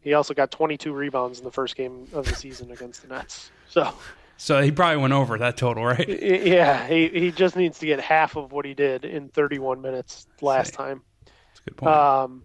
he 0.00 0.14
also 0.14 0.34
got 0.34 0.50
22 0.50 0.92
rebounds 0.92 1.38
in 1.38 1.44
the 1.44 1.52
first 1.52 1.76
game 1.76 2.08
of 2.12 2.26
the 2.26 2.34
season 2.34 2.72
against 2.72 3.02
the 3.02 3.08
Nets. 3.14 3.52
So, 3.68 3.92
so 4.36 4.62
he 4.62 4.72
probably 4.72 5.00
went 5.00 5.12
over 5.12 5.38
that 5.38 5.56
total, 5.56 5.84
right? 5.84 6.08
Yeah, 6.08 6.88
he 6.88 7.08
he 7.08 7.30
just 7.30 7.54
needs 7.54 7.78
to 7.78 7.86
get 7.86 8.00
half 8.00 8.34
of 8.34 8.50
what 8.50 8.64
he 8.64 8.74
did 8.74 9.04
in 9.04 9.28
31 9.28 9.80
minutes 9.80 10.26
last 10.40 10.74
time. 10.74 11.02
That's 11.24 11.60
a 11.60 11.70
good 11.70 11.76
point. 11.76 11.94
Um, 11.94 12.42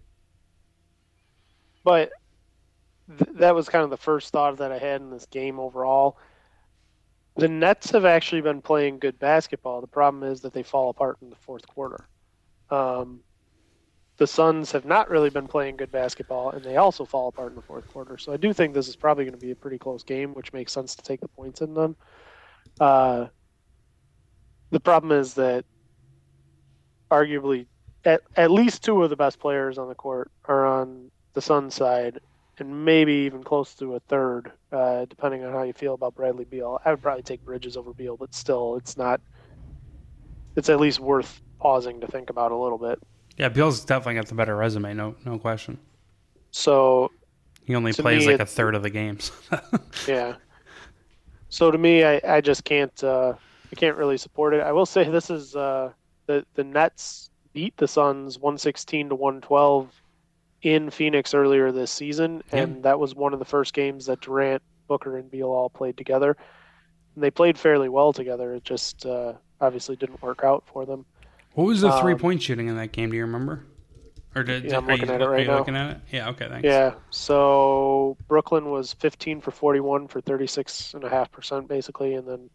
but 1.84 2.10
th- 3.18 3.36
that 3.36 3.54
was 3.54 3.68
kind 3.68 3.84
of 3.84 3.90
the 3.90 3.96
first 3.96 4.32
thought 4.32 4.56
that 4.58 4.72
I 4.72 4.78
had 4.78 5.00
in 5.00 5.10
this 5.10 5.26
game 5.26 5.58
overall. 5.58 6.18
The 7.36 7.48
Nets 7.48 7.90
have 7.90 8.04
actually 8.04 8.42
been 8.42 8.60
playing 8.60 8.98
good 8.98 9.18
basketball. 9.18 9.80
The 9.80 9.86
problem 9.86 10.22
is 10.22 10.42
that 10.42 10.52
they 10.52 10.62
fall 10.62 10.90
apart 10.90 11.18
in 11.22 11.30
the 11.30 11.36
fourth 11.36 11.66
quarter. 11.66 12.06
Um, 12.70 13.20
the 14.18 14.26
Suns 14.26 14.72
have 14.72 14.84
not 14.84 15.08
really 15.08 15.30
been 15.30 15.48
playing 15.48 15.76
good 15.76 15.90
basketball, 15.90 16.50
and 16.50 16.62
they 16.62 16.76
also 16.76 17.04
fall 17.04 17.28
apart 17.28 17.50
in 17.50 17.56
the 17.56 17.62
fourth 17.62 17.88
quarter. 17.88 18.18
So 18.18 18.32
I 18.32 18.36
do 18.36 18.52
think 18.52 18.74
this 18.74 18.88
is 18.88 18.96
probably 18.96 19.24
going 19.24 19.38
to 19.38 19.44
be 19.44 19.52
a 19.52 19.56
pretty 19.56 19.78
close 19.78 20.02
game, 20.02 20.34
which 20.34 20.52
makes 20.52 20.72
sense 20.72 20.94
to 20.96 21.02
take 21.02 21.20
the 21.20 21.28
points 21.28 21.62
in 21.62 21.74
them. 21.74 21.96
Uh, 22.78 23.26
the 24.70 24.80
problem 24.80 25.18
is 25.18 25.34
that 25.34 25.64
arguably 27.10 27.66
at, 28.04 28.22
at 28.36 28.50
least 28.50 28.82
two 28.82 29.02
of 29.02 29.10
the 29.10 29.16
best 29.16 29.38
players 29.38 29.78
on 29.78 29.88
the 29.88 29.94
court 29.94 30.30
are 30.46 30.66
on 30.66 31.10
the 31.34 31.40
Sun 31.40 31.70
side, 31.70 32.20
and 32.58 32.84
maybe 32.84 33.12
even 33.12 33.42
close 33.42 33.74
to 33.74 33.94
a 33.94 34.00
third, 34.00 34.52
uh, 34.70 35.04
depending 35.06 35.44
on 35.44 35.52
how 35.52 35.62
you 35.62 35.72
feel 35.72 35.94
about 35.94 36.14
Bradley 36.14 36.44
Beal. 36.44 36.80
I 36.84 36.90
would 36.90 37.02
probably 37.02 37.22
take 37.22 37.44
Bridges 37.44 37.76
over 37.76 37.92
Beal, 37.92 38.16
but 38.16 38.34
still, 38.34 38.76
it's 38.76 38.96
not. 38.96 39.20
It's 40.56 40.68
at 40.68 40.80
least 40.80 41.00
worth 41.00 41.40
pausing 41.58 42.00
to 42.00 42.06
think 42.06 42.28
about 42.28 42.52
a 42.52 42.56
little 42.56 42.78
bit. 42.78 42.98
Yeah, 43.36 43.48
Beal's 43.48 43.84
definitely 43.84 44.14
got 44.14 44.26
the 44.26 44.34
better 44.34 44.54
resume, 44.54 44.94
no, 44.94 45.14
no 45.24 45.38
question. 45.38 45.78
So 46.50 47.10
he 47.64 47.74
only 47.74 47.92
plays 47.92 48.26
me, 48.26 48.32
like 48.32 48.40
a 48.40 48.46
third 48.46 48.74
of 48.74 48.82
the 48.82 48.90
games. 48.90 49.32
yeah. 50.08 50.34
So 51.48 51.70
to 51.70 51.78
me, 51.78 52.04
I, 52.04 52.20
I 52.26 52.40
just 52.40 52.64
can't 52.64 53.02
uh, 53.02 53.34
I 53.70 53.74
can't 53.74 53.96
really 53.96 54.18
support 54.18 54.52
it. 54.54 54.60
I 54.60 54.72
will 54.72 54.86
say 54.86 55.08
this 55.08 55.30
is 55.30 55.56
uh, 55.56 55.92
the 56.26 56.44
the 56.54 56.64
Nets 56.64 57.30
beat 57.52 57.76
the 57.76 57.88
Suns 57.88 58.38
one 58.38 58.58
sixteen 58.58 59.08
to 59.08 59.14
one 59.14 59.40
twelve 59.40 60.01
in 60.62 60.90
Phoenix 60.90 61.34
earlier 61.34 61.72
this 61.72 61.90
season, 61.90 62.42
and 62.52 62.76
yeah. 62.76 62.82
that 62.82 63.00
was 63.00 63.14
one 63.14 63.32
of 63.32 63.38
the 63.38 63.44
first 63.44 63.74
games 63.74 64.06
that 64.06 64.20
Durant, 64.20 64.62
Booker, 64.86 65.16
and 65.16 65.30
Beal 65.30 65.48
all 65.48 65.68
played 65.68 65.96
together. 65.96 66.36
And 67.14 67.22
they 67.22 67.30
played 67.30 67.58
fairly 67.58 67.88
well 67.88 68.12
together. 68.12 68.54
It 68.54 68.64
just 68.64 69.04
uh, 69.04 69.34
obviously 69.60 69.96
didn't 69.96 70.22
work 70.22 70.44
out 70.44 70.64
for 70.66 70.86
them. 70.86 71.04
What 71.54 71.64
was 71.64 71.80
the 71.80 71.90
um, 71.90 72.00
three 72.00 72.14
point 72.14 72.42
shooting 72.42 72.68
in 72.68 72.76
that 72.76 72.92
game? 72.92 73.10
Do 73.10 73.16
you 73.16 73.22
remember? 73.22 73.66
Or 74.34 74.42
did, 74.42 74.64
yeah, 74.64 74.78
I'm 74.78 74.86
looking 74.86 75.08
you, 75.08 75.14
at 75.14 75.20
it 75.20 75.26
right 75.26 75.46
now. 75.46 75.58
Looking 75.58 75.76
at 75.76 75.90
it? 75.90 76.00
Yeah. 76.10 76.30
Okay. 76.30 76.48
Thanks. 76.48 76.64
Yeah. 76.64 76.94
So 77.10 78.16
Brooklyn 78.28 78.70
was 78.70 78.94
15 78.94 79.42
for 79.42 79.50
41 79.50 80.08
for 80.08 80.22
36 80.22 80.94
and 80.94 81.04
a 81.04 81.10
half 81.10 81.30
percent, 81.30 81.68
basically, 81.68 82.14
and 82.14 82.26
then 82.26 82.48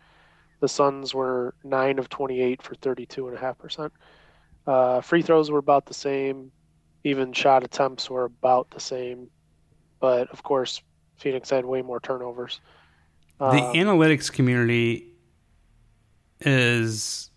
the 0.59 0.67
Suns 0.67 1.13
were 1.13 1.53
nine 1.63 1.99
of 1.99 2.09
28 2.09 2.63
for 2.63 2.73
32 2.73 3.27
and 3.27 3.37
a 3.37 3.39
half 3.39 3.59
percent. 3.59 3.93
Uh, 4.65 5.01
free 5.01 5.21
throws 5.21 5.51
were 5.51 5.59
about 5.59 5.85
the 5.85 5.93
same 5.93 6.51
even 7.03 7.33
shot 7.33 7.63
attempts 7.63 8.09
were 8.09 8.25
about 8.25 8.69
the 8.71 8.79
same. 8.79 9.29
But 9.99 10.29
of 10.31 10.43
course, 10.43 10.81
Phoenix 11.17 11.49
had 11.49 11.65
way 11.65 11.81
more 11.81 11.99
turnovers. 11.99 12.59
The 13.39 13.45
um, 13.45 13.75
analytics 13.75 14.31
community 14.31 15.07
is 16.41 17.29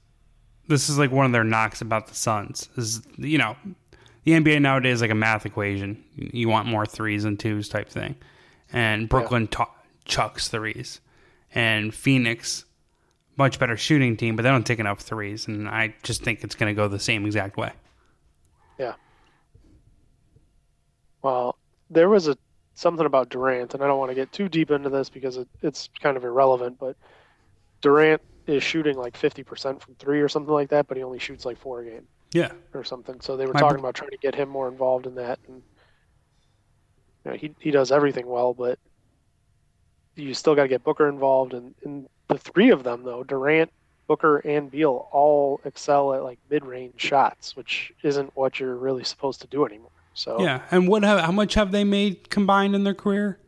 this 0.69 0.89
is 0.89 0.99
like 0.99 1.11
one 1.11 1.27
of 1.27 1.33
their 1.33 1.45
knocks 1.45 1.81
about 1.81 2.07
the 2.07 2.15
Suns. 2.15 2.69
Is 2.77 3.03
you 3.17 3.39
know 3.39 3.57
the 4.25 4.33
NBA 4.33 4.61
nowadays 4.63 4.97
is 4.97 5.01
like 5.03 5.11
a 5.11 5.15
math 5.15 5.47
equation. 5.47 6.03
You 6.17 6.49
want 6.49 6.69
more 6.69 6.87
threes 6.87 7.25
and 7.25 7.39
twos 7.39 7.69
type 7.69 7.89
thing, 7.89 8.17
and 8.73 9.09
Brooklyn 9.09 9.49
yeah. 9.53 9.65
t- 9.65 9.71
chucks 10.05 10.49
threes, 10.49 11.01
and 11.55 11.95
Phoenix 11.95 12.65
much 13.37 13.59
better 13.59 13.77
shooting 13.77 14.17
team, 14.17 14.37
but 14.37 14.43
they 14.43 14.51
don't 14.51 14.67
take 14.67 14.79
enough 14.79 15.01
threes, 15.01 15.49
and 15.49 15.67
I 15.69 15.95
just 16.03 16.23
think 16.23 16.45
it's 16.45 16.55
going 16.55 16.75
to 16.75 16.77
go 16.77 16.89
the 16.89 16.99
same 16.99 17.25
exact 17.25 17.57
way. 17.57 17.73
Yeah, 18.79 18.95
well, 21.23 21.57
there 21.91 22.09
was 22.09 22.29
a 22.29 22.37
something 22.75 23.07
about 23.07 23.29
Durant, 23.29 23.75
and 23.75 23.83
I 23.83 23.87
don't 23.87 23.99
want 23.99 24.11
to 24.11 24.15
get 24.15 24.33
too 24.33 24.49
deep 24.49 24.71
into 24.71 24.89
this 24.89 25.11
because 25.11 25.37
it, 25.37 25.49
it's 25.63 25.91
kind 26.01 26.17
of 26.17 26.25
irrelevant. 26.25 26.79
But 26.79 26.97
Durant 27.83 28.23
is 28.47 28.63
shooting 28.63 28.97
like 28.97 29.17
fifty 29.17 29.43
percent 29.43 29.83
from 29.83 29.95
three 29.97 30.21
or 30.21 30.29
something 30.29 30.55
like 30.55 30.71
that, 30.71 30.89
but 30.89 30.97
he 30.97 31.03
only 31.03 31.19
shoots 31.19 31.45
like 31.45 31.59
four 31.59 31.81
a 31.81 31.85
game. 31.85 32.07
Yeah, 32.33 32.53
or 32.75 32.85
something. 32.85 33.21
So 33.21 33.37
they 33.37 33.47
were 33.47 33.53
My 33.53 33.61
talking 33.61 33.77
br- 33.77 33.81
about 33.81 33.95
trying 33.97 34.11
to 34.11 34.17
get 34.19 34.35
him 34.35 34.49
more 34.49 34.69
involved 34.69 35.07
in 35.07 35.17
that, 35.17 35.41
and 35.49 35.63
you 37.25 37.31
know, 37.31 37.37
he 37.37 37.55
he 37.59 37.71
does 37.71 37.91
everything 37.91 38.27
well, 38.27 38.55
but 38.55 38.79
you 40.15 40.35
still 40.35 40.55
got 40.55 40.63
to 40.63 40.69
get 40.69 40.85
Booker 40.85 41.09
involved, 41.09 41.55
and, 41.55 41.75
and 41.85 42.09
the 42.29 42.39
three 42.39 42.71
of 42.71 42.85
them 42.85 43.03
though, 43.03 43.25
Durant, 43.25 43.73
Booker, 44.07 44.39
and 44.39 44.71
Beal 44.71 45.09
all 45.11 45.61
excel 45.65 46.15
at 46.15 46.23
like 46.23 46.39
mid-range 46.51 47.01
shots, 47.01 47.57
which 47.57 47.93
isn't 48.03 48.37
what 48.37 48.61
you're 48.61 48.77
really 48.77 49.05
supposed 49.05 49.41
to 49.41 49.47
do 49.49 49.67
anymore. 49.67 49.91
So 50.21 50.39
yeah, 50.43 50.61
and 50.71 50.87
what? 50.87 51.03
Have, 51.03 51.21
how 51.21 51.33
much 51.33 51.55
have 51.55 51.73
they 51.73 51.83
made 51.83 52.29
combined 52.29 52.75
in 52.75 52.85
their 52.85 52.93
career? 52.93 53.39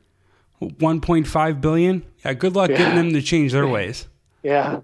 One 0.79 1.03
point 1.03 1.27
five 1.27 1.61
billion. 1.61 2.03
Yeah, 2.25 2.33
good 2.33 2.57
luck 2.57 2.71
yeah. 2.71 2.79
getting 2.79 2.97
them 2.97 3.13
to 3.13 3.21
change 3.21 3.53
their 3.53 3.69
ways. 3.69 4.09
Yeah. 4.45 4.81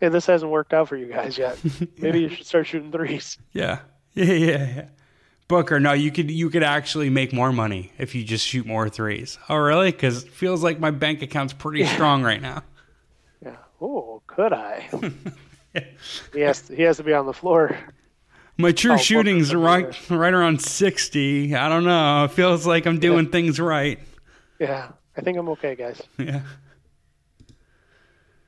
And 0.00 0.12
this 0.12 0.26
hasn't 0.26 0.50
worked 0.50 0.74
out 0.74 0.88
for 0.88 0.96
you 0.96 1.06
guys 1.06 1.38
yet. 1.38 1.56
Maybe 1.98 2.22
you 2.22 2.28
should 2.28 2.44
start 2.44 2.66
shooting 2.66 2.90
threes. 2.90 3.38
Yeah. 3.52 3.80
Yeah, 4.14 4.32
yeah, 4.32 4.74
yeah. 4.76 4.84
Booker, 5.48 5.80
no, 5.80 5.92
you 5.92 6.10
could 6.10 6.30
you 6.30 6.50
could 6.50 6.62
actually 6.62 7.10
make 7.10 7.32
more 7.32 7.52
money 7.52 7.92
if 7.98 8.14
you 8.14 8.24
just 8.24 8.46
shoot 8.46 8.64
more 8.64 8.88
threes. 8.88 9.38
Oh, 9.48 9.56
really? 9.56 9.92
Because 9.92 10.24
it 10.24 10.30
feels 10.30 10.62
like 10.64 10.80
my 10.80 10.90
bank 10.90 11.22
account's 11.22 11.52
pretty 11.52 11.84
strong 11.86 12.22
right 12.22 12.40
now. 12.40 12.62
Yeah. 13.44 13.56
Oh, 13.80 14.22
could 14.26 14.52
I? 14.52 14.88
he 16.32 16.40
has 16.40 16.62
to, 16.62 16.74
he 16.76 16.82
has 16.82 16.96
to 16.96 17.02
be 17.04 17.12
on 17.12 17.26
the 17.26 17.32
floor. 17.32 17.76
My 18.56 18.72
true 18.72 18.92
Oh, 18.92 18.96
shooting's 18.96 19.54
right 19.54 19.86
right 20.10 20.32
around 20.32 20.62
sixty. 20.62 21.54
I 21.54 21.68
don't 21.68 21.84
know. 21.84 22.24
It 22.24 22.30
feels 22.30 22.66
like 22.66 22.86
I'm 22.86 22.98
doing 23.00 23.28
things 23.30 23.58
right. 23.58 23.98
Yeah. 24.60 24.90
I 25.16 25.20
think 25.20 25.38
I'm 25.38 25.48
okay, 25.50 25.74
guys. 25.74 26.00
Yeah. 26.18 26.42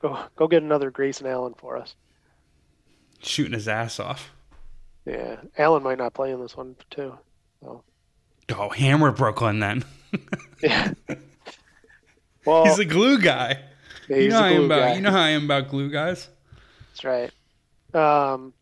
Go 0.01 0.17
go 0.35 0.47
get 0.47 0.63
another 0.63 0.91
Grayson 0.91 1.27
Allen 1.27 1.53
for 1.57 1.77
us. 1.77 1.95
Shooting 3.21 3.53
his 3.53 3.67
ass 3.67 3.99
off. 3.99 4.31
Yeah. 5.05 5.37
Allen 5.57 5.83
might 5.83 5.97
not 5.97 6.13
play 6.13 6.31
in 6.31 6.39
this 6.41 6.55
one 6.55 6.75
too. 6.89 7.17
So 7.61 7.83
Oh, 8.55 8.69
hammer 8.69 9.11
Brooklyn 9.11 9.59
then. 9.59 9.83
yeah. 10.61 10.93
Well, 12.45 12.63
He's 12.63 12.79
a 12.79 12.85
glue 12.85 13.19
guy. 13.19 13.59
yeah, 14.07 14.15
you 14.17 14.29
know 14.29 14.37
how 14.37 14.43
I 14.45 14.51
am 14.51 14.63
about 14.65 14.95
you 14.95 15.01
know 15.01 15.11
how 15.11 15.19
I 15.19 15.29
am 15.31 15.43
about 15.43 15.67
glue 15.67 15.89
guys. 15.91 16.29
That's 16.93 17.03
right. 17.03 17.29
Um, 17.93 18.53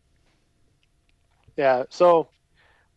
yeah. 1.56 1.84
So 1.90 2.28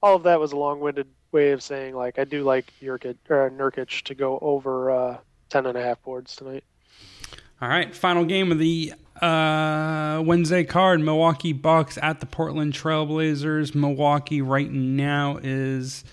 all 0.02 0.16
of 0.16 0.24
that 0.24 0.40
was 0.40 0.52
a 0.52 0.58
long-winded 0.58 1.08
way 1.32 1.52
of 1.52 1.62
saying 1.62 1.96
like 1.96 2.18
I 2.20 2.24
do 2.24 2.44
like 2.44 2.72
Nurkic 2.82 3.18
or 3.30 3.50
Nurkic 3.52 4.04
to 4.04 4.16
go 4.16 4.40
over 4.42 4.92
uh, 4.92 5.18
ten 5.50 5.66
and 5.66 5.78
a 5.78 5.82
half 5.84 6.02
boards 6.04 6.36
tonight. 6.36 6.64
All 7.62 7.68
right, 7.68 7.94
final 7.94 8.24
game 8.24 8.52
of 8.52 8.60
the 8.60 8.94
uh, 9.22 10.24
Wednesday 10.26 10.64
card: 10.64 11.02
Milwaukee 11.02 11.54
Bucks 11.54 11.98
at 12.02 12.20
the 12.20 12.26
Portland 12.26 12.74
Trailblazers. 12.74 13.76
Milwaukee 13.76 14.42
right 14.42 14.72
now 14.72 15.38
is 15.44 16.06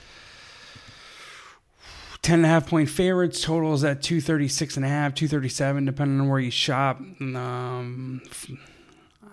ten 2.23 2.41
and 2.41 2.47
a 2.47 2.49
half 2.49 2.69
point 2.69 2.91
favorites. 2.91 3.41
Totals 3.43 3.85
at 3.85 4.03
two 4.03 4.21
thirty 4.21 4.49
six 4.49 4.77
and 4.77 4.85
a 4.85 4.89
half, 4.89 5.15
two 5.15 5.29
thirty 5.29 5.49
seven, 5.49 5.85
depending 5.85 6.21
on 6.21 6.29
where 6.29 6.41
you 6.41 6.51
shop. 6.51 7.01
Um, 7.21 8.23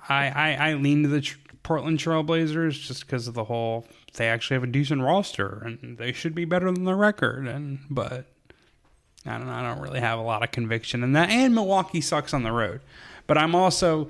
I, 0.07 0.29
I 0.29 0.69
I 0.69 0.73
lean 0.75 1.01
to 1.03 1.09
the 1.09 1.21
tr- 1.21 1.37
Portland 1.63 1.99
Trailblazers 1.99 2.79
just 2.79 3.05
because 3.05 3.27
of 3.27 3.33
the 3.33 3.45
whole. 3.45 3.85
They 4.15 4.27
actually 4.27 4.55
have 4.55 4.63
a 4.63 4.67
decent 4.67 5.01
roster 5.01 5.61
and 5.65 5.97
they 5.97 6.11
should 6.11 6.35
be 6.35 6.45
better 6.45 6.71
than 6.71 6.83
the 6.83 6.95
record. 6.95 7.47
And 7.47 7.79
but 7.89 8.25
I 9.25 9.37
don't. 9.37 9.49
I 9.49 9.61
don't 9.63 9.81
really 9.81 10.01
have 10.01 10.19
a 10.19 10.23
lot 10.23 10.43
of 10.43 10.51
conviction 10.51 11.03
in 11.03 11.13
that. 11.13 11.29
And 11.29 11.55
Milwaukee 11.55 12.01
sucks 12.01 12.33
on 12.33 12.43
the 12.43 12.51
road. 12.51 12.81
But 13.25 13.37
I'm 13.37 13.55
also 13.55 14.09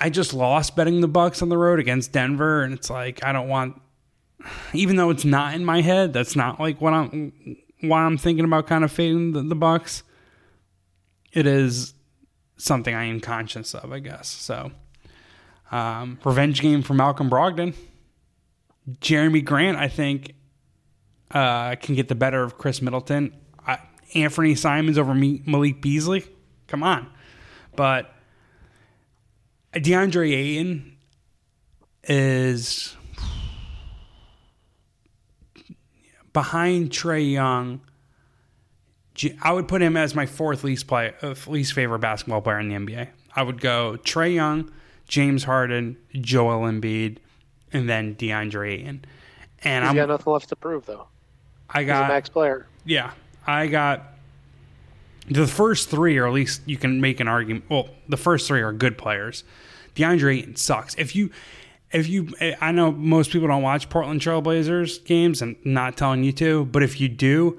I 0.00 0.10
just 0.10 0.32
lost 0.32 0.76
betting 0.76 1.00
the 1.00 1.08
Bucks 1.08 1.42
on 1.42 1.48
the 1.48 1.58
road 1.58 1.78
against 1.78 2.12
Denver, 2.12 2.62
and 2.62 2.72
it's 2.72 2.90
like 2.90 3.24
I 3.24 3.32
don't 3.32 3.48
want. 3.48 3.80
Even 4.74 4.96
though 4.96 5.10
it's 5.10 5.24
not 5.24 5.54
in 5.54 5.64
my 5.64 5.80
head, 5.80 6.12
that's 6.12 6.36
not 6.36 6.60
like 6.60 6.80
what 6.80 6.92
I'm 6.92 7.56
why 7.80 8.02
I'm 8.02 8.18
thinking 8.18 8.44
about 8.44 8.66
kind 8.66 8.84
of 8.84 8.92
fading 8.92 9.32
the, 9.32 9.42
the 9.42 9.54
Bucks. 9.54 10.02
It 11.32 11.46
is 11.46 11.94
something 12.56 12.94
I 12.94 13.04
am 13.04 13.20
conscious 13.20 13.74
of, 13.74 13.92
I 13.92 13.98
guess. 13.98 14.28
So, 14.28 14.70
um, 15.70 16.18
revenge 16.24 16.60
game 16.60 16.82
for 16.82 16.94
Malcolm 16.94 17.30
Brogdon. 17.30 17.74
Jerami 19.00 19.44
Grant, 19.44 19.78
I 19.78 19.88
think, 19.88 20.34
uh, 21.30 21.76
can 21.76 21.94
get 21.94 22.08
the 22.08 22.14
better 22.14 22.42
of 22.42 22.58
Khris 22.58 22.82
Middleton. 22.82 23.34
Anfernee 24.14 24.56
Simons 24.56 24.96
over 24.96 25.14
me, 25.14 25.42
Malik 25.44 25.80
Beasley. 25.80 26.24
Come 26.68 26.82
on. 26.82 27.08
But 27.76 28.14
DeAndre 29.74 30.32
Ayton 30.32 30.96
is 32.04 32.96
behind 36.32 36.90
Trae 36.90 37.32
Young. 37.32 37.80
I 39.42 39.52
would 39.52 39.68
put 39.68 39.80
him 39.80 39.96
as 39.96 40.14
my 40.14 40.26
fourth 40.26 40.64
least 40.64 40.86
play, 40.86 41.12
uh, 41.22 41.34
least 41.46 41.72
favorite 41.72 42.00
basketball 42.00 42.40
player 42.40 42.60
in 42.60 42.68
the 42.68 42.74
NBA. 42.74 43.08
I 43.34 43.42
would 43.42 43.60
go 43.60 43.96
Trae 44.02 44.34
Young, 44.34 44.70
James 45.08 45.44
Harden, 45.44 45.96
Joel 46.12 46.62
Embiid, 46.70 47.18
and 47.72 47.88
then 47.88 48.14
DeAndre 48.14 48.72
Ayton. 48.72 49.04
And 49.62 49.84
He's 49.84 49.90
I'm 49.90 49.96
got 49.96 50.08
nothing 50.08 50.32
left 50.32 50.48
to 50.50 50.56
prove 50.56 50.86
though. 50.86 51.08
I 51.70 51.80
He's 51.80 51.88
a 51.88 51.92
got 51.92 52.08
max 52.08 52.28
player. 52.28 52.66
yeah, 52.84 53.12
I 53.46 53.66
got 53.66 54.02
the 55.28 55.46
first 55.46 55.88
three, 55.90 56.18
or 56.18 56.26
at 56.26 56.32
least 56.32 56.60
you 56.66 56.76
can 56.76 57.00
make 57.00 57.20
an 57.20 57.28
argument. 57.28 57.64
Well, 57.68 57.88
the 58.08 58.16
first 58.16 58.46
three 58.46 58.60
are 58.60 58.72
good 58.72 58.98
players. 58.98 59.44
DeAndre 59.94 60.38
Ayton 60.38 60.56
sucks. 60.56 60.94
If 60.96 61.14
you, 61.16 61.30
if 61.92 62.08
you, 62.08 62.28
I 62.60 62.72
know 62.72 62.92
most 62.92 63.30
people 63.30 63.48
don't 63.48 63.62
watch 63.62 63.88
Portland 63.88 64.20
Trailblazers 64.20 65.04
games, 65.04 65.40
and 65.40 65.56
not 65.64 65.96
telling 65.96 66.24
you 66.24 66.32
to, 66.32 66.66
but 66.66 66.82
if 66.82 67.00
you 67.00 67.08
do, 67.08 67.58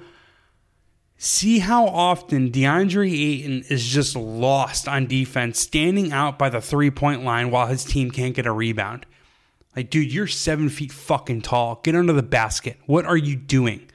see 1.25 1.57
how 1.59 1.87
often 1.87 2.51
DeAndre 2.51 3.11
Ayton 3.11 3.65
is 3.69 3.85
just 3.85 4.15
lost 4.15 4.87
on 4.87 5.07
defense, 5.07 5.59
standing 5.59 6.13
out 6.13 6.37
by 6.37 6.49
the 6.49 6.61
three 6.61 6.91
point 6.91 7.23
line 7.23 7.49
while 7.49 7.67
his 7.67 7.83
team 7.83 8.11
can't 8.11 8.35
get 8.35 8.45
a 8.45 8.51
rebound. 8.51 9.05
Like, 9.75 9.89
dude, 9.89 10.13
you're 10.13 10.27
seven 10.27 10.69
feet 10.69 10.91
fucking 10.91 11.41
tall. 11.41 11.81
Get 11.83 11.95
under 11.95 12.13
the 12.13 12.23
basket. 12.23 12.77
What 12.85 13.05
are 13.05 13.17
you 13.17 13.35
doing? 13.35 13.89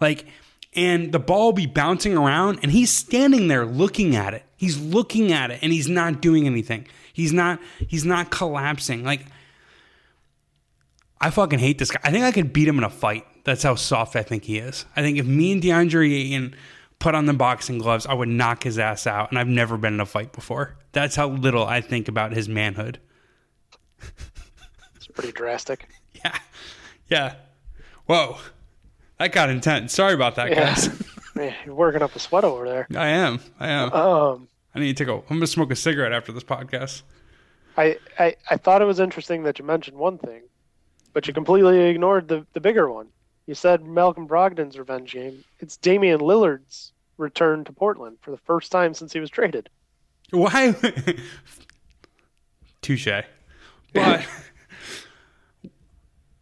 Like, 0.00 0.26
and 0.74 1.10
the 1.10 1.18
ball 1.18 1.46
will 1.46 1.52
be 1.52 1.66
bouncing 1.66 2.16
around, 2.16 2.60
and 2.62 2.70
he's 2.70 2.90
standing 2.90 3.48
there 3.48 3.64
looking 3.64 4.14
at 4.14 4.34
it. 4.34 4.44
He's 4.56 4.78
looking 4.78 5.32
at 5.32 5.50
it, 5.50 5.60
and 5.62 5.72
he's 5.72 5.88
not 5.88 6.20
doing 6.20 6.46
anything. 6.46 6.86
He's 7.12 7.32
not. 7.32 7.60
He's 7.88 8.04
not 8.04 8.30
collapsing. 8.30 9.04
Like, 9.04 9.24
I 11.20 11.30
fucking 11.30 11.58
hate 11.58 11.78
this 11.78 11.90
guy. 11.90 12.00
I 12.04 12.10
think 12.10 12.24
I 12.24 12.32
could 12.32 12.52
beat 12.52 12.68
him 12.68 12.76
in 12.76 12.84
a 12.84 12.90
fight. 12.90 13.24
That's 13.44 13.62
how 13.62 13.74
soft 13.74 14.16
I 14.16 14.22
think 14.22 14.44
he 14.44 14.58
is. 14.58 14.84
I 14.94 15.02
think 15.02 15.18
if 15.18 15.26
me 15.26 15.52
and 15.52 15.62
DeAndre 15.62 16.12
Ayton 16.12 16.54
put 17.04 17.14
on 17.14 17.26
the 17.26 17.34
boxing 17.34 17.76
gloves, 17.76 18.06
I 18.06 18.14
would 18.14 18.30
knock 18.30 18.62
his 18.62 18.78
ass 18.78 19.06
out. 19.06 19.30
And 19.30 19.38
I've 19.38 19.46
never 19.46 19.76
been 19.76 19.92
in 19.92 20.00
a 20.00 20.06
fight 20.06 20.32
before. 20.32 20.78
That's 20.92 21.14
how 21.14 21.28
little 21.28 21.66
I 21.66 21.82
think 21.82 22.08
about 22.08 22.32
his 22.32 22.48
manhood. 22.48 22.98
It's 24.96 25.06
pretty 25.12 25.32
drastic. 25.32 25.88
Yeah. 26.24 26.38
Yeah. 27.10 27.34
Whoa. 28.06 28.38
That 29.18 29.32
got 29.32 29.50
intense. 29.50 29.92
Sorry 29.92 30.14
about 30.14 30.36
that, 30.36 30.48
Yeah. 30.48 30.70
guys. 30.72 30.88
Man, 31.34 31.54
you're 31.66 31.74
working 31.74 32.00
up 32.00 32.16
a 32.16 32.18
sweat 32.18 32.44
over 32.44 32.66
there. 32.66 32.86
I 32.96 33.08
am. 33.08 33.40
I 33.60 33.68
am. 33.68 33.92
Um, 33.92 34.48
I 34.74 34.78
need 34.78 34.96
to 34.96 35.04
take 35.04 35.12
a. 35.12 35.16
I'm 35.16 35.36
gonna 35.36 35.46
smoke 35.46 35.70
a 35.70 35.76
cigarette 35.76 36.12
after 36.14 36.32
this 36.32 36.44
podcast. 36.44 37.02
I, 37.76 37.98
I 38.18 38.36
I 38.48 38.56
thought 38.56 38.80
it 38.80 38.86
was 38.86 39.00
interesting 39.00 39.42
that 39.42 39.58
you 39.58 39.66
mentioned 39.66 39.98
one 39.98 40.16
thing, 40.16 40.44
but 41.12 41.26
you 41.26 41.34
completely 41.34 41.78
ignored 41.90 42.28
the 42.28 42.46
the 42.54 42.60
bigger 42.60 42.90
one. 42.90 43.08
You 43.46 43.54
said 43.54 43.84
Malcolm 43.84 44.26
Brogdon's 44.26 44.78
revenge 44.78 45.12
game. 45.12 45.44
It's 45.60 45.76
Damian 45.76 46.20
Lillard's 46.20 46.92
return 47.16 47.64
to 47.64 47.72
Portland 47.72 48.18
for 48.20 48.30
the 48.30 48.36
first 48.38 48.72
time 48.72 48.94
since 48.94 49.12
he 49.12 49.20
was 49.20 49.30
traded. 49.30 49.68
Why? 50.30 50.74
Touche. 52.82 53.08
But 53.92 54.26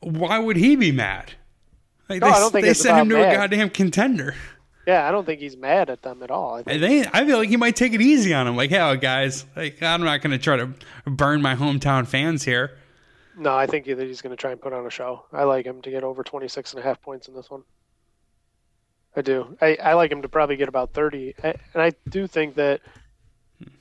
why 0.01 0.39
would 0.39 0.57
he 0.57 0.77
be 0.77 0.93
mad? 0.93 1.33
Like 2.09 2.21
No, 2.21 2.29
they 2.29 2.33
I 2.33 2.39
don't 2.41 2.53
think 2.53 2.67
they 2.67 2.75
sent 2.75 2.99
him 2.99 3.09
to 3.11 3.17
about 3.17 3.33
a 3.33 3.37
goddamn 3.37 3.71
contender. 3.71 4.35
Yeah, 4.87 5.09
I 5.09 5.13
don't 5.13 5.25
think 5.25 5.41
he's 5.41 5.57
mad 5.57 5.91
at 5.91 6.03
them 6.03 6.25
at 6.25 6.31
all. 6.33 6.55
I 6.55 6.63
think, 6.65 6.81
they, 6.81 7.07
I 7.13 7.25
feel 7.25 7.39
like 7.39 7.49
he 7.49 7.57
might 7.57 7.77
take 7.77 7.93
it 7.93 8.01
easy 8.01 8.35
on 8.35 8.49
him. 8.49 8.57
Like, 8.57 8.71
hell, 8.71 8.97
guys, 8.97 9.45
like 9.55 9.81
I'm 9.81 10.03
not 10.03 10.23
going 10.23 10.33
to 10.33 10.39
try 10.39 10.57
to 10.57 10.71
burn 11.07 11.41
my 11.41 11.55
hometown 11.55 12.05
fans 12.07 12.43
here. 12.43 12.79
no, 13.39 13.55
I 13.55 13.67
think 13.67 13.87
that 13.87 14.01
he's 14.01 14.21
going 14.21 14.35
to 14.35 14.41
try 14.41 14.51
and 14.51 14.61
put 14.61 14.73
on 14.73 14.85
a 14.85 14.91
show. 14.91 15.25
I 15.33 15.45
like 15.45 15.67
him 15.67 15.83
to 15.83 15.91
get 15.91 16.03
over 16.03 16.25
26 16.25 16.73
and 16.73 16.81
a 16.81 16.83
half 16.83 17.01
points 17.01 17.29
in 17.29 17.35
this 17.35 17.49
one. 17.49 17.63
I 19.15 19.21
do. 19.23 19.57
I, 19.61 19.77
I 19.83 19.93
like 19.95 20.11
him 20.11 20.23
to 20.23 20.29
probably 20.29 20.57
get 20.57 20.69
about 20.69 20.93
30. 20.95 21.35
I, 21.43 21.55
and 21.75 21.83
I 21.83 21.93
do 22.09 22.27
think 22.27 22.55
that 22.55 22.81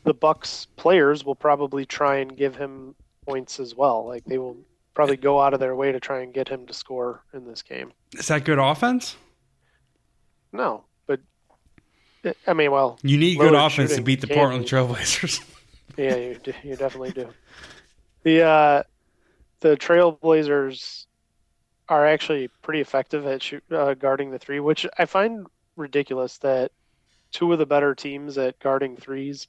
the 0.03 0.13
Bucks 0.13 0.67
players 0.75 1.23
will 1.25 1.35
probably 1.35 1.85
try 1.85 2.17
and 2.17 2.35
give 2.35 2.55
him 2.55 2.95
points 3.25 3.59
as 3.59 3.75
well. 3.75 4.05
Like 4.05 4.25
they 4.25 4.37
will 4.37 4.57
probably 4.93 5.17
go 5.17 5.39
out 5.39 5.53
of 5.53 5.59
their 5.59 5.75
way 5.75 5.91
to 5.91 5.99
try 5.99 6.21
and 6.21 6.33
get 6.33 6.49
him 6.49 6.65
to 6.67 6.73
score 6.73 7.23
in 7.33 7.45
this 7.45 7.61
game. 7.61 7.93
Is 8.13 8.27
that 8.27 8.43
good 8.43 8.59
offense? 8.59 9.15
No, 10.51 10.83
but 11.07 11.21
I 12.45 12.53
mean, 12.53 12.71
well, 12.71 12.99
You 13.03 13.17
need 13.17 13.37
good 13.37 13.53
offense 13.55 13.95
to 13.95 14.01
beat 14.01 14.21
the 14.21 14.27
Portland. 14.27 14.65
Trailblazers. 14.65 15.43
Yeah, 15.97 16.15
you 16.15 16.39
you 16.63 16.77
definitely 16.77 17.11
do. 17.11 17.27
The 18.23 18.43
uh, 18.43 18.83
the 19.59 19.75
Trailblazers 19.75 21.05
are 21.89 22.05
actually 22.07 22.47
pretty 22.61 22.81
effective 22.81 23.25
at 23.25 23.43
shoot, 23.43 23.63
uh, 23.71 23.93
guarding 23.93 24.31
the 24.31 24.39
three, 24.39 24.59
which 24.59 24.85
I 24.97 25.05
find 25.05 25.47
ridiculous 25.75 26.37
that 26.39 26.71
two 27.31 27.51
of 27.53 27.59
the 27.59 27.65
better 27.65 27.95
teams 27.95 28.37
at 28.37 28.59
guarding 28.59 28.95
threes 28.97 29.47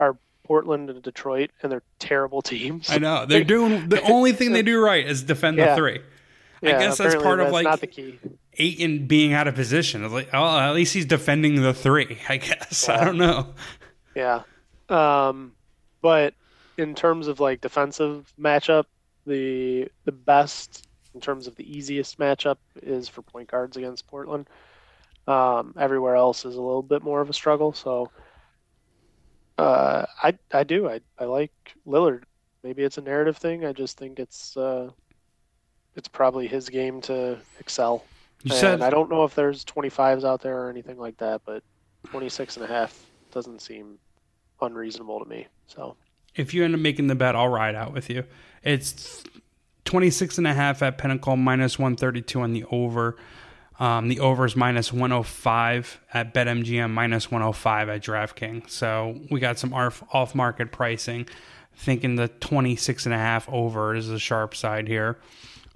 are 0.00 0.16
Portland 0.44 0.90
and 0.90 1.02
Detroit, 1.02 1.50
and 1.62 1.72
they're 1.72 1.82
terrible 1.98 2.42
teams. 2.42 2.90
I 2.90 2.98
know 2.98 3.26
they're 3.26 3.44
doing 3.44 3.88
the 3.88 4.02
only 4.10 4.32
thing 4.32 4.52
they 4.52 4.62
do 4.62 4.82
right 4.82 5.06
is 5.06 5.22
defend 5.22 5.58
the 5.58 5.74
three. 5.74 6.00
I 6.62 6.68
Yeah, 6.68 6.78
guess 6.78 6.98
that's 6.98 7.14
part 7.16 7.40
of 7.40 7.50
like 7.52 7.64
not 7.64 7.80
the 7.80 7.86
key. 7.86 8.18
Ayton 8.56 9.06
being 9.06 9.32
out 9.32 9.48
of 9.48 9.54
position. 9.54 10.10
Like, 10.10 10.28
oh, 10.32 10.58
at 10.58 10.72
least 10.72 10.94
he's 10.94 11.06
defending 11.06 11.60
the 11.60 11.74
three. 11.74 12.18
I 12.28 12.36
guess 12.38 12.88
I 12.88 13.04
don't 13.04 13.18
know. 13.18 13.54
Yeah. 14.14 14.42
Um, 14.88 15.52
but 16.00 16.34
in 16.76 16.94
terms 16.94 17.26
of 17.28 17.40
like 17.40 17.60
defensive 17.60 18.32
matchup, 18.40 18.84
the 19.26 19.88
the 20.04 20.12
best 20.12 20.83
in 21.14 21.20
terms 21.20 21.46
of 21.46 21.56
the 21.56 21.76
easiest 21.76 22.18
matchup 22.18 22.56
is 22.82 23.08
for 23.08 23.22
point 23.22 23.50
guards 23.50 23.76
against 23.76 24.06
Portland. 24.06 24.48
Um, 25.26 25.74
everywhere 25.78 26.16
else 26.16 26.44
is 26.44 26.56
a 26.56 26.60
little 26.60 26.82
bit 26.82 27.02
more 27.02 27.20
of 27.20 27.30
a 27.30 27.32
struggle. 27.32 27.72
So 27.72 28.10
uh, 29.56 30.04
I 30.22 30.36
I 30.52 30.64
do 30.64 30.88
I 30.88 31.00
I 31.18 31.24
like 31.24 31.52
Lillard. 31.86 32.24
Maybe 32.62 32.82
it's 32.82 32.98
a 32.98 33.02
narrative 33.02 33.36
thing. 33.36 33.64
I 33.64 33.72
just 33.72 33.96
think 33.96 34.18
it's 34.18 34.56
uh, 34.56 34.90
it's 35.94 36.08
probably 36.08 36.46
his 36.46 36.68
game 36.68 37.00
to 37.02 37.38
excel. 37.60 38.04
You 38.42 38.50
and 38.50 38.60
said 38.60 38.82
I 38.82 38.90
don't 38.90 39.08
know 39.08 39.24
if 39.24 39.34
there's 39.34 39.64
25s 39.64 40.24
out 40.24 40.42
there 40.42 40.66
or 40.66 40.70
anything 40.70 40.98
like 40.98 41.16
that, 41.18 41.42
but 41.46 41.62
26 42.10 42.56
and 42.56 42.64
a 42.64 42.68
half 42.68 43.06
doesn't 43.30 43.62
seem 43.62 43.98
unreasonable 44.60 45.20
to 45.20 45.28
me. 45.28 45.46
So 45.66 45.96
if 46.34 46.52
you 46.52 46.64
end 46.64 46.74
up 46.74 46.80
making 46.80 47.06
the 47.06 47.14
bet, 47.14 47.36
I'll 47.36 47.48
ride 47.48 47.74
out 47.74 47.92
with 47.92 48.10
you. 48.10 48.24
It's 48.62 49.22
26 49.94 50.38
and 50.38 50.46
a 50.48 50.52
half 50.52 50.82
at 50.82 50.98
Pinnacle, 50.98 51.36
minus 51.36 51.78
132 51.78 52.40
on 52.40 52.52
the 52.52 52.64
over. 52.72 53.16
Um, 53.78 54.08
the 54.08 54.18
over 54.18 54.44
is 54.44 54.56
minus 54.56 54.92
105 54.92 56.00
at 56.12 56.34
BetMGM, 56.34 56.90
minus 56.90 57.30
105 57.30 57.88
at 57.88 58.02
DraftKings. 58.02 58.70
So 58.70 59.20
we 59.30 59.38
got 59.38 59.56
some 59.60 59.72
off 59.72 60.34
market 60.34 60.72
pricing. 60.72 61.28
Thinking 61.76 62.16
the 62.16 62.26
26 62.26 63.06
and 63.06 63.14
a 63.14 63.18
half 63.18 63.48
over 63.48 63.94
is 63.94 64.08
the 64.08 64.18
sharp 64.18 64.56
side 64.56 64.88
here. 64.88 65.16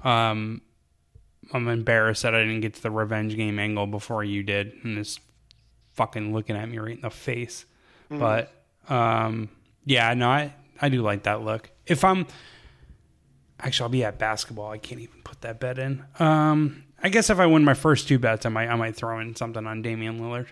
Um, 0.03 0.63
I'm 1.53 1.69
embarrassed 1.69 2.25
that 2.25 2.35
I 2.35 2.41
didn't 2.41 2.63
get 2.63 2.75
to 2.75 2.83
the 2.83 2.91
revenge 2.91 3.37
game 3.37 3.61
angle 3.61 3.87
before 3.87 4.25
you 4.25 4.43
did, 4.43 4.73
and 4.83 4.99
it's 4.99 5.21
fucking 5.93 6.33
looking 6.33 6.57
at 6.57 6.69
me 6.69 6.79
right 6.79 6.97
in 6.97 7.03
the 7.03 7.11
face. 7.11 7.67
Mhm. 8.11 8.19
But 8.19 8.53
um, 8.93 9.49
yeah, 9.85 10.13
no, 10.15 10.29
I 10.29 10.55
I 10.83 10.89
do 10.89 11.03
like 11.03 11.23
that 11.23 11.43
look. 11.43 11.71
If 11.87 12.03
I'm 12.03 12.27
actually, 13.61 13.85
I'll 13.85 13.91
be 13.91 14.05
at 14.05 14.19
basketball. 14.19 14.71
I 14.71 14.79
can't 14.79 15.01
even 15.01 15.23
put 15.23 15.41
that 15.43 15.61
bet 15.61 15.79
in. 15.79 16.05
Um, 16.19 16.85
I 17.03 17.09
guess 17.09 17.31
if 17.31 17.39
I 17.39 17.47
win 17.47 17.65
my 17.65 17.75
first 17.75 18.09
two 18.09 18.19
bets, 18.19 18.47
I 18.47 18.49
might 18.49 18.69
I 18.69 18.75
might 18.77 18.97
throw 18.97 19.21
in 19.21 19.37
something 19.37 19.67
on 19.67 19.83
Damian 19.83 20.21
Lillard. 20.21 20.47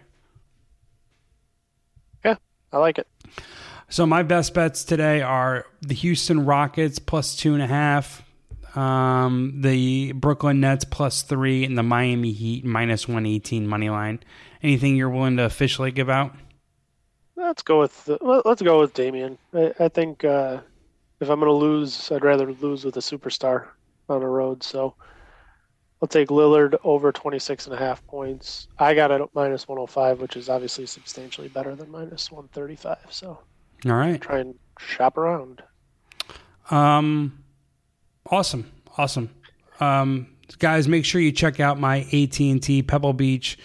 Yeah, 2.24 2.36
I 2.72 2.78
like 2.78 2.98
it. 2.98 3.08
So 3.88 4.06
my 4.06 4.22
best 4.22 4.54
bets 4.54 4.84
today 4.84 5.22
are 5.22 5.66
the 5.80 5.94
Houston 5.94 6.44
Rockets 6.44 6.98
plus 6.98 7.36
two 7.36 7.54
and 7.54 7.62
a 7.62 7.66
half, 7.66 8.22
um, 8.76 9.60
the 9.60 10.12
Brooklyn 10.12 10.60
Nets 10.60 10.84
plus 10.84 11.22
three, 11.22 11.64
and 11.64 11.78
the 11.78 11.82
Miami 11.82 12.32
Heat 12.32 12.64
minus 12.64 13.06
one 13.06 13.26
eighteen 13.26 13.66
money 13.66 13.90
line. 13.90 14.20
Anything 14.62 14.96
you're 14.96 15.10
willing 15.10 15.36
to 15.36 15.44
officially 15.44 15.92
give 15.92 16.10
out? 16.10 16.34
Let's 17.36 17.62
go 17.62 17.80
with 17.80 18.10
let's 18.20 18.62
go 18.62 18.80
with 18.80 18.94
Damian. 18.94 19.38
I, 19.52 19.72
I 19.78 19.88
think 19.88 20.24
uh, 20.24 20.60
if 21.20 21.28
I'm 21.28 21.40
going 21.40 21.50
to 21.50 21.56
lose, 21.56 22.10
I'd 22.10 22.24
rather 22.24 22.52
lose 22.52 22.84
with 22.84 22.96
a 22.96 23.00
superstar 23.00 23.68
on 24.08 24.20
the 24.20 24.26
road. 24.26 24.62
So 24.62 24.94
I'll 26.02 26.08
take 26.08 26.28
Lillard 26.28 26.76
over 26.84 27.10
26 27.10 27.66
and 27.66 27.74
a 27.74 27.78
half 27.78 28.06
points. 28.06 28.68
I 28.78 28.94
got 28.94 29.10
it 29.10 29.20
at 29.20 29.28
minus 29.34 29.66
105, 29.66 30.20
which 30.20 30.36
is 30.36 30.48
obviously 30.48 30.86
substantially 30.86 31.48
better 31.48 31.74
than 31.74 31.90
minus 31.90 32.30
135. 32.30 32.98
So 33.10 33.38
All 33.86 33.92
right. 33.92 34.20
try 34.20 34.40
and 34.40 34.54
shop 34.78 35.16
around. 35.16 35.62
Um, 36.70 37.42
awesome, 38.30 38.70
awesome. 38.98 39.30
Um, 39.80 40.26
guys, 40.58 40.86
make 40.86 41.04
sure 41.04 41.20
you 41.20 41.32
check 41.32 41.60
out 41.60 41.78
my 41.80 42.00
AT 42.12 42.38
and 42.40 42.62
T 42.62 42.82
Pebble 42.82 43.12
Beach 43.14 43.58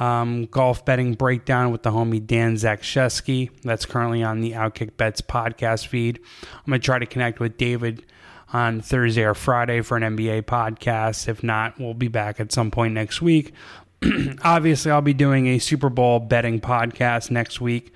um, 0.00 0.46
golf 0.46 0.84
betting 0.84 1.14
breakdown 1.14 1.70
with 1.70 1.82
the 1.82 1.90
homie 1.90 2.24
Dan 2.24 2.54
Zaksheske. 2.54 3.50
That's 3.62 3.86
currently 3.86 4.22
on 4.22 4.40
the 4.40 4.52
Outkick 4.52 4.96
Bets 4.96 5.20
podcast 5.20 5.86
feed. 5.86 6.20
I'm 6.42 6.70
gonna 6.70 6.78
try 6.78 6.98
to 6.98 7.06
connect 7.06 7.40
with 7.40 7.56
David 7.56 8.04
on 8.52 8.80
Thursday 8.80 9.24
or 9.24 9.34
Friday 9.34 9.80
for 9.80 9.96
an 9.96 10.16
NBA 10.16 10.42
podcast. 10.42 11.28
If 11.28 11.42
not, 11.42 11.78
we'll 11.78 11.94
be 11.94 12.08
back 12.08 12.40
at 12.40 12.52
some 12.52 12.70
point 12.70 12.94
next 12.94 13.22
week. 13.22 13.52
Obviously, 14.44 14.90
I'll 14.90 15.00
be 15.00 15.14
doing 15.14 15.46
a 15.48 15.58
Super 15.58 15.88
Bowl 15.88 16.20
betting 16.20 16.60
podcast 16.60 17.30
next 17.30 17.60
week. 17.60 17.92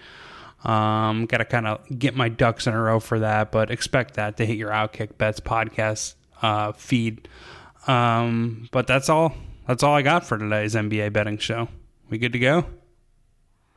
Um, 0.65 1.27
got 1.27 1.39
to 1.39 1.45
kind 1.45 1.67
of 1.67 1.81
get 1.99 2.17
my 2.17 2.29
ducks 2.29 2.67
in 2.67 2.75
a 2.75 2.81
row 2.81 2.99
for 2.99 3.21
that, 3.21 3.53
but 3.53 3.71
expect 3.71 4.15
that 4.15 4.37
to 4.39 4.47
hit 4.47 4.57
your 4.57 4.71
Outkick 4.71 5.17
Bets 5.19 5.41
podcast 5.41 6.15
uh, 6.43 6.73
feed. 6.73 7.29
Um, 7.87 8.69
but 8.73 8.87
that's 8.87 9.09
all. 9.09 9.35
That's 9.69 9.83
all 9.83 9.95
I 9.95 10.03
got 10.03 10.25
for 10.25 10.39
today's 10.39 10.75
NBA 10.75 11.13
betting 11.13 11.39
show. 11.39 11.69
We 12.09 12.19
good 12.19 12.33
to 12.33 12.39
go? 12.39 12.67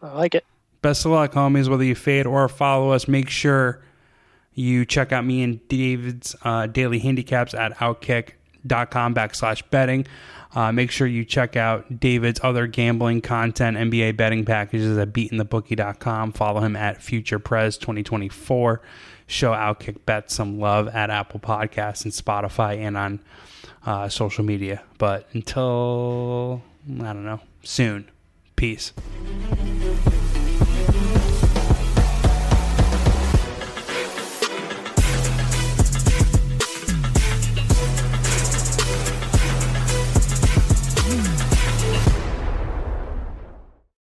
I 0.02 0.14
like 0.14 0.36
it. 0.36 0.46
Best 0.82 1.06
of 1.06 1.12
luck, 1.12 1.34
homies. 1.34 1.68
Whether 1.68 1.84
you 1.84 1.96
fade 1.96 2.26
or 2.26 2.48
follow 2.48 2.92
us, 2.92 3.08
make 3.08 3.30
sure 3.30 3.82
you 4.54 4.86
check 4.86 5.12
out 5.12 5.26
me 5.26 5.44
and 5.44 5.66
David's 5.68 6.36
uh, 6.44 6.68
daily 6.68 7.00
handicaps 7.00 7.54
at 7.54 7.76
outkick.com 7.78 9.14
backslash 9.14 9.64
betting. 9.70 10.06
Uh, 10.56 10.72
make 10.72 10.90
sure 10.90 11.06
you 11.06 11.24
check 11.24 11.56
out 11.56 12.00
David's 12.00 12.40
other 12.44 12.66
gambling 12.66 13.22
content, 13.22 13.78
NBA 13.78 14.18
betting 14.18 14.46
packages 14.46 14.98
at 14.98 15.14
beatinthebookie.com. 15.14 16.32
Follow 16.34 16.62
him 16.62 16.76
at 16.76 17.00
FuturePrez2024. 17.00 18.80
Show 19.28 19.52
Outkick 19.52 20.06
Bet 20.06 20.32
some 20.32 20.60
love 20.60 20.88
at 20.88 21.12
Apple 21.12 21.40
Podcasts 21.40 22.04
and 22.04 22.12
Spotify 22.12 22.78
and 22.78 22.98
on 22.98 23.20
uh, 23.86 24.10
social 24.10 24.44
media. 24.44 24.82
But 24.98 25.28
until, 25.34 26.64
I 27.00 27.14
don't 27.14 27.26
know, 27.26 27.40
soon. 27.64 28.10
Peace. 28.60 28.92